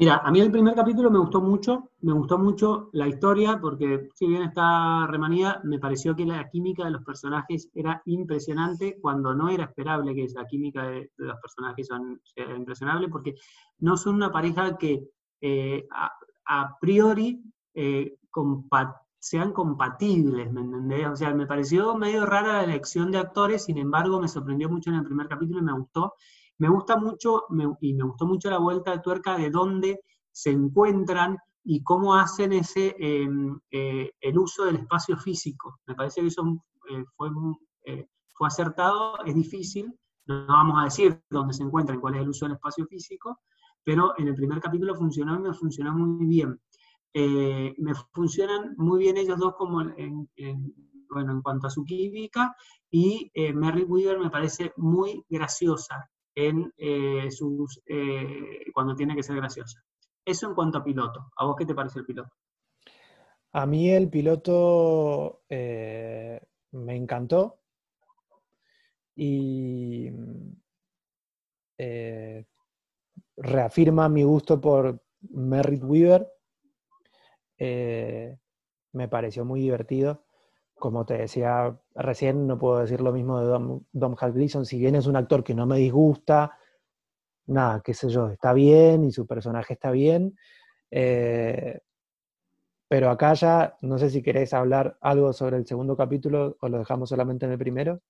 Mira, 0.00 0.16
a 0.24 0.30
mí 0.30 0.40
el 0.40 0.50
primer 0.50 0.74
capítulo 0.74 1.10
me 1.10 1.18
gustó 1.18 1.42
mucho, 1.42 1.90
me 2.00 2.14
gustó 2.14 2.38
mucho 2.38 2.88
la 2.94 3.06
historia, 3.06 3.58
porque 3.60 4.08
si 4.14 4.26
bien 4.26 4.44
está 4.44 5.06
remanida, 5.06 5.60
me 5.64 5.78
pareció 5.78 6.16
que 6.16 6.24
la 6.24 6.48
química 6.48 6.86
de 6.86 6.92
los 6.92 7.04
personajes 7.04 7.68
era 7.74 8.00
impresionante, 8.06 8.98
cuando 8.98 9.34
no 9.34 9.50
era 9.50 9.64
esperable 9.64 10.14
que 10.14 10.26
la 10.34 10.46
química 10.46 10.84
de, 10.84 11.10
los 11.18 11.38
personajes 11.40 11.88
sea 11.88 12.56
impresionable, 12.56 13.10
porque 13.10 13.34
no 13.80 13.98
son 13.98 14.14
una 14.14 14.32
pareja 14.32 14.78
que 14.78 15.06
eh, 15.42 15.86
a, 15.90 16.78
priori 16.80 17.42
eh, 17.74 18.16
sean 19.20 19.52
compatibles, 19.52 20.50
¿me 20.50 20.62
entendés? 20.62 21.06
O 21.06 21.14
sea, 21.14 21.32
me 21.34 21.46
pareció 21.46 21.94
medio 21.94 22.24
rara 22.24 22.54
la 22.54 22.64
elección 22.64 23.12
de 23.12 23.18
actores, 23.18 23.64
sin 23.64 23.76
embargo 23.78 24.20
me 24.20 24.28
sorprendió 24.28 24.68
mucho 24.70 24.90
en 24.90 24.96
el 24.96 25.04
primer 25.04 25.28
capítulo 25.28 25.60
y 25.60 25.62
me 25.62 25.72
gustó. 25.72 26.14
Me 26.58 26.68
gusta 26.68 26.96
mucho, 26.96 27.44
y 27.80 27.94
me 27.94 28.04
gustó 28.04 28.26
mucho 28.26 28.50
la 28.50 28.58
vuelta 28.58 28.92
de 28.92 29.00
tuerca 29.00 29.36
de 29.36 29.50
dónde 29.50 30.00
se 30.32 30.50
encuentran 30.50 31.36
y 31.62 31.82
cómo 31.82 32.14
hacen 32.14 32.52
ese, 32.54 32.96
em, 32.98 33.58
eh, 33.70 34.10
el 34.20 34.38
uso 34.38 34.64
del 34.64 34.76
espacio 34.76 35.16
físico. 35.18 35.78
Me 35.86 35.94
parece 35.94 36.22
que 36.22 36.28
eso 36.28 36.42
eh, 36.90 37.04
fue, 37.14 37.28
eh, 37.84 38.06
fue 38.34 38.48
acertado, 38.48 39.22
es 39.24 39.34
difícil, 39.34 39.94
no 40.26 40.46
vamos 40.46 40.78
a 40.80 40.84
decir 40.84 41.20
dónde 41.28 41.52
se 41.52 41.62
encuentran, 41.62 42.00
cuál 42.00 42.14
es 42.14 42.22
el 42.22 42.28
uso 42.30 42.46
del 42.46 42.54
espacio 42.54 42.86
físico, 42.86 43.40
pero 43.84 44.14
en 44.18 44.28
el 44.28 44.34
primer 44.34 44.60
capítulo 44.60 44.94
funcionó 44.94 45.36
y 45.36 45.40
me 45.40 45.52
funcionó 45.52 45.92
muy 45.92 46.26
bien. 46.26 46.58
Me 47.14 47.94
funcionan 48.12 48.74
muy 48.76 49.00
bien 49.00 49.16
ellos 49.16 49.38
dos 49.38 49.54
como 49.56 49.80
en, 49.80 50.28
bueno, 51.08 51.32
en 51.32 51.42
cuanto 51.42 51.66
a 51.66 51.70
su 51.70 51.84
química, 51.84 52.54
y 52.90 53.30
Mary 53.54 53.82
Weaver 53.82 54.18
me 54.18 54.30
parece 54.30 54.72
muy 54.76 55.24
graciosa 55.28 56.10
en 56.34 56.72
eh, 56.76 57.30
sus, 57.30 57.82
eh, 57.86 58.64
cuando 58.72 58.94
tiene 58.94 59.14
que 59.14 59.22
ser 59.22 59.36
graciosa. 59.36 59.82
Eso 60.24 60.48
en 60.48 60.54
cuanto 60.54 60.78
a 60.78 60.84
piloto. 60.84 61.30
¿A 61.36 61.46
vos 61.46 61.56
qué 61.58 61.66
te 61.66 61.74
parece 61.74 62.00
el 62.00 62.06
piloto? 62.06 62.30
A 63.52 63.66
mí 63.66 63.90
el 63.90 64.08
piloto 64.08 65.42
eh, 65.48 66.40
me 66.72 66.96
encantó 66.96 67.58
y 69.16 70.08
reafirma 73.36 74.08
mi 74.08 74.22
gusto 74.22 74.60
por 74.60 75.02
Merritt 75.30 75.82
Weaver. 75.82 76.28
Me 77.60 79.08
pareció 79.08 79.44
muy 79.44 79.60
divertido 79.60 80.24
como 80.80 81.04
te 81.04 81.18
decía 81.18 81.78
recién, 81.94 82.48
no 82.48 82.58
puedo 82.58 82.80
decir 82.80 83.00
lo 83.00 83.12
mismo 83.12 83.38
de 83.38 83.46
Dom, 83.46 83.82
Dom 83.92 84.16
Gleason, 84.16 84.66
si 84.66 84.78
bien 84.78 84.96
es 84.96 85.06
un 85.06 85.14
actor 85.14 85.44
que 85.44 85.54
no 85.54 85.66
me 85.66 85.76
disgusta, 85.76 86.58
nada, 87.46 87.80
qué 87.84 87.94
sé 87.94 88.08
yo, 88.08 88.28
está 88.30 88.52
bien 88.52 89.04
y 89.04 89.12
su 89.12 89.26
personaje 89.26 89.74
está 89.74 89.92
bien. 89.92 90.36
Eh, 90.90 91.78
pero 92.88 93.10
acá 93.10 93.34
ya, 93.34 93.76
no 93.82 93.98
sé 93.98 94.10
si 94.10 94.20
querés 94.22 94.52
hablar 94.52 94.96
algo 95.00 95.32
sobre 95.32 95.58
el 95.58 95.66
segundo 95.66 95.96
capítulo 95.96 96.56
o 96.60 96.68
lo 96.68 96.78
dejamos 96.78 97.10
solamente 97.10 97.46
en 97.46 97.52
el 97.52 97.58
primero. 97.58 98.00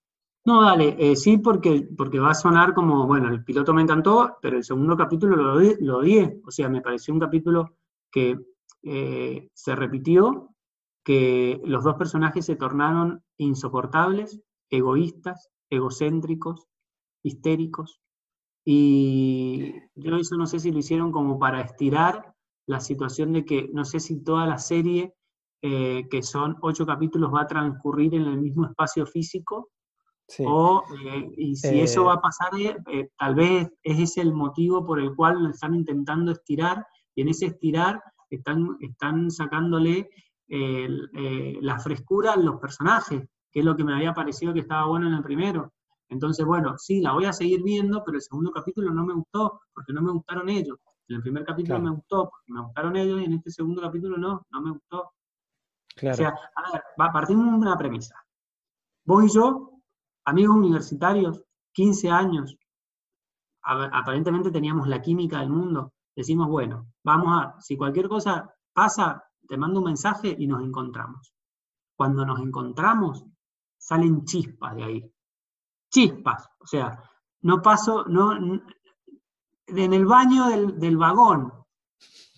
No, 0.46 0.62
dale, 0.62 0.96
eh, 0.98 1.16
sí, 1.16 1.36
porque, 1.36 1.86
porque 1.94 2.18
va 2.18 2.30
a 2.30 2.34
sonar 2.34 2.72
como, 2.72 3.06
bueno, 3.06 3.28
el 3.28 3.44
piloto 3.44 3.74
me 3.74 3.82
encantó, 3.82 4.38
pero 4.40 4.56
el 4.56 4.64
segundo 4.64 4.96
capítulo 4.96 5.36
lo, 5.36 5.60
lo. 5.60 5.98
O 6.46 6.50
sea, 6.50 6.70
me 6.70 6.80
pareció 6.80 7.12
un 7.12 7.20
capítulo 7.20 7.76
que 8.10 8.38
eh, 8.82 9.48
se 9.52 9.76
repitió 9.76 10.54
que 11.04 11.60
los 11.64 11.84
dos 11.84 11.96
personajes 11.96 12.46
se 12.46 12.56
tornaron 12.56 13.22
insoportables, 13.36 14.40
egoístas, 14.70 15.50
egocéntricos, 15.70 16.66
histéricos. 17.22 18.00
Y 18.64 19.74
yo 19.94 20.16
eso 20.16 20.36
no 20.36 20.46
sé 20.46 20.60
si 20.60 20.70
lo 20.70 20.78
hicieron 20.78 21.12
como 21.12 21.38
para 21.38 21.60
estirar 21.60 22.34
la 22.66 22.80
situación 22.80 23.32
de 23.32 23.44
que 23.44 23.68
no 23.72 23.84
sé 23.84 24.00
si 24.00 24.22
toda 24.22 24.46
la 24.46 24.58
serie, 24.58 25.14
eh, 25.62 26.06
que 26.10 26.22
son 26.22 26.56
ocho 26.62 26.86
capítulos, 26.86 27.32
va 27.34 27.42
a 27.42 27.46
transcurrir 27.46 28.14
en 28.14 28.22
el 28.22 28.38
mismo 28.40 28.66
espacio 28.66 29.06
físico. 29.06 29.70
O, 30.38 30.84
eh, 31.04 31.32
y 31.36 31.56
si 31.56 31.80
eso 31.80 32.04
va 32.04 32.14
a 32.14 32.20
pasar, 32.20 32.50
tal 33.18 33.34
vez 33.34 33.68
es 33.82 33.98
ese 33.98 34.20
el 34.20 34.32
motivo 34.32 34.86
por 34.86 35.00
el 35.00 35.16
cual 35.16 35.42
lo 35.42 35.50
están 35.50 35.74
intentando 35.74 36.30
estirar, 36.30 36.86
y 37.16 37.22
en 37.22 37.28
ese 37.28 37.46
estirar 37.46 38.00
están, 38.36 38.76
están 38.80 39.30
sacándole 39.30 40.10
eh, 40.48 41.58
la 41.60 41.78
frescura 41.78 42.34
en 42.34 42.44
los 42.44 42.60
personajes, 42.60 43.22
que 43.50 43.60
es 43.60 43.64
lo 43.64 43.76
que 43.76 43.84
me 43.84 43.94
había 43.94 44.14
parecido 44.14 44.52
que 44.52 44.60
estaba 44.60 44.86
bueno 44.86 45.08
en 45.08 45.14
el 45.14 45.22
primero. 45.22 45.72
Entonces, 46.08 46.44
bueno, 46.44 46.76
sí, 46.76 47.00
la 47.00 47.12
voy 47.12 47.24
a 47.24 47.32
seguir 47.32 47.62
viendo, 47.62 48.02
pero 48.04 48.16
el 48.16 48.22
segundo 48.22 48.50
capítulo 48.50 48.92
no 48.92 49.04
me 49.04 49.14
gustó, 49.14 49.60
porque 49.72 49.92
no 49.92 50.02
me 50.02 50.10
gustaron 50.10 50.48
ellos. 50.48 50.76
En 51.08 51.16
el 51.16 51.22
primer 51.22 51.44
capítulo 51.44 51.78
me 51.80 51.90
gustó, 51.90 52.30
porque 52.30 52.52
me 52.52 52.60
gustaron 52.62 52.96
ellos, 52.96 53.20
y 53.20 53.24
en 53.24 53.34
este 53.34 53.50
segundo 53.50 53.80
capítulo 53.80 54.16
no, 54.16 54.46
no 54.50 54.60
me 54.60 54.70
gustó. 54.72 55.12
Claro. 55.94 56.14
O 56.14 56.16
sea, 56.16 56.28
a 56.56 56.72
ver, 56.72 56.82
partimos 57.12 57.46
de 57.46 57.58
una 57.58 57.78
premisa. 57.78 58.16
Vos 59.04 59.24
y 59.24 59.34
yo, 59.34 59.70
amigos 60.24 60.56
universitarios, 60.56 61.42
15 61.72 62.10
años, 62.10 62.56
aparentemente 63.62 64.50
teníamos 64.50 64.88
la 64.88 65.00
química 65.00 65.40
del 65.40 65.50
mundo. 65.50 65.92
Decimos, 66.14 66.48
bueno, 66.48 66.86
vamos 67.04 67.28
a, 67.38 67.60
si 67.60 67.76
cualquier 67.76 68.08
cosa 68.08 68.52
pasa, 68.72 69.22
te 69.48 69.56
mando 69.56 69.80
un 69.80 69.86
mensaje 69.86 70.34
y 70.38 70.46
nos 70.46 70.62
encontramos. 70.62 71.34
Cuando 71.96 72.24
nos 72.24 72.40
encontramos, 72.40 73.24
salen 73.76 74.24
chispas 74.24 74.76
de 74.76 74.84
ahí. 74.84 75.12
Chispas, 75.90 76.48
o 76.60 76.66
sea, 76.66 77.02
no 77.42 77.60
paso, 77.60 78.04
no, 78.06 78.32
en 79.66 79.92
el 79.92 80.06
baño 80.06 80.48
del, 80.76 80.96
vagón, 80.96 81.52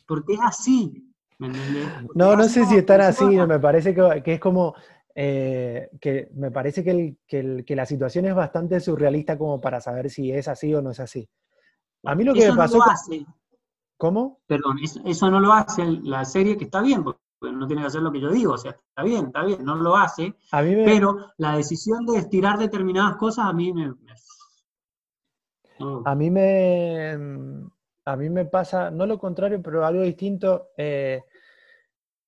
porque 0.07 0.35
es 0.35 0.41
así. 0.43 1.13
no, 1.39 2.37
no 2.37 2.45
sé 2.45 2.65
si 2.67 2.77
están 2.77 3.01
así, 3.03 3.25
me 3.25 3.59
parece 3.59 3.95
que, 3.95 4.23
es 4.35 4.41
como, 4.41 4.75
eh, 5.15 5.91
que 6.01 6.31
me 6.35 6.51
parece 6.51 6.83
que, 6.83 7.17
que, 7.27 7.77
la 7.77 7.87
situación 7.87 8.27
es 8.27 8.35
bastante 8.35 8.81
surrealista 8.81 9.37
como 9.37 9.61
para 9.61 9.81
saber 9.81 10.09
si 10.09 10.31
es 10.31 10.49
así 10.49 10.75
o 10.75 10.81
no 10.81 10.91
es 10.91 11.01
así. 11.01 11.29
A 12.05 12.15
mí 12.15 12.25
lo 12.25 12.35
que 12.35 12.51
me 12.51 12.57
pasó... 12.57 12.81
¿Cómo? 14.03 14.41
Perdón, 14.49 14.79
eso, 15.05 15.31
no 15.31 15.39
lo 15.39 15.53
hace 15.53 15.85
la 16.03 16.25
serie, 16.25 16.57
que 16.57 16.65
está 16.65 16.83
bien, 16.83 17.05
porque 17.05 17.21
no 17.41 17.69
tiene 17.69 17.83
que 17.83 17.87
hacer 17.87 18.03
lo 18.03 18.11
que 18.11 18.21
yo 18.21 18.33
digo, 18.33 18.55
o 18.55 18.59
sea, 18.59 18.73
está 18.73 19.05
bien, 19.05 19.27
está 19.27 19.45
bien, 19.45 19.65
no 19.65 19.77
lo 19.77 19.97
hace, 19.97 20.35
pero 20.51 21.33
la 21.37 21.55
decisión 21.55 22.05
de 22.07 22.19
estirar 22.19 22.59
determinadas 22.59 23.15
cosas 23.15 23.47
a 23.47 23.53
mí 23.53 23.73
me... 23.73 23.95
A 26.05 26.17
mí 26.17 26.31
me... 26.33 27.17
A 28.05 28.17
mí 28.17 28.29
me 28.29 28.45
pasa, 28.45 28.91
no 28.91 29.07
lo 29.07 29.21
contrario, 29.21 29.63
pero 29.63 29.87
algo 29.87 30.03
distinto. 30.03 30.71
Eh, 30.77 31.23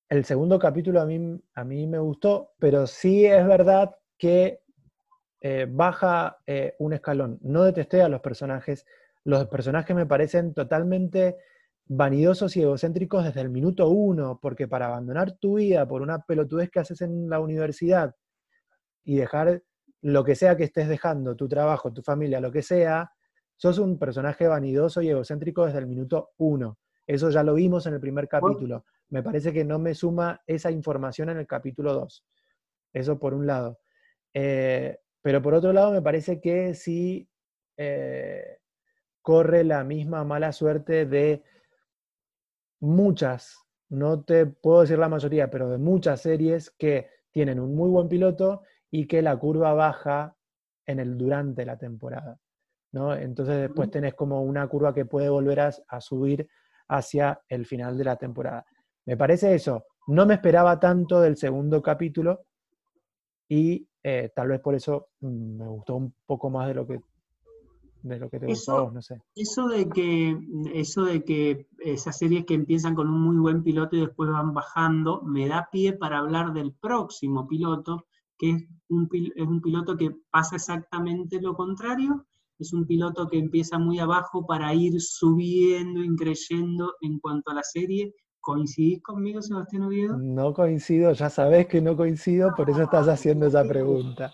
el 0.07 0.23
segundo 0.23 0.57
capítulo 0.57 1.01
a 1.01 1.05
mí, 1.05 1.37
a 1.55 1.65
mí 1.65 1.87
me 1.87 1.99
gustó, 1.99 2.53
pero 2.57 2.87
sí 2.87 3.25
es 3.25 3.45
verdad 3.45 3.93
que 4.17 4.61
eh, 5.41 5.67
baja 5.69 6.37
eh, 6.47 6.73
un 6.79 6.93
escalón. 6.93 7.37
No 7.41 7.63
detesté 7.63 8.01
a 8.01 8.07
los 8.07 8.21
personajes. 8.21 8.85
Los 9.25 9.47
personajes 9.47 9.93
me 9.93 10.05
parecen 10.05 10.53
totalmente 10.53 11.35
vanidosos 11.87 12.57
y 12.57 12.61
egocéntricos 12.61 13.23
desde 13.23 13.41
el 13.41 13.49
minuto 13.49 13.89
uno, 13.89 14.39
porque 14.41 14.67
para 14.67 14.87
abandonar 14.87 15.33
tu 15.33 15.55
vida 15.55 15.87
por 15.87 16.01
una 16.01 16.19
pelotudez 16.19 16.69
que 16.69 16.79
haces 16.79 17.01
en 17.01 17.29
la 17.29 17.39
universidad 17.39 18.15
y 19.03 19.15
dejar 19.15 19.61
lo 20.01 20.23
que 20.23 20.35
sea 20.35 20.57
que 20.57 20.63
estés 20.63 20.87
dejando, 20.87 21.35
tu 21.35 21.47
trabajo, 21.47 21.93
tu 21.93 22.01
familia, 22.01 22.39
lo 22.39 22.51
que 22.51 22.61
sea, 22.61 23.11
sos 23.55 23.79
un 23.79 23.97
personaje 23.97 24.47
vanidoso 24.47 25.01
y 25.01 25.09
egocéntrico 25.09 25.65
desde 25.65 25.79
el 25.79 25.87
minuto 25.87 26.31
uno. 26.37 26.77
Eso 27.07 27.29
ya 27.29 27.43
lo 27.43 27.53
vimos 27.53 27.85
en 27.85 27.93
el 27.93 27.99
primer 27.99 28.27
capítulo. 28.27 28.85
Me 29.09 29.21
parece 29.21 29.53
que 29.53 29.63
no 29.63 29.77
me 29.77 29.93
suma 29.93 30.41
esa 30.47 30.71
información 30.71 31.29
en 31.29 31.37
el 31.37 31.47
capítulo 31.47 31.93
2. 31.93 32.25
Eso 32.93 33.19
por 33.19 33.33
un 33.33 33.45
lado. 33.45 33.79
Eh, 34.33 34.97
pero 35.21 35.41
por 35.41 35.53
otro 35.53 35.71
lado, 35.71 35.91
me 35.91 36.01
parece 36.01 36.41
que 36.41 36.73
sí 36.73 37.29
eh, 37.77 38.57
corre 39.21 39.63
la 39.63 39.83
misma 39.83 40.23
mala 40.23 40.51
suerte 40.51 41.05
de 41.05 41.43
muchas, 42.79 43.57
no 43.89 44.23
te 44.23 44.45
puedo 44.45 44.81
decir 44.81 44.97
la 44.97 45.09
mayoría, 45.09 45.49
pero 45.49 45.69
de 45.69 45.77
muchas 45.77 46.21
series 46.21 46.71
que 46.71 47.09
tienen 47.31 47.59
un 47.59 47.75
muy 47.75 47.89
buen 47.89 48.07
piloto 48.07 48.63
y 48.89 49.07
que 49.07 49.21
la 49.21 49.37
curva 49.37 49.73
baja 49.73 50.35
en 50.85 50.99
el 50.99 51.17
durante 51.17 51.65
la 51.65 51.77
temporada. 51.77 52.39
¿no? 52.91 53.13
Entonces 53.13 53.57
después 53.57 53.91
tenés 53.91 54.13
como 54.13 54.41
una 54.41 54.65
curva 54.67 54.93
que 54.93 55.05
puede 55.05 55.27
volver 55.29 55.59
a, 55.59 56.01
subir 56.01 56.47
hacia 56.87 57.41
el 57.49 57.65
final 57.65 57.97
de 57.97 58.05
la 58.05 58.15
temporada. 58.15 58.65
Me 59.05 59.17
parece 59.17 59.53
eso. 59.53 59.85
No 60.07 60.25
me 60.25 60.35
esperaba 60.35 60.79
tanto 60.79 61.19
del 61.19 61.35
segundo 61.35 61.81
capítulo 61.81 62.45
y 63.49 63.87
eh, 64.01 64.31
tal 64.33 64.47
vez 64.47 64.61
por 64.61 64.75
eso 64.75 65.09
mm, 65.19 65.57
me 65.57 65.67
gustó 65.67 65.95
un 65.95 66.15
poco 66.25 66.49
más 66.49 66.67
de 66.67 66.73
lo 66.73 66.87
que 66.87 67.01
de 68.07 68.19
lo 68.19 68.29
que 68.29 68.39
te 68.39 68.47
no 68.47 69.01
sé. 69.01 69.21
Eso 69.35 69.67
de 69.67 69.89
que, 69.89 70.37
eso 70.73 71.03
de 71.03 71.23
que 71.23 71.67
esas 71.79 72.17
series 72.17 72.45
que 72.45 72.53
empiezan 72.53 72.95
con 72.95 73.09
un 73.09 73.21
muy 73.21 73.37
buen 73.37 73.63
piloto 73.63 73.95
y 73.95 74.01
después 74.01 74.29
van 74.29 74.53
bajando, 74.53 75.21
me 75.23 75.47
da 75.47 75.69
pie 75.71 75.93
para 75.93 76.19
hablar 76.19 76.53
del 76.53 76.73
próximo 76.73 77.47
piloto, 77.47 78.05
que 78.37 78.51
es 78.51 78.65
un, 78.89 79.09
es 79.11 79.47
un 79.47 79.61
piloto 79.61 79.97
que 79.97 80.15
pasa 80.29 80.55
exactamente 80.55 81.41
lo 81.41 81.55
contrario 81.55 82.25
es 82.59 82.73
un 82.73 82.85
piloto 82.85 83.27
que 83.27 83.37
empieza 83.37 83.77
muy 83.77 83.99
abajo 83.99 84.45
para 84.45 84.73
ir 84.73 85.01
subiendo, 85.01 86.01
increyendo 86.01 86.93
en 87.01 87.19
cuanto 87.19 87.51
a 87.51 87.55
la 87.55 87.63
serie. 87.63 88.13
¿Coincidís 88.39 89.01
conmigo, 89.01 89.41
Sebastián 89.41 89.83
Oviedo? 89.83 90.17
No 90.17 90.53
coincido, 90.53 91.11
ya 91.13 91.29
sabes 91.29 91.67
que 91.67 91.81
no 91.81 91.97
coincido, 91.97 92.53
por 92.55 92.69
eso 92.69 92.83
estás 92.83 93.07
haciendo 93.07 93.47
esa 93.47 93.63
pregunta. 93.63 94.33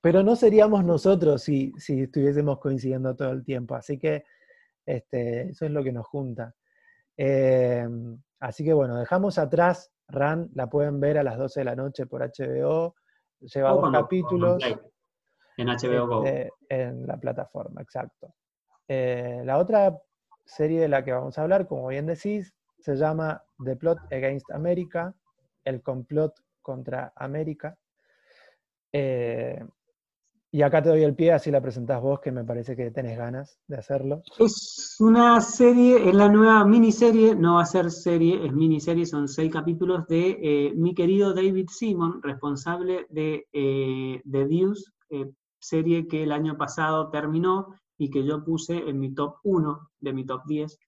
Pero 0.00 0.22
no 0.22 0.34
seríamos 0.36 0.84
nosotros 0.84 1.42
si, 1.42 1.72
si 1.76 2.02
estuviésemos 2.02 2.58
coincidiendo 2.58 3.14
todo 3.14 3.30
el 3.32 3.44
tiempo, 3.44 3.74
así 3.74 3.98
que 3.98 4.24
este, 4.86 5.50
eso 5.50 5.66
es 5.66 5.70
lo 5.70 5.84
que 5.84 5.92
nos 5.92 6.06
junta. 6.06 6.54
Eh, 7.16 7.86
así 8.40 8.64
que 8.64 8.72
bueno, 8.72 8.96
dejamos 8.98 9.38
atrás 9.38 9.92
RAN, 10.08 10.50
la 10.54 10.68
pueden 10.68 11.00
ver 11.00 11.18
a 11.18 11.22
las 11.22 11.36
12 11.38 11.60
de 11.60 11.64
la 11.64 11.76
noche 11.76 12.06
por 12.06 12.22
HBO, 12.22 12.96
lleva 13.40 13.70
dos 13.70 13.92
capítulos. 13.92 14.62
En 15.56 15.68
HBO 15.68 16.06
Go. 16.06 16.24
Este, 16.24 16.50
en 16.68 17.06
la 17.06 17.18
plataforma, 17.18 17.82
exacto. 17.82 18.34
Eh, 18.88 19.42
la 19.44 19.58
otra 19.58 19.96
serie 20.44 20.80
de 20.80 20.88
la 20.88 21.04
que 21.04 21.12
vamos 21.12 21.38
a 21.38 21.42
hablar, 21.42 21.66
como 21.66 21.88
bien 21.88 22.06
decís, 22.06 22.54
se 22.78 22.96
llama 22.96 23.42
The 23.64 23.76
Plot 23.76 23.98
Against 24.12 24.50
America, 24.52 25.14
el 25.64 25.82
complot 25.82 26.34
contra 26.62 27.12
América. 27.14 27.76
Eh, 28.92 29.62
y 30.52 30.62
acá 30.62 30.82
te 30.82 30.88
doy 30.88 31.04
el 31.04 31.14
pie, 31.14 31.32
así 31.32 31.50
la 31.50 31.60
presentás 31.60 32.02
vos, 32.02 32.18
que 32.20 32.32
me 32.32 32.44
parece 32.44 32.74
que 32.74 32.90
tenés 32.90 33.16
ganas 33.16 33.60
de 33.68 33.76
hacerlo. 33.76 34.22
Es 34.38 34.96
una 34.98 35.40
serie, 35.40 36.08
es 36.08 36.14
la 36.14 36.28
nueva 36.28 36.64
miniserie, 36.64 37.36
no 37.36 37.54
va 37.54 37.62
a 37.62 37.66
ser 37.66 37.90
serie, 37.90 38.44
es 38.44 38.52
miniserie, 38.52 39.06
son 39.06 39.28
seis 39.28 39.52
capítulos 39.52 40.08
de 40.08 40.38
eh, 40.42 40.72
mi 40.74 40.92
querido 40.92 41.32
David 41.34 41.68
Simon, 41.70 42.20
responsable 42.22 43.06
de 43.10 43.46
eh, 43.52 44.20
The 44.28 44.46
Deuce, 44.46 44.90
eh, 45.10 45.30
serie 45.60 46.08
que 46.08 46.24
el 46.24 46.32
año 46.32 46.56
pasado 46.56 47.10
terminó 47.10 47.68
y 47.96 48.10
que 48.10 48.24
yo 48.24 48.42
puse 48.44 48.76
en 48.76 48.98
mi 48.98 49.14
top 49.14 49.36
1 49.44 49.90
de 50.00 50.12
mi 50.12 50.24
top 50.24 50.42
10. 50.46 50.78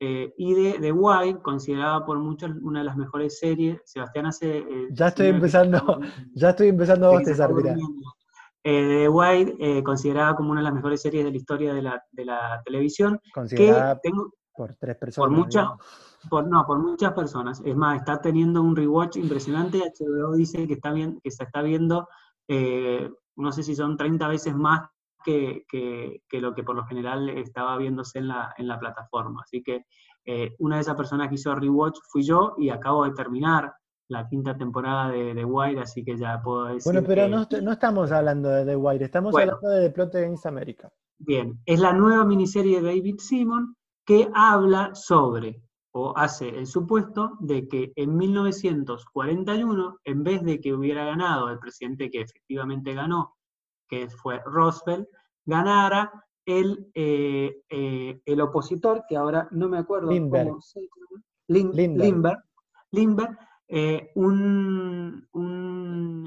y 0.00 0.54
de 0.54 0.78
The 0.80 0.92
Wild, 0.92 1.42
considerada 1.42 2.04
por 2.04 2.20
muchos 2.20 2.52
una 2.62 2.80
de 2.80 2.84
las 2.84 2.96
mejores 2.96 3.36
series. 3.40 3.80
Sebastián 3.84 4.26
hace. 4.26 4.64
ya 4.92 5.08
estoy 5.08 5.28
empezando, 5.28 5.98
ya 6.34 6.50
estoy 6.50 6.68
empezando 6.68 7.08
a 7.08 7.10
bostezar, 7.14 7.52
mira. 7.52 7.74
Eh, 8.64 9.08
White, 9.08 9.56
eh, 9.58 9.82
considerada 9.82 10.34
como 10.34 10.50
una 10.50 10.60
de 10.60 10.64
las 10.64 10.74
mejores 10.74 11.00
series 11.00 11.24
de 11.24 11.30
la 11.30 11.36
historia 11.36 11.74
de 11.74 11.82
la, 11.82 12.62
televisión. 12.64 13.20
Considerada 13.32 14.00
por 14.54 14.74
tres 14.74 14.96
personas. 14.96 15.28
Por 15.28 15.36
muchas, 15.36 15.68
por, 16.28 16.48
no, 16.48 16.64
por 16.66 16.78
muchas 16.80 17.12
personas. 17.12 17.62
Es 17.64 17.76
más, 17.76 18.00
está 18.00 18.20
teniendo 18.20 18.60
un 18.60 18.74
rewatch 18.74 19.16
impresionante. 19.16 19.78
HBO 19.78 20.34
dice 20.34 20.66
que, 20.66 20.74
está 20.74 20.92
bien, 20.92 21.20
que 21.22 21.30
se 21.30 21.44
está 21.44 21.62
viendo, 21.62 22.08
eh, 22.48 23.08
no 23.36 23.52
sé 23.52 23.62
si 23.62 23.76
son 23.76 23.96
30 23.96 24.26
veces 24.26 24.54
más 24.54 24.88
que, 25.24 25.64
lo 26.32 26.54
que 26.54 26.64
por 26.64 26.74
lo 26.74 26.84
general 26.86 27.28
estaba 27.28 27.76
viéndose 27.76 28.18
en 28.18 28.28
la, 28.28 28.54
en 28.56 28.66
la 28.66 28.78
plataforma. 28.78 29.42
Así 29.44 29.62
que 29.62 29.84
una 30.58 30.76
de 30.76 30.82
esas 30.82 30.96
personas 30.96 31.28
que 31.28 31.36
hizo 31.36 31.54
rewatch 31.54 31.98
fui 32.10 32.22
yo 32.22 32.54
y 32.58 32.70
acabo 32.70 33.04
de 33.04 33.12
terminar 33.12 33.72
la 34.08 34.26
quinta 34.26 34.56
temporada 34.56 35.10
de 35.10 35.34
The 35.34 35.44
Wire, 35.44 35.80
así 35.80 36.04
que 36.04 36.16
ya 36.16 36.40
puedo 36.42 36.64
decir. 36.66 36.92
Bueno, 36.92 37.06
pero 37.06 37.28
no, 37.28 37.72
estamos 37.72 38.10
hablando 38.10 38.48
de 38.48 38.64
The 38.64 38.76
Wire, 38.76 39.04
estamos 39.04 39.34
hablando 39.34 39.68
de 39.68 39.88
The 39.88 39.94
Plot 39.94 40.14
Against 40.14 40.46
America. 40.46 40.90
Bien, 41.18 41.60
es 41.66 41.80
la 41.80 41.92
nueva 41.92 42.24
miniserie 42.24 42.80
de 42.80 42.86
David 42.88 43.16
Simon 43.18 43.76
que 44.06 44.30
habla 44.34 44.94
sobre, 44.94 45.62
o 45.92 46.16
hace 46.16 46.48
el 46.48 46.66
supuesto, 46.66 47.32
de 47.40 47.68
que 47.68 47.92
en 47.96 48.16
1941, 48.16 49.98
en 50.04 50.24
vez 50.24 50.42
de 50.42 50.60
que 50.60 50.72
hubiera 50.72 51.04
ganado 51.04 51.50
el 51.50 51.58
presidente 51.58 52.10
que 52.10 52.22
efectivamente 52.22 52.94
ganó, 52.94 53.36
que 53.86 54.08
fue 54.08 54.40
Roosevelt, 54.46 55.06
ganara 55.44 56.10
el, 56.46 56.90
eh, 56.94 57.62
eh, 57.68 58.20
el 58.24 58.40
opositor, 58.40 59.04
que 59.06 59.16
ahora 59.16 59.48
no 59.50 59.68
me 59.68 59.78
acuerdo 59.78 60.08
cómo 60.08 60.60
se 60.62 60.80
llama, 60.80 61.22
Lindbergh, 62.90 63.38
eh, 63.70 64.12
un, 64.14 65.28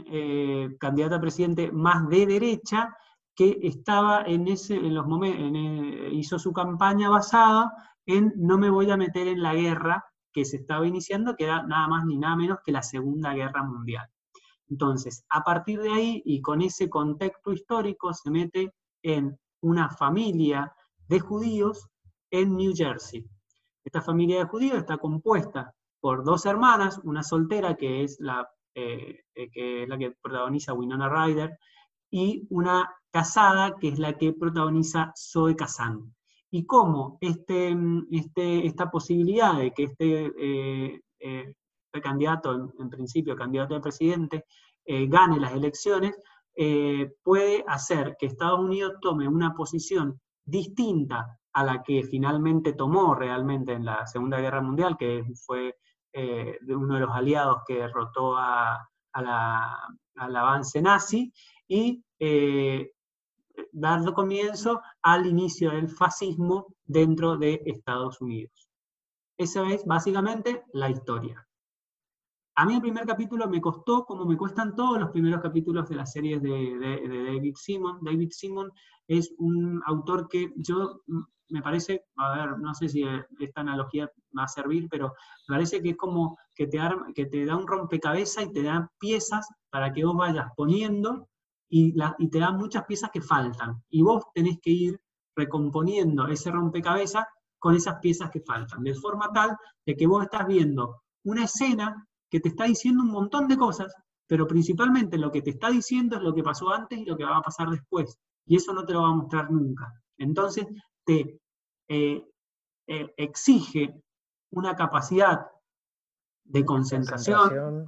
eh, 0.07 0.77
candidato 0.79 1.15
a 1.15 1.21
presidente 1.21 1.71
más 1.71 2.07
de 2.07 2.27
derecha 2.27 2.95
que 3.35 3.57
estaba 3.63 4.23
en 4.23 4.47
ese, 4.47 4.75
en 4.75 4.93
los 4.93 5.07
momentos, 5.07 5.51
eh, 5.55 6.09
hizo 6.11 6.37
su 6.37 6.53
campaña 6.53 7.09
basada 7.09 7.71
en 8.05 8.31
no 8.35 8.59
me 8.59 8.69
voy 8.69 8.91
a 8.91 8.97
meter 8.97 9.27
en 9.27 9.41
la 9.41 9.55
guerra 9.55 10.05
que 10.31 10.45
se 10.45 10.57
estaba 10.57 10.85
iniciando, 10.85 11.35
que 11.35 11.45
era 11.45 11.63
nada 11.63 11.87
más 11.87 12.05
ni 12.05 12.17
nada 12.17 12.35
menos 12.35 12.59
que 12.63 12.71
la 12.71 12.83
Segunda 12.83 13.33
Guerra 13.33 13.63
Mundial. 13.63 14.07
Entonces, 14.69 15.25
a 15.29 15.43
partir 15.43 15.81
de 15.81 15.91
ahí 15.91 16.21
y 16.25 16.41
con 16.41 16.61
ese 16.61 16.89
contexto 16.89 17.51
histórico, 17.51 18.13
se 18.13 18.29
mete 18.29 18.73
en 19.01 19.37
una 19.61 19.89
familia 19.89 20.71
de 21.07 21.19
judíos 21.19 21.89
en 22.29 22.55
New 22.55 22.73
Jersey. 22.75 23.27
Esta 23.83 24.01
familia 24.01 24.39
de 24.39 24.45
judíos 24.45 24.77
está 24.77 24.97
compuesta 24.97 25.73
por 26.01 26.23
dos 26.23 26.45
hermanas, 26.45 26.99
una 27.03 27.23
soltera 27.23 27.75
que 27.75 28.03
es 28.03 28.19
la, 28.19 28.49
eh, 28.73 29.21
eh, 29.35 29.49
que, 29.51 29.83
es 29.83 29.89
la 29.89 29.97
que 29.97 30.11
protagoniza 30.21 30.73
Winona 30.73 31.07
Ryder, 31.07 31.57
y 32.09 32.45
una 32.49 32.89
casada 33.11 33.77
que 33.79 33.89
es 33.89 33.99
la 33.99 34.17
que 34.17 34.33
protagoniza 34.33 35.13
Zoe 35.15 35.55
Kazan. 35.55 36.13
Y 36.49 36.65
cómo 36.65 37.17
este, 37.21 37.73
este, 38.11 38.67
esta 38.67 38.91
posibilidad 38.91 39.57
de 39.57 39.71
que 39.71 39.83
este, 39.83 40.31
eh, 40.37 41.01
este 41.19 42.01
candidato, 42.01 42.71
en, 42.77 42.89
principio 42.89 43.35
candidato 43.35 43.75
a 43.75 43.81
presidente, 43.81 44.45
gane 44.85 45.39
las 45.39 45.53
elecciones, 45.53 46.19
puede 47.23 47.63
hacer 47.67 48.17
que 48.19 48.25
Estados 48.25 48.59
Unidos 48.59 48.95
tome 49.01 49.27
una 49.27 49.53
posición 49.53 50.19
distinta 50.43 51.39
a 51.53 51.63
la 51.63 51.83
que 51.83 52.03
finalmente 52.03 52.73
tomó 52.73 53.15
realmente 53.15 53.73
en 53.73 53.85
la 53.85 54.05
Segunda 54.07 54.39
Guerra 54.39 54.61
Mundial, 54.61 54.97
que 54.97 55.23
fue 55.45 55.75
eh, 56.13 56.57
de 56.61 56.75
uno 56.75 56.95
de 56.95 57.01
los 57.01 57.15
aliados 57.15 57.63
que 57.67 57.75
derrotó 57.75 58.37
a, 58.37 58.87
al 59.13 60.35
avance 60.35 60.81
nazi 60.81 61.33
y 61.67 62.03
eh, 62.19 62.91
dando 63.71 64.13
comienzo 64.13 64.81
al 65.01 65.25
inicio 65.25 65.71
del 65.71 65.89
fascismo 65.89 66.75
dentro 66.85 67.37
de 67.37 67.61
Estados 67.65 68.21
Unidos. 68.21 68.69
Esa 69.37 69.69
es 69.71 69.85
básicamente 69.85 70.65
la 70.73 70.89
historia. 70.89 71.47
A 72.55 72.65
mí 72.65 72.75
el 72.75 72.81
primer 72.81 73.05
capítulo 73.05 73.47
me 73.47 73.61
costó 73.61 74.05
como 74.05 74.25
me 74.25 74.37
cuestan 74.37 74.75
todos 74.75 74.99
los 74.99 75.09
primeros 75.11 75.41
capítulos 75.41 75.89
de 75.89 75.95
las 75.95 76.11
series 76.11 76.41
de 76.41 76.77
David 77.25 77.55
Simon. 77.55 77.99
David 78.01 78.29
Simon 78.31 78.71
es 79.07 79.33
un 79.37 79.81
autor 79.85 80.27
que 80.27 80.53
yo 80.57 81.01
me 81.51 81.61
parece, 81.61 82.05
a 82.17 82.35
ver, 82.35 82.57
no 82.57 82.73
sé 82.73 82.89
si 82.89 83.03
esta 83.39 83.61
analogía 83.61 84.09
va 84.37 84.43
a 84.43 84.47
servir, 84.47 84.87
pero 84.89 85.13
me 85.47 85.55
parece 85.55 85.81
que 85.81 85.91
es 85.91 85.97
como 85.97 86.37
que 86.55 86.67
te, 86.67 86.79
que 87.13 87.25
te 87.25 87.45
da 87.45 87.55
un 87.55 87.67
rompecabezas 87.67 88.45
y 88.45 88.51
te 88.53 88.63
da 88.63 88.89
piezas 88.99 89.47
para 89.69 89.91
que 89.91 90.05
vos 90.05 90.15
vayas 90.15 90.47
poniendo 90.55 91.27
y, 91.69 91.93
y 92.17 92.29
te 92.29 92.39
da 92.39 92.51
muchas 92.51 92.85
piezas 92.85 93.11
que 93.11 93.21
faltan. 93.21 93.83
Y 93.89 94.01
vos 94.01 94.23
tenés 94.33 94.59
que 94.61 94.71
ir 94.71 95.01
recomponiendo 95.35 96.27
ese 96.27 96.51
rompecabezas 96.51 97.25
con 97.59 97.75
esas 97.75 97.99
piezas 97.99 98.31
que 98.31 98.41
faltan, 98.41 98.83
de 98.83 98.95
forma 98.95 99.31
tal 99.31 99.55
de 99.85 99.95
que 99.95 100.07
vos 100.07 100.23
estás 100.23 100.47
viendo 100.47 101.03
una 101.23 101.43
escena 101.43 102.07
que 102.29 102.39
te 102.39 102.49
está 102.49 102.63
diciendo 102.63 103.03
un 103.03 103.11
montón 103.11 103.47
de 103.47 103.57
cosas, 103.57 103.93
pero 104.25 104.47
principalmente 104.47 105.17
lo 105.17 105.31
que 105.31 105.41
te 105.41 105.51
está 105.51 105.69
diciendo 105.69 106.15
es 106.15 106.23
lo 106.23 106.33
que 106.33 106.41
pasó 106.43 106.69
antes 106.69 106.97
y 106.97 107.05
lo 107.05 107.17
que 107.17 107.25
va 107.25 107.37
a 107.37 107.41
pasar 107.41 107.69
después. 107.69 108.17
Y 108.45 108.55
eso 108.55 108.73
no 108.73 108.83
te 108.85 108.93
lo 108.93 109.03
va 109.03 109.09
a 109.09 109.15
mostrar 109.15 109.51
nunca. 109.51 109.93
Entonces, 110.17 110.65
te 111.05 111.39
eh, 111.87 112.25
eh, 112.87 113.13
exige 113.17 114.01
una 114.51 114.75
capacidad 114.75 115.47
de 116.43 116.65
concentración, 116.65 117.87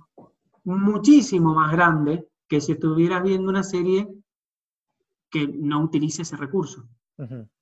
muchísimo 0.63 1.53
más 1.53 1.71
grande 1.71 2.29
que 2.47 2.61
si 2.61 2.73
estuvieras 2.73 3.23
viendo 3.23 3.49
una 3.49 3.63
serie 3.63 4.07
que 5.29 5.47
no 5.47 5.81
utilice 5.81 6.21
ese 6.21 6.37
recurso. 6.37 6.87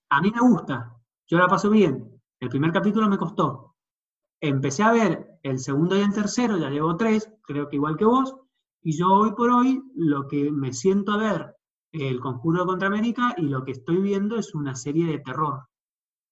A 0.09 0.21
mí 0.21 0.31
me 0.31 0.41
gusta, 0.41 0.95
yo 1.27 1.37
la 1.37 1.47
paso 1.47 1.69
bien. 1.69 2.21
El 2.39 2.49
primer 2.49 2.71
capítulo 2.71 3.07
me 3.07 3.17
costó. 3.17 3.75
Empecé 4.41 4.83
a 4.83 4.91
ver 4.91 5.39
el 5.43 5.59
segundo 5.59 5.97
y 5.97 6.01
el 6.01 6.13
tercero, 6.13 6.57
ya 6.57 6.69
llevo 6.69 6.97
tres, 6.97 7.31
creo 7.43 7.69
que 7.69 7.77
igual 7.77 7.97
que 7.97 8.05
vos, 8.05 8.35
y 8.83 8.97
yo 8.97 9.07
hoy 9.07 9.31
por 9.33 9.49
hoy 9.51 9.81
lo 9.95 10.27
que 10.27 10.51
me 10.51 10.73
siento 10.73 11.13
a 11.13 11.17
ver 11.17 11.55
el 11.91 12.19
Conjuro 12.19 12.65
contra 12.65 12.87
América 12.87 13.33
y 13.37 13.43
lo 13.43 13.63
que 13.63 13.71
estoy 13.71 13.97
viendo 13.97 14.37
es 14.37 14.55
una 14.55 14.75
serie 14.75 15.05
de 15.05 15.19
terror, 15.19 15.67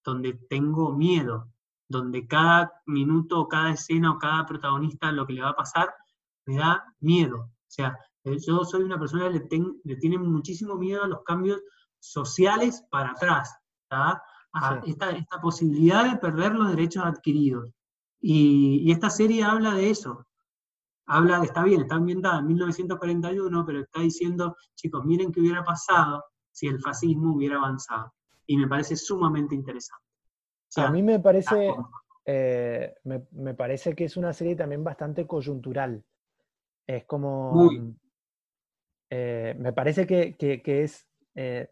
donde 0.04 0.34
tengo 0.48 0.92
miedo, 0.92 1.48
donde 1.88 2.26
cada 2.26 2.72
minuto, 2.86 3.46
cada 3.48 3.72
escena 3.72 4.12
o 4.12 4.18
cada 4.18 4.46
protagonista 4.46 5.12
lo 5.12 5.26
que 5.26 5.34
le 5.34 5.42
va 5.42 5.50
a 5.50 5.56
pasar 5.56 5.92
me 6.46 6.56
da 6.56 6.84
miedo. 7.00 7.38
O 7.40 7.70
sea, 7.72 7.98
eh, 8.24 8.38
yo 8.38 8.64
soy 8.64 8.82
una 8.82 8.98
persona 8.98 9.30
que 9.30 9.60
le, 9.84 9.96
tiene 9.96 10.18
muchísimo 10.18 10.76
miedo 10.76 11.04
a 11.04 11.08
los 11.08 11.22
cambios 11.22 11.60
sociales 11.98 12.82
para 12.90 13.10
atrás, 13.10 13.54
a 13.90 14.22
esta, 14.86 15.40
posibilidad 15.42 16.10
de 16.10 16.18
perder 16.18 16.54
los 16.54 16.70
derechos 16.70 17.04
adquiridos. 17.04 17.70
y, 18.20 18.90
esta 18.90 19.10
serie 19.10 19.44
habla 19.44 19.74
de 19.74 19.90
eso, 19.90 20.26
habla 21.10 21.42
está 21.42 21.64
bien, 21.64 21.82
está 21.82 21.96
ambientada 21.96 22.38
en 22.38 22.46
1941, 22.46 23.66
pero 23.66 23.80
está 23.80 24.00
diciendo, 24.00 24.56
chicos, 24.74 25.04
miren 25.04 25.32
qué 25.32 25.40
hubiera 25.40 25.64
pasado 25.64 26.24
si 26.52 26.68
el 26.68 26.80
fascismo 26.80 27.34
hubiera 27.34 27.56
avanzado. 27.56 28.14
Y 28.46 28.56
me 28.56 28.68
parece 28.68 28.96
sumamente 28.96 29.54
interesante. 29.54 30.04
a 30.76 30.90
mí 30.90 31.02
me 31.02 31.18
parece, 31.18 31.74
eh, 32.24 32.94
me, 33.04 33.54
parece 33.54 33.94
que 33.94 34.04
es 34.04 34.16
una 34.16 34.32
serie 34.32 34.54
también 34.54 34.84
bastante 34.84 35.26
coyuntural. 35.26 36.04
Es 36.86 37.04
como... 37.04 37.70
Eh, 39.12 39.56
me 39.58 39.72
parece 39.72 40.06
que, 40.06 40.62
es... 40.64 41.08
Eh, 41.34 41.68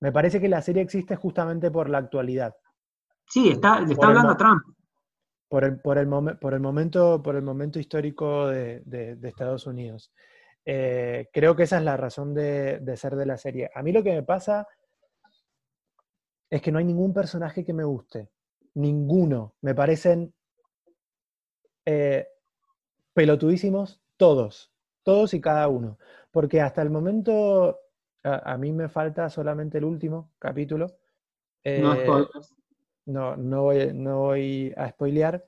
me 0.00 0.12
parece 0.12 0.40
que 0.40 0.48
la 0.48 0.62
serie 0.62 0.82
existe 0.82 1.16
justamente 1.16 1.70
por 1.70 1.90
la 1.90 1.98
actualidad. 1.98 2.56
Sí, 3.26 3.50
está, 3.50 3.84
está 3.88 4.06
hablando 4.06 4.36
Trump. 4.36 4.62
Por 5.52 5.64
el, 5.64 5.80
por, 5.80 5.98
el 5.98 6.08
por, 6.40 6.54
el 6.54 6.60
momento, 6.60 7.22
por 7.22 7.36
el 7.36 7.42
momento 7.42 7.78
histórico 7.78 8.48
de, 8.48 9.18
Estados 9.22 9.66
Unidos. 9.66 10.10
creo 10.64 11.54
que 11.54 11.64
esa 11.64 11.76
es 11.76 11.84
la 11.84 11.98
razón 11.98 12.32
de, 12.32 12.78
de, 12.78 12.96
ser 12.96 13.16
de 13.16 13.26
la 13.26 13.36
serie. 13.36 13.70
A 13.74 13.82
mí 13.82 13.92
lo 13.92 14.02
que 14.02 14.12
me 14.12 14.22
pasa 14.22 14.66
es 16.48 16.62
que 16.62 16.72
no 16.72 16.78
hay 16.78 16.86
ningún 16.86 17.12
personaje 17.12 17.64
que 17.64 17.74
me 17.74 17.84
guste 17.84 18.30
ninguno. 18.74 19.54
Me 19.60 19.74
parecen 19.74 20.32
eh, 21.84 22.26
pelotudísimos 23.12 24.00
todos, 24.16 24.72
todos 25.02 25.34
y 25.34 25.40
cada 25.40 25.68
uno. 25.68 25.98
Porque 26.30 26.60
hasta 26.60 26.82
el 26.82 26.90
momento, 26.90 27.78
a, 28.22 28.56
mí 28.56 28.72
me 28.72 28.88
falta 28.88 29.28
solamente 29.28 29.78
el 29.78 29.84
último 29.84 30.30
capítulo. 30.38 30.86
no, 31.64 31.94
eh, 31.94 32.26
no, 33.06 33.36
no, 33.36 33.62
voy, 33.62 33.92
no 33.92 34.18
voy 34.18 34.72
a 34.76 34.88
spoilear, 34.90 35.44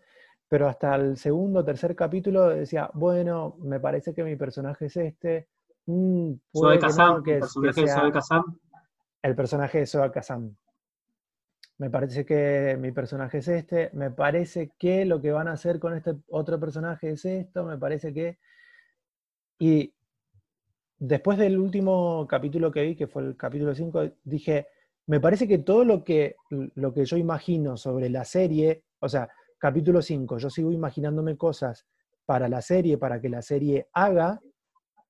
pero 0.48 0.68
hasta 0.68 0.94
el 0.96 1.16
segundo 1.16 1.60
o 1.60 1.64
tercer 1.64 1.94
capítulo 1.94 2.48
decía, 2.48 2.90
bueno, 2.94 3.56
me 3.60 3.80
parece 3.80 4.14
que 4.14 4.24
mi 4.24 4.36
personaje 4.36 4.86
es 4.86 4.96
este. 4.96 5.48
Mm, 5.86 6.32
el 6.54 6.78
personaje 6.80 7.32
de 7.34 8.12
Kazam. 8.12 8.58
El 9.22 9.34
personaje 9.34 9.84
de 9.84 10.10
Kazam 10.12 10.56
me 11.78 11.90
parece 11.90 12.24
que 12.24 12.76
mi 12.78 12.92
personaje 12.92 13.38
es 13.38 13.48
este, 13.48 13.90
me 13.94 14.10
parece 14.10 14.72
que 14.78 15.04
lo 15.04 15.20
que 15.20 15.32
van 15.32 15.48
a 15.48 15.52
hacer 15.52 15.80
con 15.80 15.94
este 15.94 16.14
otro 16.28 16.60
personaje 16.60 17.10
es 17.10 17.24
esto, 17.24 17.64
me 17.64 17.78
parece 17.78 18.12
que... 18.12 18.38
Y 19.58 19.92
después 20.98 21.38
del 21.38 21.58
último 21.58 22.26
capítulo 22.28 22.70
que 22.70 22.82
vi, 22.82 22.96
que 22.96 23.06
fue 23.06 23.22
el 23.22 23.36
capítulo 23.36 23.74
5, 23.74 24.10
dije, 24.22 24.68
me 25.06 25.20
parece 25.20 25.46
que 25.46 25.58
todo 25.58 25.84
lo 25.84 26.02
que, 26.04 26.36
lo 26.50 26.92
que 26.92 27.04
yo 27.04 27.16
imagino 27.16 27.76
sobre 27.76 28.08
la 28.08 28.24
serie, 28.24 28.84
o 29.00 29.08
sea, 29.08 29.28
capítulo 29.58 30.02
5, 30.02 30.38
yo 30.38 30.50
sigo 30.50 30.72
imaginándome 30.72 31.36
cosas 31.36 31.86
para 32.24 32.48
la 32.48 32.62
serie, 32.62 32.98
para 32.98 33.20
que 33.20 33.28
la 33.28 33.42
serie 33.42 33.88
haga, 33.92 34.40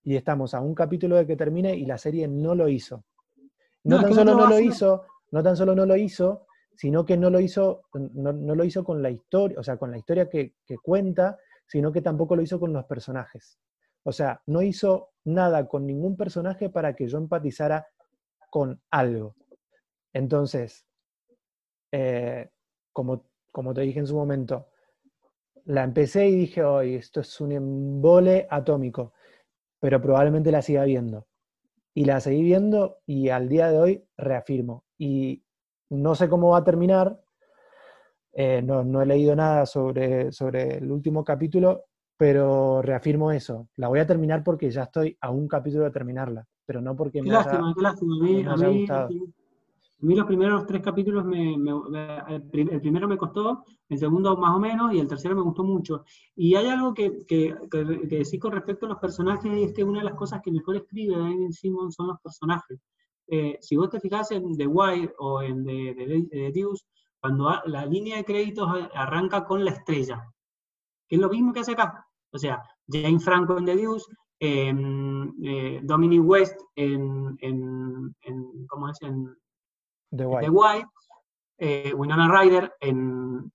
y 0.03 0.17
estamos 0.17 0.55
a 0.55 0.61
un 0.61 0.75
capítulo 0.75 1.17
de 1.17 1.27
que 1.27 1.37
termine 1.37 1.75
y 1.75 1.87
la 1.87 1.99
serie 1.99 2.29
no 2.29 2.55
lo 2.55 2.69
hizo. 2.69 3.05
No, 3.85 4.01
tan 4.01 4.15
solo 4.15 4.35
no 4.35 4.49
lo 4.49 4.61
hizo, 4.61 5.05
no 5.31 5.43
tan 5.43 5.57
solo 5.57 5.75
no 5.75 5.87
lo 5.87 5.97
hizo, 5.97 6.47
sino 6.77 7.05
que 7.05 7.17
no 7.17 7.31
lo 7.31 7.41
hizo, 7.41 7.83
no, 7.93 8.33
lo 8.33 8.65
hizo 8.65 8.85
con 8.85 9.03
la 9.03 9.11
historia, 9.11 9.59
o 9.59 9.63
sea, 9.63 9.77
con 9.77 9.91
la 9.91 9.99
historia 9.99 10.29
que, 10.29 10.55
cuenta, 10.83 11.39
sino 11.67 11.93
que 11.93 12.03
tampoco 12.03 12.37
lo 12.37 12.43
hizo 12.43 12.59
con 12.59 12.73
los 12.73 12.85
personajes. 12.85 13.59
O 14.03 14.13
sea, 14.13 14.43
no 14.47 14.61
hizo 14.61 15.11
nada 15.25 15.67
con 15.67 15.87
ningún 15.87 16.17
personaje 16.17 16.69
para 16.69 16.95
que 16.95 17.09
yo 17.09 17.19
empatizara 17.19 17.87
con 18.51 18.81
algo. 18.91 19.35
Entonces, 20.15 20.87
eh, 21.93 22.49
como, 22.93 23.27
como 23.53 23.75
te 23.75 23.83
dije 23.83 23.99
en 23.99 24.07
su 24.07 24.15
momento, 24.15 24.69
la 25.67 25.83
empecé 25.83 26.29
y 26.29 26.37
dije, 26.37 26.63
hoy 26.63 26.95
esto 26.95 27.21
es 27.21 27.41
un 27.41 27.53
embole 27.53 28.47
atómico, 28.49 29.13
pero 29.81 30.01
probablemente 30.01 30.53
la 30.53 30.63
siga 30.63 30.85
viendo. 30.85 31.27
Y 31.95 32.05
la 32.05 32.21
seguí 32.21 32.43
viendo 32.43 32.99
y 33.07 33.29
al 33.29 33.49
día 33.49 33.71
de 33.71 33.79
hoy 33.79 34.05
reafirmo. 34.17 34.85
Y 34.99 35.45
no 35.91 36.15
sé 36.15 36.29
cómo 36.29 36.51
va 36.51 36.59
a 36.59 36.65
terminar, 36.65 37.21
eh, 38.33 38.63
no, 38.63 39.03
he 39.03 39.07
leído 39.07 39.35
nada 39.35 39.67
sobre, 39.67 40.33
sobre 40.33 40.79
el 40.79 40.91
último 40.91 41.25
capítulo, 41.25 41.85
pero 42.17 42.83
reafirmo 42.83 43.33
eso. 43.33 43.69
La 43.77 43.89
voy 43.89 44.01
a 44.01 44.07
terminar 44.07 44.45
porque 44.45 44.71
ya 44.71 44.85
estoy 44.85 45.17
a 45.21 45.31
un 45.31 45.49
capítulo 45.49 45.85
de 45.85 45.91
terminarla, 45.91 46.47
pero 46.67 46.81
no 46.81 46.95
porque 46.95 47.23
me 47.23 47.31
lástima, 47.31 47.71
haya, 47.71 47.83
lástima. 47.83 48.17
A 48.17 48.23
mí, 48.23 48.45
a 48.45 48.57
mí, 48.57 49.35
los 50.13 50.27
primeros 50.27 50.67
tres 50.67 50.83
capítulos, 50.83 51.25
me, 51.25 51.55
el, 51.55 52.43
primero 52.81 53.09
me 53.09 53.17
costó, 53.17 53.65
el 53.89 53.99
segundo 53.99 54.37
más 54.37 54.55
o 54.55 54.59
menos, 54.59 54.93
y 54.93 54.99
el 54.99 55.07
tercero 55.07 55.35
me 55.35 55.43
gustó 55.43 55.65
mucho. 55.65 56.05
Y 56.37 56.55
hay 56.55 56.67
algo 56.67 56.93
que, 56.93 57.25
decir 58.05 58.41
con 58.41 58.53
respecto 58.53 58.87
a 58.87 58.91
los 58.91 58.99
personajes, 58.99 59.57
y 59.57 59.65
es 59.65 59.73
que 59.73 59.85
una 59.85 60.01
de 60.01 60.07
las 60.07 60.15
cosas 60.15 60.41
que 60.43 60.53
mejor 60.53 60.77
escribe 60.77 61.17
David 61.17 61.51
Simon 61.51 61.91
son 61.91 62.09
los 62.09 62.21
personajes. 62.21 62.79
Eh, 63.29 63.57
si 63.61 63.77
vos 63.77 63.89
te 63.89 64.01
fijas 64.01 64.31
en 64.33 64.57
The 64.57 64.67
Wire 64.67 65.15
o 65.19 65.41
en 65.41 65.65
The, 65.65 66.53
Deuce, 66.53 66.85
cuando 67.19 67.51
la 67.65 67.87
línea 67.87 68.19
de 68.19 68.25
créditos 68.25 68.69
arranca 68.95 69.45
con 69.45 69.65
la 69.65 69.71
estrella, 69.71 70.23
que 71.09 71.17
es 71.17 71.21
lo 71.21 71.31
mismo 71.31 71.53
que 71.53 71.61
hace 71.61 71.73
acá. 71.73 72.07
O 72.31 72.39
sea, 72.39 72.63
Jane 72.87 73.21
Franco 73.21 73.57
en 73.57 73.65
The 73.65 73.77
Deuce, 73.77 74.07
eh, 74.41 75.81
Dominic 75.83 76.23
West 76.23 76.61
en, 76.75 77.37
en, 77.41 78.15
¿cómo 78.69 78.91
es? 78.91 79.01
En 79.03 79.35
The 80.17 80.51
Wire, 80.51 80.87
eh, 81.59 81.93
Winona 81.95 82.29
Ryder 82.29 82.75
en, 82.81 83.53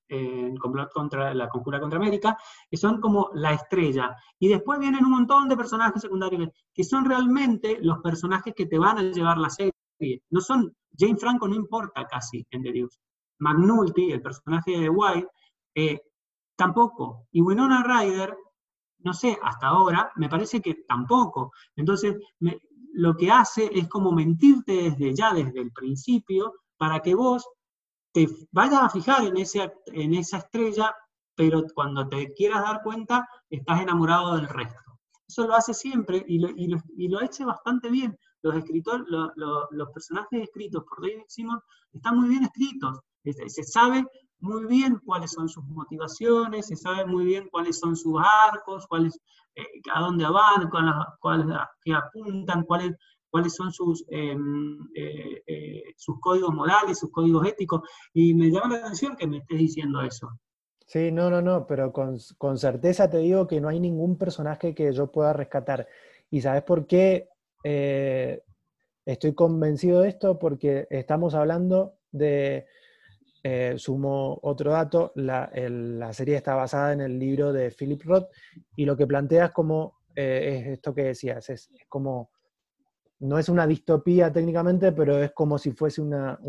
contra 0.93 1.34
la 1.34 1.49
conjura 1.49 1.80
contra 1.80 1.99
América, 1.99 2.38
que 2.70 2.78
son 2.78 2.99
como 3.01 3.30
la 3.34 3.53
estrella. 3.53 4.16
Y 4.39 4.47
después 4.47 4.80
vienen 4.80 5.05
un 5.05 5.12
montón 5.12 5.49
de 5.49 5.57
personajes 5.57 6.01
secundarios 6.01 6.49
que 6.74 6.84
son 6.84 7.05
realmente 7.05 7.78
los 7.82 7.99
personajes 7.99 8.53
que 8.55 8.66
te 8.66 8.80
van 8.80 8.97
a 8.97 9.03
llevar 9.03 9.38
la 9.38 9.49
serie. 9.49 9.74
No 10.30 10.41
son, 10.41 10.74
Jane 10.97 11.18
Franco 11.18 11.47
no 11.47 11.55
importa 11.55 12.05
casi 12.05 12.45
en 12.51 12.64
The 12.64 12.72
Deuce. 12.72 12.99
McNulty, 13.39 14.12
el 14.12 14.22
personaje 14.22 14.78
de 14.78 14.89
White, 14.89 15.28
eh, 15.76 16.01
tampoco. 16.55 17.28
Y 17.32 17.41
Winona 17.41 17.84
Ryder, 17.84 18.36
no 18.99 19.14
sé, 19.14 19.38
hasta 19.41 19.68
ahora, 19.68 20.12
me 20.16 20.30
parece 20.30 20.62
que 20.62 20.84
tampoco. 20.88 21.51
Entonces, 21.76 22.18
lo 22.94 23.16
que 23.16 23.32
hace 23.32 23.70
es 23.74 23.88
como 23.88 24.12
mentirte 24.12 24.74
desde 24.90 25.16
ya, 25.16 25.34
desde 25.34 25.62
el 25.62 25.72
principio, 25.72 26.54
para 26.78 27.00
que 27.00 27.16
vos 27.16 27.48
te 28.12 28.28
vayas 28.52 28.82
a 28.82 28.90
fijar 28.90 29.26
en, 29.26 29.38
ese, 29.38 29.72
en 29.88 30.14
esa 30.14 30.38
estrella, 30.38 30.96
pero 31.36 31.64
cuando 31.74 32.08
te 32.08 32.34
quieras 32.34 32.64
dar 32.64 32.82
cuenta, 32.84 33.28
estás 33.50 33.82
enamorado 33.82 34.36
del 34.36 34.48
resto. 34.48 35.00
Eso 35.28 35.46
lo 35.46 35.56
hace 35.56 35.74
siempre 35.74 36.26
y 36.28 36.40
lo, 36.40 36.50
y 36.50 36.68
lo, 36.68 36.78
y 36.98 37.08
lo 37.08 37.20
hace 37.20 37.46
bastante 37.46 37.90
bien. 37.90 38.18
Los, 38.42 38.56
los 39.36 39.90
personajes 39.92 40.44
escritos 40.44 40.84
por 40.86 41.02
David 41.02 41.24
Simon 41.28 41.60
están 41.92 42.18
muy 42.18 42.30
bien 42.30 42.44
escritos. 42.44 43.00
Se 43.24 43.64
sabe 43.64 44.06
muy 44.40 44.66
bien 44.66 45.00
cuáles 45.06 45.32
son 45.32 45.50
sus 45.50 45.64
motivaciones, 45.66 46.68
se 46.68 46.76
sabe 46.76 47.06
muy 47.06 47.26
bien 47.26 47.50
cuáles 47.52 47.80
son 47.80 47.96
sus 47.96 48.20
arcos, 48.50 48.88
cuáles, 48.88 49.20
eh, 49.56 49.66
a 49.94 50.02
dónde 50.02 50.26
van, 50.26 50.70
cuáles, 50.70 50.94
cuáles 51.20 51.46
que 51.84 51.94
apuntan, 51.94 52.64
cuáles 52.64 52.96
cuáles 53.32 53.54
son 53.54 53.72
sus, 53.72 54.04
em, 54.10 54.80
eh, 54.96 55.44
eh, 55.46 55.84
sus 55.96 56.20
códigos 56.20 56.52
morales, 56.52 56.98
sus 56.98 57.12
códigos 57.12 57.46
éticos, 57.46 57.82
y 58.12 58.34
me 58.34 58.50
llama 58.50 58.70
la 58.70 58.86
atención 58.86 59.16
que 59.16 59.28
me 59.28 59.38
estés 59.38 59.60
diciendo 59.60 60.02
eso. 60.02 60.32
Sí, 60.88 61.12
no, 61.12 61.30
no, 61.30 61.40
no, 61.40 61.68
pero 61.68 61.94
con, 61.94 62.58
certeza 62.58 63.08
te 63.08 63.20
digo 63.20 63.46
que 63.46 63.62
no 63.62 63.70
hay 63.70 63.80
ningún 63.80 64.18
personaje 64.18 64.74
que 64.74 64.92
yo 64.94 65.12
pueda 65.12 65.32
rescatar. 65.32 65.88
¿Y 66.32 66.42
sabes 66.42 66.64
por 66.64 66.88
qué 66.88 67.30
estoy 69.06 69.36
convencido 69.36 70.02
de 70.02 70.10
esto? 70.10 70.40
Porque 70.40 70.88
estamos 70.90 71.36
hablando 71.36 71.94
de, 72.12 72.66
sumo 73.78 74.40
otro 74.44 74.72
dato, 74.72 75.12
la, 75.16 75.50
la, 75.54 76.14
serie 76.14 76.36
está 76.36 76.56
basada 76.56 76.94
en 76.94 77.02
el 77.02 77.18
libro 77.18 77.54
de 77.54 77.72
Philip 77.72 78.02
Roth 78.04 78.30
y 78.76 78.86
lo 78.86 78.98
que 78.98 79.08
planteas 79.08 79.52
como 79.52 80.00
es 80.14 80.68
esto 80.68 80.94
que 80.94 81.04
decías, 81.04 81.50
es 81.50 81.70
como 81.88 82.32
no 83.20 83.38
es 83.38 83.50
una 83.50 83.68
distopía 83.68 84.32
técnicamente, 84.32 84.92
pero 84.92 85.22
es 85.22 85.32
como 85.32 85.58
si 85.58 85.72
fuese 85.72 86.02
una, 86.02 86.40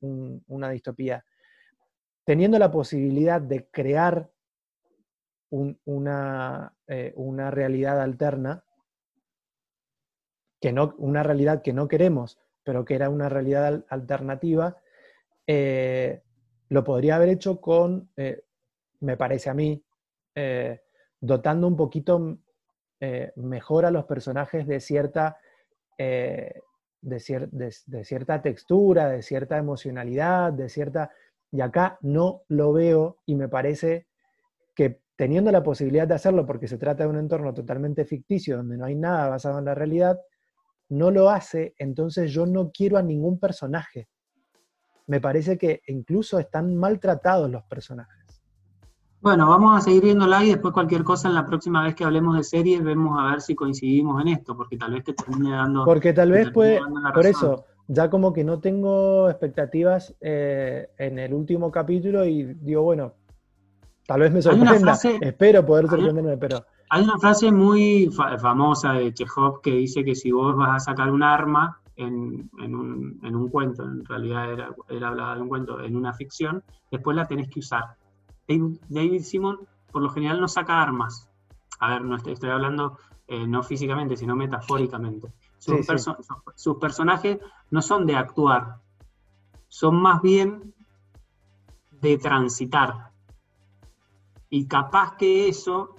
una 0.00 0.70
distopía. 0.70 1.24
Teniendo 2.24 2.58
la 2.58 2.70
posibilidad 2.70 3.40
de 3.40 3.68
crear 3.70 4.28
una, 5.50 6.74
eh, 6.88 7.12
una, 7.16 7.50
realidad 7.52 8.00
alterna, 8.00 8.64
que 10.60 10.72
no, 10.72 10.94
una 10.98 11.22
realidad 11.22 11.62
que 11.62 11.72
no 11.72 11.86
queremos, 11.86 12.40
pero 12.64 12.84
que 12.84 12.96
era 12.96 13.08
una 13.08 13.28
realidad 13.28 13.84
alternativa, 13.88 14.76
eh, 15.46 16.24
lo 16.68 16.84
podría 16.84 17.16
haber 17.16 17.30
hecho 17.30 17.60
con, 17.60 18.10
eh, 18.16 18.42
me 19.00 19.16
parece 19.16 19.50
a 19.50 19.54
mí, 19.54 19.82
dotando 21.20 21.66
un 21.66 21.76
poquito 21.76 22.38
mejor 23.36 23.86
a 23.86 23.90
los 23.90 24.04
personajes 24.04 24.66
de 24.66 24.80
cierta 24.80 25.38
eh, 25.98 26.60
de, 27.02 28.04
cierta 28.04 28.42
textura, 28.42 29.08
de 29.08 29.22
cierta 29.22 29.58
emocionalidad, 29.58 30.52
de 30.52 30.68
cierta... 30.68 31.10
Y 31.52 31.60
acá 31.60 31.98
no 32.02 32.42
lo 32.48 32.72
veo 32.72 33.18
y 33.26 33.36
me 33.36 33.48
parece 33.48 34.08
que 34.74 35.00
teniendo 35.14 35.52
la 35.52 35.62
posibilidad 35.62 36.08
de 36.08 36.14
hacerlo, 36.14 36.44
porque 36.44 36.66
se 36.66 36.78
trata 36.78 37.04
de 37.04 37.10
un 37.10 37.18
entorno 37.18 37.54
totalmente 37.54 38.04
ficticio, 38.04 38.56
donde 38.56 38.76
no 38.76 38.84
hay 38.84 38.96
nada 38.96 39.28
basado 39.28 39.60
en 39.60 39.66
la 39.66 39.74
realidad, 39.74 40.18
no 40.88 41.10
lo 41.12 41.30
hace, 41.30 41.74
entonces 41.78 42.32
yo 42.32 42.44
no 42.44 42.72
quiero 42.72 42.98
a 42.98 43.02
ningún 43.02 43.38
personaje. 43.38 44.08
Me 45.06 45.20
parece 45.20 45.56
que 45.56 45.82
incluso 45.86 46.38
están 46.38 46.76
maltratados 46.76 47.50
los 47.50 47.62
personajes. 47.64 48.26
Bueno, 49.20 49.48
vamos 49.48 49.76
a 49.76 49.80
seguir 49.80 50.04
viéndola 50.04 50.44
y 50.44 50.50
después 50.50 50.72
cualquier 50.72 51.02
cosa 51.02 51.28
en 51.28 51.34
la 51.34 51.46
próxima 51.46 51.82
vez 51.82 51.94
que 51.94 52.04
hablemos 52.04 52.36
de 52.36 52.44
series 52.44 52.84
vemos 52.84 53.18
a 53.18 53.30
ver 53.30 53.40
si 53.40 53.54
coincidimos 53.54 54.20
en 54.22 54.28
esto, 54.28 54.56
porque 54.56 54.76
tal 54.76 54.92
vez 54.92 55.04
te 55.04 55.14
termine 55.14 55.50
dando... 55.50 55.84
Porque 55.84 56.12
tal 56.12 56.30
vez 56.30 56.50
puede, 56.50 56.80
por 57.12 57.26
eso, 57.26 57.64
ya 57.88 58.08
como 58.08 58.32
que 58.32 58.44
no 58.44 58.60
tengo 58.60 59.28
expectativas 59.28 60.14
eh, 60.20 60.90
en 60.98 61.18
el 61.18 61.34
último 61.34 61.72
capítulo 61.72 62.24
y 62.24 62.54
digo, 62.54 62.82
bueno, 62.82 63.14
tal 64.06 64.20
vez 64.20 64.32
me 64.32 64.42
sorprenda, 64.42 64.96
espero 65.20 65.66
poder 65.66 65.88
sorprenderme, 65.88 66.36
pero... 66.36 66.64
Hay 66.90 67.02
una 67.02 67.18
frase 67.18 67.50
muy 67.50 68.08
famosa 68.38 68.92
de 68.92 69.12
Chekhov 69.12 69.60
que 69.60 69.72
dice 69.72 70.04
que 70.04 70.14
si 70.14 70.30
vos 70.30 70.54
vas 70.54 70.76
a 70.76 70.90
sacar 70.90 71.10
un 71.10 71.24
arma 71.24 71.80
en, 71.96 72.50
un, 72.52 73.48
cuento, 73.50 73.82
en 73.82 74.04
realidad 74.04 74.52
era, 74.52 74.74
era 74.88 75.08
hablaba 75.08 75.34
de 75.34 75.42
un 75.42 75.48
cuento, 75.48 75.80
en 75.80 75.96
una 75.96 76.12
ficción, 76.12 76.62
después 76.90 77.16
la 77.16 77.26
tenés 77.26 77.48
que 77.48 77.60
usar. 77.60 77.96
David, 78.46 79.22
Simon 79.22 79.58
por 79.90 80.02
lo 80.02 80.10
general 80.10 80.40
no 80.40 80.48
saca 80.48 80.82
armas. 80.82 81.28
A 81.80 81.90
ver, 81.90 82.02
no 82.02 82.16
estoy, 82.16 82.50
hablando 82.50 82.98
eh, 83.26 83.46
no 83.46 83.62
físicamente, 83.62 84.16
sino 84.16 84.36
metafóricamente. 84.36 85.32
Sus, 85.58 86.76
personajes 86.78 87.38
no 87.70 87.82
son 87.82 88.06
de 88.06 88.14
actuar, 88.14 88.76
son 89.68 89.96
más 89.96 90.22
bien 90.22 90.74
de 91.90 92.18
transitar. 92.18 93.10
Y 94.48 94.66
capaz 94.66 95.16
que 95.16 95.48
eso 95.48 95.96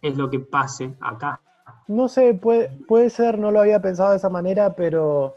es 0.00 0.16
lo 0.16 0.30
que 0.30 0.40
pase 0.40 0.96
acá. 1.00 1.40
No 1.88 2.08
sé, 2.08 2.34
puede, 2.34 2.68
puede 2.86 3.10
ser, 3.10 3.38
no 3.38 3.50
lo 3.50 3.60
había 3.60 3.80
pensado 3.80 4.10
de 4.10 4.18
esa 4.18 4.28
manera, 4.28 4.74
pero, 4.74 5.34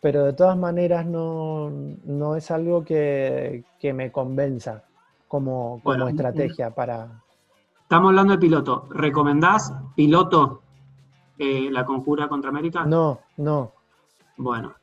pero 0.00 0.24
de 0.24 0.32
todas 0.32 0.56
maneras 0.56 1.06
no, 1.06 1.70
es 2.36 2.50
algo 2.50 2.84
que, 2.84 3.64
me 3.94 4.10
convenza 4.10 4.82
como, 5.28 5.80
como 5.82 6.08
estrategia 6.08 6.70
para... 6.70 7.22
Estamos 7.82 8.08
hablando 8.08 8.32
de 8.32 8.38
piloto. 8.40 8.88
¿Recomendás 8.90 9.72
piloto 9.94 10.62
eh, 11.38 11.68
la 11.70 11.84
conjura 11.84 12.26
contra 12.28 12.50
América? 12.50 12.84
No, 12.84 13.20
no. 13.36 13.70
Bueno. 14.36 14.74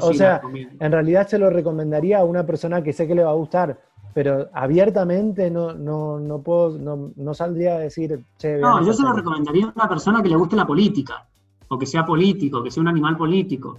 o 0.00 0.12
sea, 0.12 0.42
en 0.80 0.92
realidad 0.92 1.28
se 1.28 1.38
lo 1.38 1.48
recomendaría 1.48 2.18
a 2.18 2.24
una 2.24 2.44
persona 2.44 2.82
que 2.82 2.92
sé 2.92 3.06
que 3.06 3.14
le 3.14 3.22
va 3.22 3.30
a 3.30 3.34
gustar, 3.34 3.78
pero 4.14 4.48
abiertamente 4.52 5.50
no, 5.50 5.72
no, 5.72 6.18
no 6.20 6.42
puedo, 6.42 6.78
no, 6.78 7.34
saldría 7.34 7.76
a 7.76 7.78
decir, 7.78 8.24
No, 8.60 8.84
yo 8.84 8.92
se 8.92 9.02
lo 9.02 9.12
recomendaría 9.12 9.66
a 9.66 9.72
una 9.74 9.88
persona 9.88 10.22
que 10.22 10.28
le 10.28 10.36
guste 10.36 10.56
la 10.56 10.66
política, 10.66 11.26
o 11.68 11.78
que 11.78 11.86
sea 11.86 12.04
político, 12.04 12.62
que 12.62 12.70
sea 12.70 12.82
un 12.82 12.88
animal 12.88 13.16
político. 13.16 13.78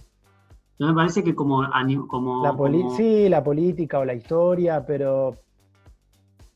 No 0.79 0.88
me 0.88 0.93
parece 0.93 1.23
que 1.23 1.36
como... 1.36 1.63
como, 2.07 2.43
la 2.43 2.95
Sí, 2.95 3.29
la 3.29 3.43
política 3.43 3.99
o 3.99 4.05
la 4.05 4.15
historia, 4.15 4.84
pero... 4.86 5.36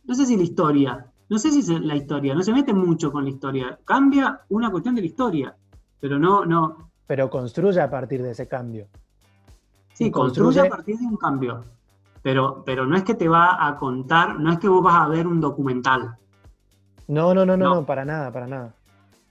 No 0.06 0.16
sé 0.16 0.26
si 0.26 0.38
la 0.38 0.44
historia, 0.44 1.06
no 1.30 1.38
sé 1.38 1.52
si 1.52 1.60
es 1.60 1.70
la 1.70 1.96
historia, 1.96 2.34
no 2.34 2.42
se 2.42 2.54
mete 2.54 2.74
mucho 2.74 3.12
con 3.12 3.26
la 3.26 3.30
historia. 3.30 3.78
Cambia 3.86 4.42
una 4.50 4.72
cuestión 4.72 4.96
de 4.96 5.02
la 5.02 5.08
historia, 5.08 5.56
pero 6.00 6.18
no, 6.18 6.46
no. 6.46 6.90
Pero 7.06 7.30
construye 7.30 7.80
a 7.82 7.90
partir 7.90 8.24
de 8.24 8.32
ese 8.32 8.48
cambio. 8.48 8.88
Sí, 9.94 10.10
construye... 10.10 10.62
a 10.62 10.70
partir 10.70 10.98
de 10.98 11.06
un 11.06 11.18
cambio. 11.18 11.64
Pero, 12.28 12.62
pero 12.66 12.86
no 12.86 12.98
es 12.98 13.06
que 13.06 13.14
te 13.14 13.30
va 13.30 13.66
a 13.66 13.78
contar, 13.78 14.38
no 14.38 14.52
es 14.52 14.60
que 14.60 14.68
vos 14.68 14.84
vas 14.84 14.96
a 14.96 15.08
ver 15.08 15.26
un 15.26 15.40
documental. 15.40 16.18
No, 17.08 17.34
no, 17.34 17.46
no, 17.46 17.56
no, 17.56 17.76
no, 17.76 17.86
para 17.86 18.04
nada, 18.04 18.34
para 18.34 18.48
nada. 18.48 18.76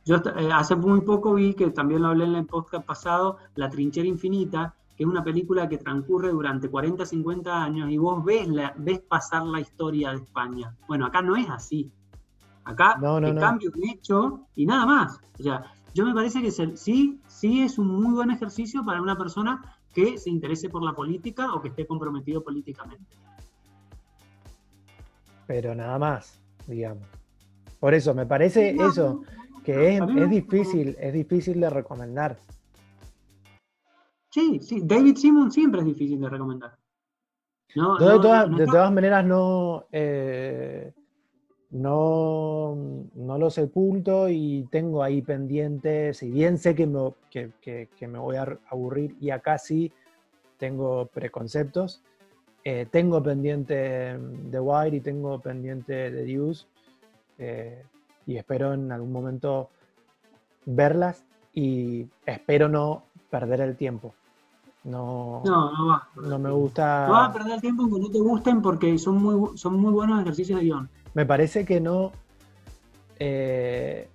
Yo 0.06 0.16
eh, 0.16 0.48
hace 0.50 0.76
muy 0.76 1.02
poco 1.02 1.34
vi, 1.34 1.52
que 1.52 1.68
también 1.72 2.00
lo 2.00 2.08
hablé 2.08 2.24
en 2.24 2.36
el 2.36 2.46
podcast 2.46 2.86
pasado, 2.86 3.36
La 3.54 3.68
Trinchera 3.68 4.08
Infinita, 4.08 4.74
que 4.96 5.04
es 5.04 5.06
una 5.06 5.22
película 5.22 5.68
que 5.68 5.76
transcurre 5.76 6.30
durante 6.30 6.70
40, 6.70 7.04
50 7.04 7.64
años 7.64 7.90
y 7.90 7.98
vos 7.98 8.24
ves, 8.24 8.48
la, 8.48 8.72
ves 8.78 9.00
pasar 9.00 9.42
la 9.42 9.60
historia 9.60 10.12
de 10.12 10.16
España. 10.16 10.74
Bueno, 10.88 11.04
acá 11.04 11.20
no 11.20 11.36
es 11.36 11.50
así. 11.50 11.92
Acá 12.64 12.96
no, 12.98 13.20
no, 13.20 13.28
un 13.28 13.90
hecho 13.90 14.40
y 14.54 14.64
nada 14.64 14.86
más. 14.86 15.20
O 15.38 15.42
sea, 15.42 15.64
yo 15.92 16.06
me 16.06 16.14
parece 16.14 16.40
que 16.40 16.50
sí, 16.50 17.20
sí 17.26 17.60
es 17.60 17.78
un 17.78 17.88
muy 17.88 18.14
buen 18.14 18.30
ejercicio 18.30 18.86
para 18.86 19.02
una 19.02 19.18
persona 19.18 19.75
que 19.96 20.18
se 20.18 20.28
interese 20.28 20.68
por 20.68 20.82
la 20.82 20.92
política 20.92 21.54
o 21.54 21.62
que 21.62 21.68
esté 21.68 21.86
comprometido 21.86 22.44
políticamente. 22.44 23.16
Pero 25.46 25.74
nada 25.74 25.98
más, 25.98 26.38
digamos. 26.66 27.08
Por 27.80 27.94
eso, 27.94 28.12
me 28.12 28.26
parece 28.26 28.76
eso, 28.78 29.22
que 29.64 29.96
es, 29.96 30.02
es 30.02 30.28
difícil, 30.28 30.94
es 31.00 31.14
difícil 31.14 31.58
de 31.60 31.70
recomendar. 31.70 32.36
Sí, 34.30 34.60
sí, 34.60 34.82
David 34.84 35.16
Simon 35.16 35.50
siempre 35.50 35.80
es 35.80 35.86
difícil 35.86 36.20
de 36.20 36.28
recomendar. 36.28 36.76
No, 37.74 37.96
de, 37.96 38.66
todas, 38.66 38.92
maneras, 38.92 39.24
no, 39.24 39.86
eh, 39.92 40.92
no, 41.70 42.76
no 43.14 43.38
lo 43.38 43.50
sepulto 43.50 44.28
y 44.28 44.66
tengo 44.70 45.02
ahí 45.02 45.22
pendiente, 45.22 46.14
si 46.14 46.30
bien 46.30 46.58
sé 46.58 46.74
que 46.74 46.86
me, 46.86 47.12
que, 47.30 47.90
me 48.06 48.18
voy 48.18 48.36
a 48.36 48.58
aburrir 48.70 49.16
y 49.20 49.30
acá 49.30 49.58
sí 49.58 49.92
tengo 50.58 51.06
preconceptos, 51.06 52.02
eh, 52.64 52.86
tengo 52.90 53.22
pendiente 53.22 54.18
The 54.50 54.60
Wire 54.60 54.96
y 54.96 55.00
tengo 55.00 55.40
pendiente 55.40 56.10
The 56.10 56.24
Deuce 56.24 56.66
eh, 57.38 57.84
y 58.26 58.36
espero 58.36 58.72
en 58.72 58.90
algún 58.92 59.12
momento 59.12 59.70
verlas 60.64 61.24
y 61.52 62.06
espero 62.26 62.68
no 62.68 63.04
perder 63.30 63.60
el 63.60 63.76
tiempo. 63.76 64.14
No, 64.84 65.42
no, 65.44 65.72
no 65.72 65.86
va. 65.88 66.08
No 66.14 66.38
me 66.38 66.50
gusta. 66.50 67.08
No 67.08 67.14
vas 67.14 67.30
a 67.30 67.32
perder 67.32 67.54
el 67.54 67.60
tiempo 67.60 67.82
aunque 67.82 67.98
no 67.98 68.10
te 68.10 68.20
gusten 68.20 68.62
porque 68.62 68.96
son 68.98 69.20
muy, 69.20 69.58
son 69.58 69.80
muy 69.80 69.92
buenos 69.92 70.20
ejercicios 70.20 70.60
de 70.60 70.66
guion. 70.66 70.88
Me 71.16 71.24
parece 71.24 71.64
que 71.64 71.80
no. 71.80 72.12
Eh, 73.18 74.06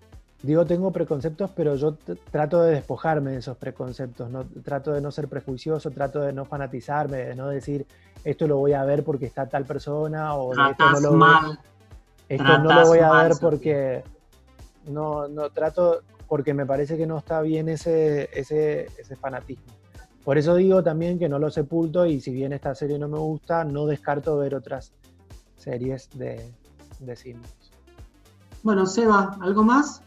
digo, 0.43 0.67
tengo 0.67 0.91
preconceptos, 0.91 1.49
pero 1.55 1.73
yo 1.73 1.97
trato 2.29 2.61
de 2.61 2.75
despojarme 2.75 3.31
de 3.31 3.37
esos 3.37 3.57
preconceptos. 3.57 4.29
No, 4.29 4.45
trato 4.63 4.91
de 4.91 5.01
no 5.01 5.09
ser 5.09 5.27
prejuicioso, 5.27 5.89
trato 5.89 6.21
de 6.21 6.31
no 6.31 6.45
fanatizarme, 6.45 7.17
de 7.17 7.35
no 7.35 7.49
decir 7.49 7.87
esto 8.23 8.45
lo 8.45 8.57
voy 8.57 8.73
a 8.73 8.85
ver 8.85 9.03
porque 9.03 9.25
está 9.25 9.49
tal 9.49 9.65
persona 9.65 10.35
o 10.35 10.51
esto 10.51 10.91
no 10.91 10.99
lo, 10.99 11.13
mal. 11.13 11.59
esto 12.29 12.57
no 12.59 12.71
lo 12.71 12.85
voy 12.85 12.99
a 12.99 13.11
ver 13.23 13.31
porque 13.41 14.03
no, 14.85 15.27
no 15.27 15.49
trato 15.49 16.03
porque 16.27 16.53
me 16.53 16.67
parece 16.67 16.97
que 16.97 17.07
no 17.07 17.17
está 17.17 17.41
bien 17.41 17.67
ese, 17.67 18.29
ese, 18.31 18.89
ese 18.99 19.15
fanatismo. 19.15 19.73
Por 20.23 20.37
eso 20.37 20.53
digo 20.53 20.83
también 20.83 21.17
que 21.17 21.27
no 21.27 21.39
lo 21.39 21.49
sepulto 21.49 22.05
y 22.05 22.21
si 22.21 22.31
bien 22.31 22.53
esta 22.53 22.75
serie 22.75 22.99
no 22.99 23.07
me 23.07 23.17
gusta, 23.17 23.63
no 23.63 23.87
descarto 23.87 24.37
ver 24.37 24.53
otras 24.53 24.93
series 25.57 26.07
de, 26.11 26.51
de 27.05 27.37
Bueno, 28.63 28.85
Seba, 28.85 29.37
¿algo 29.41 29.63
más? 29.63 30.01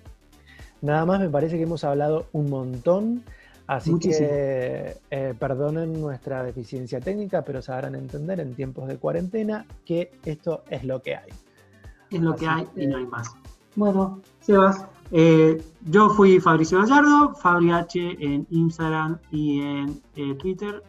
Nada 0.80 1.04
más, 1.04 1.20
me 1.20 1.28
parece 1.28 1.56
que 1.56 1.62
hemos 1.62 1.82
hablado 1.82 2.26
un 2.32 2.50
montón, 2.50 3.24
así 3.66 3.98
que 3.98 4.96
eh, 5.10 5.34
perdonen 5.38 6.00
nuestra 6.00 6.42
deficiencia 6.42 7.00
técnica, 7.00 7.42
pero 7.42 7.62
sabrán 7.62 7.94
entender 7.94 8.40
en 8.40 8.54
tiempos 8.54 8.86
de 8.88 8.98
cuarentena 8.98 9.66
que 9.84 10.12
esto 10.24 10.62
es 10.70 10.84
lo 10.84 11.02
que 11.02 11.16
hay. 11.16 11.30
Es 12.10 12.20
lo 12.20 12.36
que 12.36 12.46
hay 12.46 12.68
y 12.76 12.86
no 12.86 12.98
hay 12.98 13.06
más. 13.06 13.34
Bueno, 13.76 14.20
Sebas, 14.40 14.86
eh, 15.10 15.60
yo 15.86 16.10
fui 16.10 16.38
Fabricio 16.38 16.78
Gallardo, 16.78 17.34
FabriH 17.34 18.16
en 18.20 18.46
Instagram 18.50 19.18
y 19.32 19.60
en 19.60 20.02
eh, 20.14 20.34
Twitter. 20.34 20.82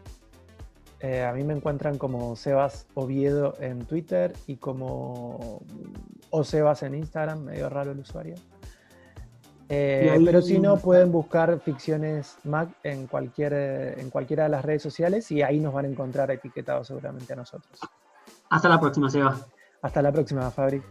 Eh, 1.06 1.24
a 1.24 1.32
mí 1.34 1.43
me 1.43 1.53
encuentran 1.53 1.99
como 1.99 2.36
Sebas 2.36 2.88
Oviedo 2.95 3.53
en 3.60 3.86
Twitter 3.86 4.34
y 4.47 4.56
como 4.56 5.62
o 6.32 6.43
Sebas 6.43 6.82
en 6.82 6.95
Instagram, 6.95 7.43
medio 7.43 7.70
raro 7.70 7.91
el 7.91 7.99
usuario. 7.99 8.34
pero 9.68 10.41
si 10.41 10.58
no, 10.58 10.78
pueden 10.78 11.12
buscar 11.12 11.60
Ficciones 11.60 12.38
Mac 12.43 12.70
en, 12.82 13.06
cualquier, 13.06 13.53
en 13.99 14.10
cualquiera 14.10 14.45
de 14.45 14.49
las 14.49 14.66
redes 14.66 14.82
sociales 14.82 15.30
y 15.30 15.43
ahí 15.43 15.60
nos 15.60 15.76
van 15.76 15.86
a 15.86 15.89
encontrar 15.89 16.32
etiquetados 16.32 16.88
seguramente 16.88 17.34
a 17.34 17.36
nosotros. 17.36 17.80
Hasta 18.49 18.68
la 18.68 18.80
próxima, 18.80 19.08
Sebas. 19.08 19.45
Hasta 19.84 20.01
la 20.01 20.12
próxima, 20.12 20.49
Fabri. 20.49 20.82